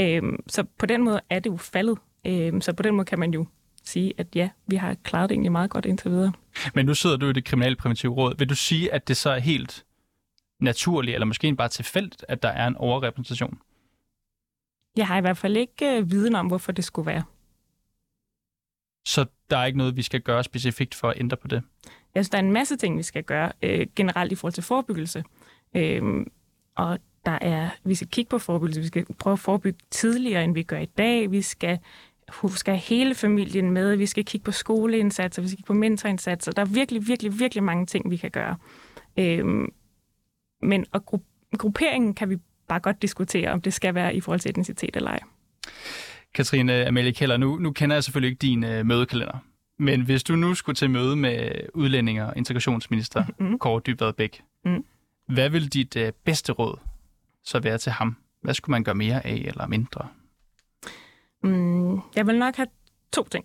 Øhm, 0.00 0.42
så 0.46 0.64
på 0.78 0.86
den 0.86 1.02
måde 1.02 1.20
er 1.30 1.38
det 1.38 1.50
jo 1.50 1.56
faldet. 1.56 1.98
Øhm, 2.26 2.60
så 2.60 2.72
på 2.72 2.82
den 2.82 2.94
måde 2.94 3.04
kan 3.04 3.18
man 3.18 3.34
jo 3.34 3.46
sige, 3.84 4.14
at 4.18 4.36
ja, 4.36 4.50
vi 4.66 4.76
har 4.76 4.94
klaret 4.94 5.30
det 5.30 5.34
egentlig 5.34 5.52
meget 5.52 5.70
godt 5.70 5.86
indtil 5.86 6.10
videre. 6.10 6.32
Men 6.74 6.86
nu 6.86 6.94
sidder 6.94 7.16
du 7.16 7.28
i 7.28 7.32
det 7.32 7.44
kriminalpræventive 7.44 8.12
råd. 8.12 8.34
Vil 8.38 8.48
du 8.48 8.54
sige, 8.54 8.92
at 8.92 9.08
det 9.08 9.16
så 9.16 9.30
er 9.30 9.38
helt 9.38 9.84
naturligt, 10.60 11.14
eller 11.14 11.26
måske 11.26 11.54
bare 11.54 11.68
tilfældigt, 11.68 12.24
at 12.28 12.42
der 12.42 12.48
er 12.48 12.66
en 12.66 12.76
overrepræsentation? 12.76 13.58
Jeg 14.96 15.06
har 15.06 15.18
i 15.18 15.20
hvert 15.20 15.36
fald 15.36 15.56
ikke 15.56 15.96
øh, 15.96 16.10
viden 16.10 16.34
om, 16.34 16.46
hvorfor 16.46 16.72
det 16.72 16.84
skulle 16.84 17.06
være. 17.06 17.22
Så 19.06 19.26
der 19.50 19.56
er 19.56 19.64
ikke 19.64 19.78
noget, 19.78 19.96
vi 19.96 20.02
skal 20.02 20.20
gøre 20.20 20.44
specifikt 20.44 20.94
for 20.94 21.08
at 21.08 21.20
ændre 21.20 21.36
på 21.36 21.48
det? 21.48 21.62
Jeg 22.14 22.24
synes, 22.24 22.30
der 22.30 22.38
er 22.38 22.42
en 22.42 22.52
masse 22.52 22.76
ting, 22.76 22.98
vi 22.98 23.02
skal 23.02 23.24
gøre 23.24 23.52
øh, 23.62 23.86
generelt 23.96 24.32
i 24.32 24.34
forhold 24.34 24.52
til 24.52 24.62
forebyggelse. 24.62 25.24
Øhm, 25.74 26.30
og 26.74 26.98
der 27.26 27.38
er, 27.40 27.68
vi 27.84 27.94
skal 27.94 28.08
kigge 28.08 28.28
på 28.28 28.38
forebyggelse, 28.38 28.80
vi 28.80 28.86
skal 28.86 29.06
prøve 29.18 29.32
at 29.32 29.38
forebygge 29.38 29.78
tidligere, 29.90 30.44
end 30.44 30.54
vi 30.54 30.62
gør 30.62 30.78
i 30.78 30.86
dag. 30.86 31.30
Vi 31.30 31.42
skal, 31.42 31.78
have 32.66 32.76
hele 32.76 33.14
familien 33.14 33.70
med, 33.70 33.96
vi 33.96 34.06
skal 34.06 34.24
kigge 34.24 34.44
på 34.44 34.52
skoleindsatser, 34.52 35.42
vi 35.42 35.48
skal 35.48 35.56
kigge 35.56 35.66
på 35.66 35.72
mentorindsatser. 35.72 36.52
Der 36.52 36.62
er 36.62 36.66
virkelig, 36.66 37.08
virkelig, 37.08 37.38
virkelig 37.38 37.64
mange 37.64 37.86
ting, 37.86 38.10
vi 38.10 38.16
kan 38.16 38.30
gøre. 38.30 38.56
Øhm, 39.16 39.72
men 40.62 40.86
og 40.92 41.02
gru- 41.14 41.50
grupperingen 41.58 42.14
kan 42.14 42.30
vi 42.30 42.36
bare 42.68 42.80
godt 42.80 43.02
diskutere, 43.02 43.50
om 43.50 43.60
det 43.60 43.74
skal 43.74 43.94
være 43.94 44.14
i 44.14 44.20
forhold 44.20 44.40
til 44.40 44.48
etnicitet 44.48 44.96
eller 44.96 45.10
ej. 45.10 45.20
Katrine 46.34 46.86
Amalie 46.86 47.12
Keller, 47.12 47.36
nu, 47.36 47.58
nu 47.58 47.72
kender 47.72 47.96
jeg 47.96 48.04
selvfølgelig 48.04 48.30
ikke 48.30 48.40
din 48.40 48.64
øh, 48.64 48.86
mødekalender. 48.86 49.38
Men 49.78 50.00
hvis 50.00 50.22
du 50.22 50.36
nu 50.36 50.54
skulle 50.54 50.76
til 50.76 50.90
møde 50.90 51.16
med 51.16 51.50
udlændinge 51.74 52.26
og 52.26 52.32
integrationsminister 52.36 53.24
mm. 53.38 53.58
Kåre 53.58 53.80
Dybvad 53.86 54.12
Bæk, 54.12 54.42
mm. 54.64 54.84
hvad 55.28 55.50
vil 55.50 55.72
dit 55.72 55.96
øh, 55.96 56.12
bedste 56.24 56.52
råd 56.52 56.78
så 57.46 57.60
være 57.60 57.78
til 57.78 57.92
ham? 57.92 58.16
Hvad 58.40 58.54
skulle 58.54 58.74
man 58.74 58.84
gøre 58.84 58.94
mere 58.94 59.26
af 59.26 59.44
eller 59.46 59.66
mindre? 59.66 60.08
Mm, 61.42 62.00
jeg 62.16 62.26
vil 62.26 62.38
nok 62.38 62.56
have 62.56 62.68
to 63.12 63.24
ting. 63.24 63.44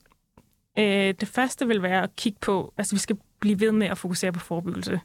Øh, 0.80 1.14
det 1.20 1.28
første 1.28 1.68
vil 1.68 1.82
være 1.82 2.04
at 2.04 2.16
kigge 2.16 2.40
på, 2.42 2.74
altså 2.78 2.96
vi 2.96 3.00
skal 3.00 3.18
blive 3.40 3.60
ved 3.60 3.72
med 3.72 3.88
at 3.88 3.98
fokusere 3.98 4.32
på 4.32 4.40
forebyggelse. 4.40 5.00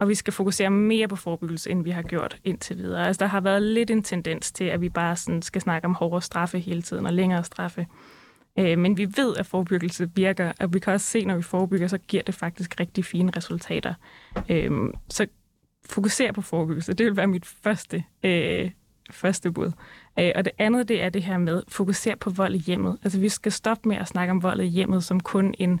Og 0.00 0.08
vi 0.08 0.14
skal 0.14 0.32
fokusere 0.32 0.70
mere 0.70 1.08
på 1.08 1.16
forebyggelse, 1.16 1.70
end 1.70 1.84
vi 1.84 1.90
har 1.90 2.02
gjort 2.02 2.38
indtil 2.44 2.78
videre. 2.78 3.06
Altså 3.06 3.20
der 3.20 3.26
har 3.26 3.40
været 3.40 3.62
lidt 3.62 3.90
en 3.90 4.02
tendens 4.02 4.52
til, 4.52 4.64
at 4.64 4.80
vi 4.80 4.88
bare 4.88 5.16
sådan 5.16 5.42
skal 5.42 5.60
snakke 5.60 5.86
om 5.86 5.94
hårdere 5.94 6.22
straffe 6.22 6.58
hele 6.58 6.82
tiden 6.82 7.06
og 7.06 7.12
længere 7.12 7.44
straffe. 7.44 7.86
Øh, 8.58 8.78
men 8.78 8.96
vi 8.96 9.08
ved, 9.16 9.36
at 9.36 9.46
forebyggelse 9.46 10.10
virker, 10.14 10.52
og 10.60 10.74
vi 10.74 10.78
kan 10.78 10.92
også 10.92 11.06
se, 11.06 11.24
når 11.24 11.36
vi 11.36 11.42
forebygger, 11.42 11.88
så 11.88 11.98
giver 11.98 12.22
det 12.22 12.34
faktisk 12.34 12.80
rigtig 12.80 13.04
fine 13.04 13.32
resultater. 13.36 13.94
Øh, 14.48 14.70
så 15.08 15.26
fokusere 15.90 16.32
på 16.32 16.42
forebyggelse. 16.42 16.92
Det 16.92 17.06
vil 17.06 17.16
være 17.16 17.26
mit 17.26 17.46
første, 17.46 18.04
øh, 18.22 18.70
første 19.10 19.52
bud. 19.52 19.72
Øh, 20.18 20.32
og 20.34 20.44
det 20.44 20.52
andet, 20.58 20.88
det 20.88 21.02
er 21.02 21.08
det 21.08 21.22
her 21.22 21.38
med 21.38 21.62
fokusere 21.68 22.16
på 22.16 22.30
vold 22.30 22.54
i 22.54 22.58
hjemmet. 22.58 22.98
Altså 23.02 23.20
vi 23.20 23.28
skal 23.28 23.52
stoppe 23.52 23.88
med 23.88 23.96
at 23.96 24.08
snakke 24.08 24.30
om 24.30 24.42
vold 24.42 24.60
i 24.60 24.66
hjemmet 24.66 25.04
som 25.04 25.20
kun 25.20 25.54
en, 25.58 25.80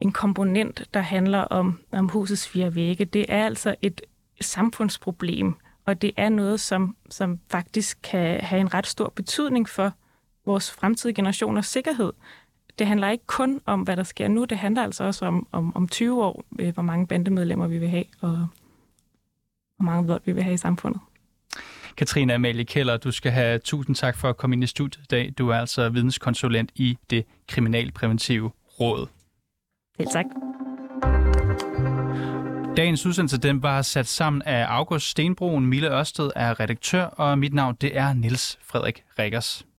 en 0.00 0.12
komponent, 0.12 0.88
der 0.94 1.00
handler 1.00 1.38
om, 1.38 1.80
om 1.92 2.08
husets 2.08 2.48
fire 2.48 2.74
vægge. 2.74 3.04
Det 3.04 3.26
er 3.28 3.46
altså 3.46 3.74
et 3.82 4.00
samfundsproblem, 4.40 5.54
og 5.84 6.02
det 6.02 6.12
er 6.16 6.28
noget, 6.28 6.60
som, 6.60 6.96
som 7.10 7.40
faktisk 7.50 7.98
kan 8.02 8.40
have 8.40 8.60
en 8.60 8.74
ret 8.74 8.86
stor 8.86 9.12
betydning 9.16 9.68
for 9.68 9.92
vores 10.46 10.72
fremtidige 10.72 11.14
generationers 11.14 11.66
sikkerhed. 11.66 12.12
Det 12.78 12.86
handler 12.86 13.10
ikke 13.10 13.26
kun 13.26 13.60
om, 13.66 13.80
hvad 13.80 13.96
der 13.96 14.02
sker 14.02 14.28
nu, 14.28 14.44
det 14.44 14.58
handler 14.58 14.82
altså 14.82 15.04
også 15.04 15.26
om, 15.26 15.46
om, 15.52 15.76
om 15.76 15.88
20 15.88 16.24
år, 16.24 16.44
øh, 16.58 16.74
hvor 16.74 16.82
mange 16.82 17.06
bandemedlemmer 17.06 17.66
vi 17.66 17.78
vil 17.78 17.88
have, 17.88 18.04
og 18.20 18.48
hvor 19.76 19.84
mange 19.84 20.06
vold 20.06 20.20
vi 20.24 20.32
vil 20.32 20.42
have 20.42 20.54
i 20.54 20.56
samfundet. 20.56 21.00
Katrine 21.96 22.34
Amalie 22.34 22.64
Keller, 22.64 22.96
du 22.96 23.10
skal 23.10 23.32
have 23.32 23.58
tusind 23.58 23.96
tak 23.96 24.16
for 24.16 24.28
at 24.28 24.36
komme 24.36 24.54
ind 24.54 24.64
i 24.64 24.66
studiet 24.66 25.02
i 25.02 25.06
dag. 25.06 25.32
Du 25.38 25.48
er 25.48 25.56
altså 25.56 25.88
videnskonsulent 25.88 26.70
i 26.74 26.98
det 27.10 27.24
kriminalpræventive 27.48 28.50
råd. 28.80 29.06
Helt 29.98 30.10
tak. 30.12 30.24
Dagens 32.76 33.06
udsendelse 33.06 33.38
den 33.38 33.62
var 33.62 33.82
sat 33.82 34.06
sammen 34.06 34.42
af 34.42 34.66
August 34.68 35.06
Stenbroen, 35.06 35.66
Mille 35.66 35.98
Ørsted 35.98 36.30
er 36.36 36.60
redaktør, 36.60 37.04
og 37.04 37.38
mit 37.38 37.54
navn 37.54 37.76
det 37.80 37.96
er 37.96 38.12
Niels 38.12 38.58
Frederik 38.62 39.04
Rikkers. 39.18 39.66